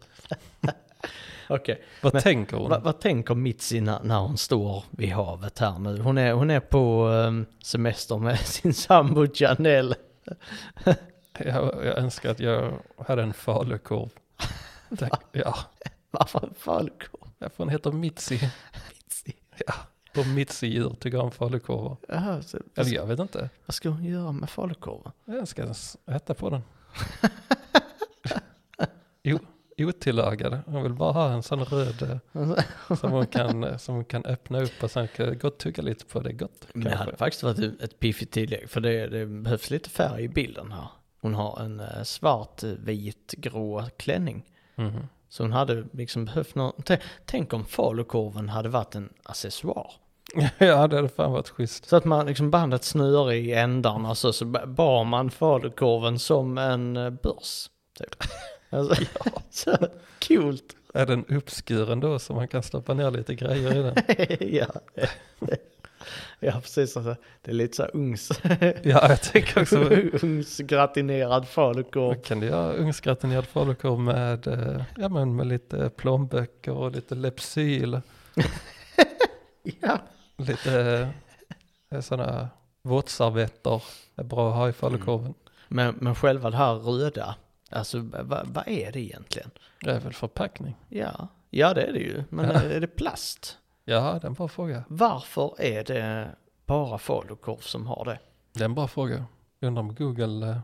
Okej, 1.49 1.83
Vad 2.01 2.13
Men 2.13 2.21
tänker 2.21 2.57
hon? 2.57 2.69
vad, 2.69 2.83
vad 2.83 2.99
tänker 2.99 3.35
Mitzi 3.35 3.81
när, 3.81 4.03
när 4.03 4.19
hon 4.19 4.37
står 4.37 4.83
vid 4.91 5.09
havet 5.11 5.59
här 5.59 5.79
nu? 5.79 6.01
Hon 6.01 6.17
är, 6.17 6.33
hon 6.33 6.49
är 6.49 6.59
på 6.59 7.05
um, 7.07 7.45
semester 7.63 8.17
med 8.17 8.39
sin 8.45 8.73
sambo 8.73 9.27
Janelle. 9.33 9.95
Jag, 11.39 11.45
jag 11.85 11.97
önskar 11.97 12.29
att 12.31 12.39
jag 12.39 12.73
hade 13.07 13.23
en 13.23 13.33
falukorv. 13.33 14.09
Tack. 14.97 15.21
Ja, 15.31 15.55
Varför 16.11 16.49
falukorv? 16.57 17.31
ja, 17.39 17.49
för 17.49 17.57
hon 17.57 17.69
heter 17.69 17.91
Mitzi. 17.91 18.51
Mitzi? 18.89 19.33
Ja, 19.67 19.73
och 20.17 20.25
Mitzi-djur 20.27 20.95
tycker 20.99 21.19
om 21.19 21.31
falukorvar. 21.31 21.97
Jaha, 22.07 22.41
så, 22.41 22.57
Eller 22.75 22.91
jag 22.93 23.05
vet 23.05 23.19
inte. 23.19 23.49
vad 23.65 23.75
ska 23.75 23.89
hon 23.89 24.03
göra 24.03 24.31
med 24.31 24.49
falukorven? 24.49 25.11
Jag 25.25 25.47
ska 25.47 25.73
äta 26.05 26.33
på 26.33 26.49
den. 26.49 26.61
Jo, 29.23 29.39
otillagad. 29.77 30.59
Hon 30.65 30.83
vill 30.83 30.93
bara 30.93 31.11
ha 31.11 31.31
en 31.31 31.43
sån 31.43 31.65
röd 31.65 32.01
eh, 32.33 32.95
som 32.97 33.11
hon 33.11 33.27
kan, 33.27 33.63
eh, 33.63 33.77
som 33.77 33.95
hon 33.95 34.05
kan 34.05 34.25
öppna 34.25 34.61
upp 34.61 34.83
och 34.83 34.91
sen 34.91 35.07
kan 35.07 35.37
gott 35.37 35.59
tugga 35.59 35.83
lite 35.83 36.05
på. 36.05 36.19
Det 36.19 36.33
gott. 36.33 36.67
Men 36.73 36.83
det 36.83 36.95
hade 36.95 37.17
faktiskt 37.17 37.43
varit 37.43 37.81
ett- 37.81 37.99
piffigt 37.99 38.33
tillägg 38.33 38.69
för 38.69 38.81
det, 38.81 39.07
det 39.07 39.25
behövs 39.25 39.69
lite 39.69 39.89
färg 39.89 40.23
i 40.23 40.29
bilden 40.29 40.71
här. 40.71 40.87
Hon 41.21 41.33
har 41.33 41.59
en 41.59 41.79
eh, 41.79 42.03
svart, 42.03 42.63
vit, 42.63 43.33
grå 43.37 43.85
klänning. 43.97 44.45
Mhm. 44.81 45.07
Så 45.29 45.43
hon 45.43 45.51
hade 45.53 45.83
liksom 45.91 46.25
behövt 46.25 46.55
någon, 46.55 46.73
tänk 47.25 47.53
om 47.53 47.65
falukorven 47.65 48.49
hade 48.49 48.69
varit 48.69 48.95
en 48.95 49.13
accessoar. 49.23 49.91
ja, 50.57 50.87
det 50.87 50.95
hade 50.95 51.09
fan 51.09 51.31
varit 51.31 51.49
schysst. 51.49 51.89
Så 51.89 51.95
att 51.95 52.05
man 52.05 52.25
liksom 52.25 52.51
band 52.51 52.73
ett 52.73 52.83
snöre 52.83 53.35
i 53.35 53.53
ändarna 53.53 54.15
så, 54.15 54.33
så 54.33 54.45
bar 54.45 55.03
man 55.03 55.31
falukorven 55.31 56.19
som 56.19 56.57
en 56.57 56.97
eh, 56.97 57.09
börs. 57.09 57.69
Typ. 57.99 58.15
Alltså, 58.73 59.03
så 59.49 59.77
coolt. 60.27 60.75
Är 60.93 61.05
den 61.05 61.25
uppskuren 61.25 61.99
då 61.99 62.19
så 62.19 62.33
man 62.33 62.47
kan 62.47 62.63
stoppa 62.63 62.93
ner 62.93 63.11
lite 63.11 63.35
grejer 63.35 63.75
i 63.75 63.81
den? 63.81 63.95
ja. 64.53 64.67
ja, 66.43 66.51
precis. 66.61 66.97
Alltså, 66.97 67.15
det 67.41 67.51
är 67.51 67.55
lite 67.55 67.75
så 67.75 67.83
här 67.83 67.95
ungs, 67.95 68.29
Ja, 68.83 69.09
jag 69.09 69.21
tänker 69.21 69.61
också, 69.61 69.77
ugnsgratinerad 70.25 71.47
falukorv. 71.49 72.21
kan 72.21 72.39
du 72.39 72.47
göra 72.47 72.73
ugnsgratinerad 72.73 73.45
falukorv 73.47 73.99
med, 73.99 74.47
eh, 74.47 74.83
ja, 74.97 75.09
men 75.09 75.35
med 75.35 75.47
lite 75.47 75.89
plånböcker 75.89 76.71
och 76.71 76.91
lite 76.91 77.15
Lypsyl, 77.15 78.01
Ja. 79.81 79.97
lite 80.37 81.07
eh, 81.91 82.01
sådana 82.01 82.49
våtservetter. 82.83 83.83
är 84.15 84.23
bra 84.23 84.49
att 84.49 84.55
ha 84.55 84.69
i 84.69 84.73
falukorven. 84.73 85.33
Men, 85.67 85.95
men 85.99 86.15
själva 86.15 86.49
det 86.49 86.57
här 86.57 86.73
röda, 86.75 87.35
alltså 87.69 87.99
vad 88.13 88.47
vad 88.47 88.67
är 88.67 88.91
det 88.91 88.99
egentligen? 88.99 89.51
Det 89.81 89.91
är 89.91 89.99
väl 89.99 90.13
förpackning? 90.13 90.75
Ja, 90.89 91.27
ja 91.49 91.73
det 91.73 91.81
är 91.83 91.93
det 91.93 91.99
ju. 91.99 92.23
Men 92.29 92.45
Ja. 92.45 92.61
är 92.61 92.79
det 92.79 92.87
plast? 92.87 93.57
Ja, 93.85 93.99
det 93.99 94.25
är 94.25 94.27
en 94.27 94.33
bra 94.33 94.47
fråga. 94.47 94.83
Varför 94.87 95.61
är 95.61 95.83
det 95.83 96.35
bara 96.65 96.97
falukorv 96.97 97.59
som 97.59 97.87
har 97.87 98.05
det? 98.05 98.19
Det 98.53 98.61
är 98.61 98.65
en 98.65 98.75
bra 98.75 98.87
fråga. 98.87 99.25
Undrar 99.61 99.81
om 99.81 99.95
Google 99.95 100.49
eh, 100.49 100.57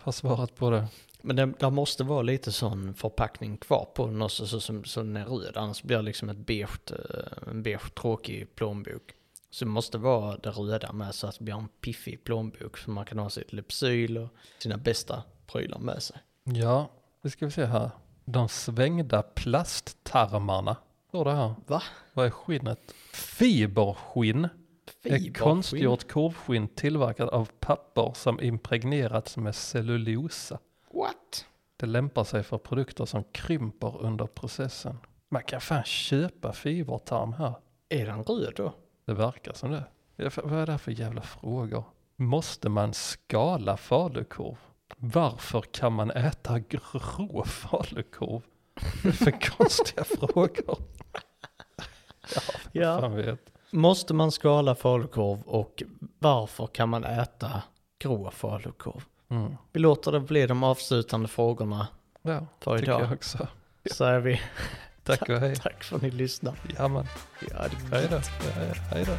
har 0.00 0.12
svarat 0.12 0.54
på 0.54 0.70
det. 0.70 0.88
Men 1.22 1.36
det, 1.36 1.52
det 1.58 1.70
måste 1.70 2.04
vara 2.04 2.22
lite 2.22 2.52
sån 2.52 2.94
förpackning 2.94 3.56
kvar 3.56 3.88
på 3.94 4.06
den 4.06 4.22
också 4.22 4.46
så, 4.46 4.60
som 4.60 4.84
så 4.84 5.00
den 5.00 5.16
är 5.16 5.24
röd. 5.24 5.56
Annars 5.56 5.82
blir 5.82 5.96
det 5.96 6.02
liksom 6.02 6.28
ett 6.28 6.36
beige, 6.36 6.92
eh, 6.92 7.50
en 7.50 7.62
beige 7.62 7.94
tråkig 7.94 8.54
plånbok. 8.54 9.14
Så 9.50 9.64
det 9.64 9.70
måste 9.70 9.98
vara 9.98 10.36
det 10.36 10.50
röda 10.50 10.92
med 10.92 11.14
så 11.14 11.26
att 11.26 11.38
det 11.38 11.44
blir 11.44 11.54
en 11.54 11.68
piffig 11.68 12.24
plånbok. 12.24 12.78
Så 12.78 12.90
man 12.90 13.04
kan 13.04 13.18
ha 13.18 13.30
sitt 13.30 13.52
Lypsyl 13.52 14.18
och 14.18 14.28
sina 14.58 14.76
bästa 14.76 15.22
prylar 15.46 15.78
med 15.78 16.02
sig. 16.02 16.16
Ja, 16.44 16.90
det 17.22 17.30
ska 17.30 17.44
vi 17.44 17.52
se 17.52 17.64
här. 17.64 17.90
De 18.24 18.48
svängda 18.48 19.22
plasttarmarna. 19.22 20.76
Står 21.12 21.24
det 21.24 21.34
här. 21.34 21.54
Va? 21.66 21.82
Vad 22.12 22.26
är 22.26 22.30
skinnet? 22.30 22.94
Fiberskinn. 23.12 24.44
Är 24.44 24.50
Fiberskinn? 25.02 25.32
konstgjort 25.34 26.08
korvskinn 26.12 26.68
tillverkat 26.68 27.28
av 27.28 27.48
papper 27.60 28.12
som 28.14 28.40
impregnerats 28.40 29.36
med 29.36 29.54
cellulosa. 29.54 30.58
What? 30.92 31.46
Det 31.76 31.86
lämpar 31.86 32.24
sig 32.24 32.42
för 32.42 32.58
produkter 32.58 33.04
som 33.04 33.24
krymper 33.24 34.02
under 34.02 34.26
processen. 34.26 34.98
Man 35.28 35.42
kan 35.42 35.60
fan 35.60 35.84
köpa 35.84 36.52
fibertarm 36.52 37.32
här. 37.32 37.54
Är 37.88 38.06
den 38.06 38.22
röd 38.24 38.52
då? 38.56 38.74
Det 39.04 39.14
verkar 39.14 39.52
som 39.52 39.70
det. 39.70 39.84
Vad 40.44 40.58
är 40.60 40.66
det 40.66 40.72
här 40.72 40.78
för 40.78 40.92
jävla 40.92 41.22
frågor? 41.22 41.84
Måste 42.16 42.68
man 42.68 42.94
skala 42.94 43.76
falukorv? 43.76 44.56
Varför 44.96 45.60
kan 45.60 45.92
man 45.92 46.10
äta 46.10 46.58
grå 46.58 47.44
falukorv? 47.46 48.42
Det 49.02 49.08
är 49.08 49.12
för 49.12 49.50
konstiga 49.56 50.04
frågor. 50.04 50.78
Ja. 52.72 53.00
Fan 53.00 53.16
vet. 53.16 53.40
Måste 53.70 54.14
man 54.14 54.32
skala 54.32 54.74
falukorv 54.74 55.42
och 55.42 55.82
varför 56.18 56.66
kan 56.66 56.88
man 56.88 57.04
äta 57.04 57.62
grå 57.98 58.30
falukorv? 58.30 59.04
Mm. 59.28 59.56
Vi 59.72 59.80
låter 59.80 60.12
det 60.12 60.20
bli 60.20 60.46
de 60.46 60.62
avslutande 60.62 61.28
frågorna. 61.28 61.86
Ja, 62.22 62.46
För 62.60 62.78
tycker 62.78 62.92
idag. 62.92 63.02
jag 63.02 63.12
också. 63.12 63.48
Säger 63.94 64.20
vi 64.20 64.40
Tack 65.04 65.28
och 65.28 65.36
hej. 65.40 65.56
tack 65.62 65.84
för 65.84 65.96
att 65.96 66.02
ni 66.02 66.10
lyssnar. 66.10 66.54
Ja, 66.78 66.88
men 66.88 67.06
Ja, 67.50 67.56
det 67.90 67.96
hej 67.96 68.06
då. 68.10 68.16
Ja, 68.16 68.74
Hej 68.90 69.04
då. 69.04 69.12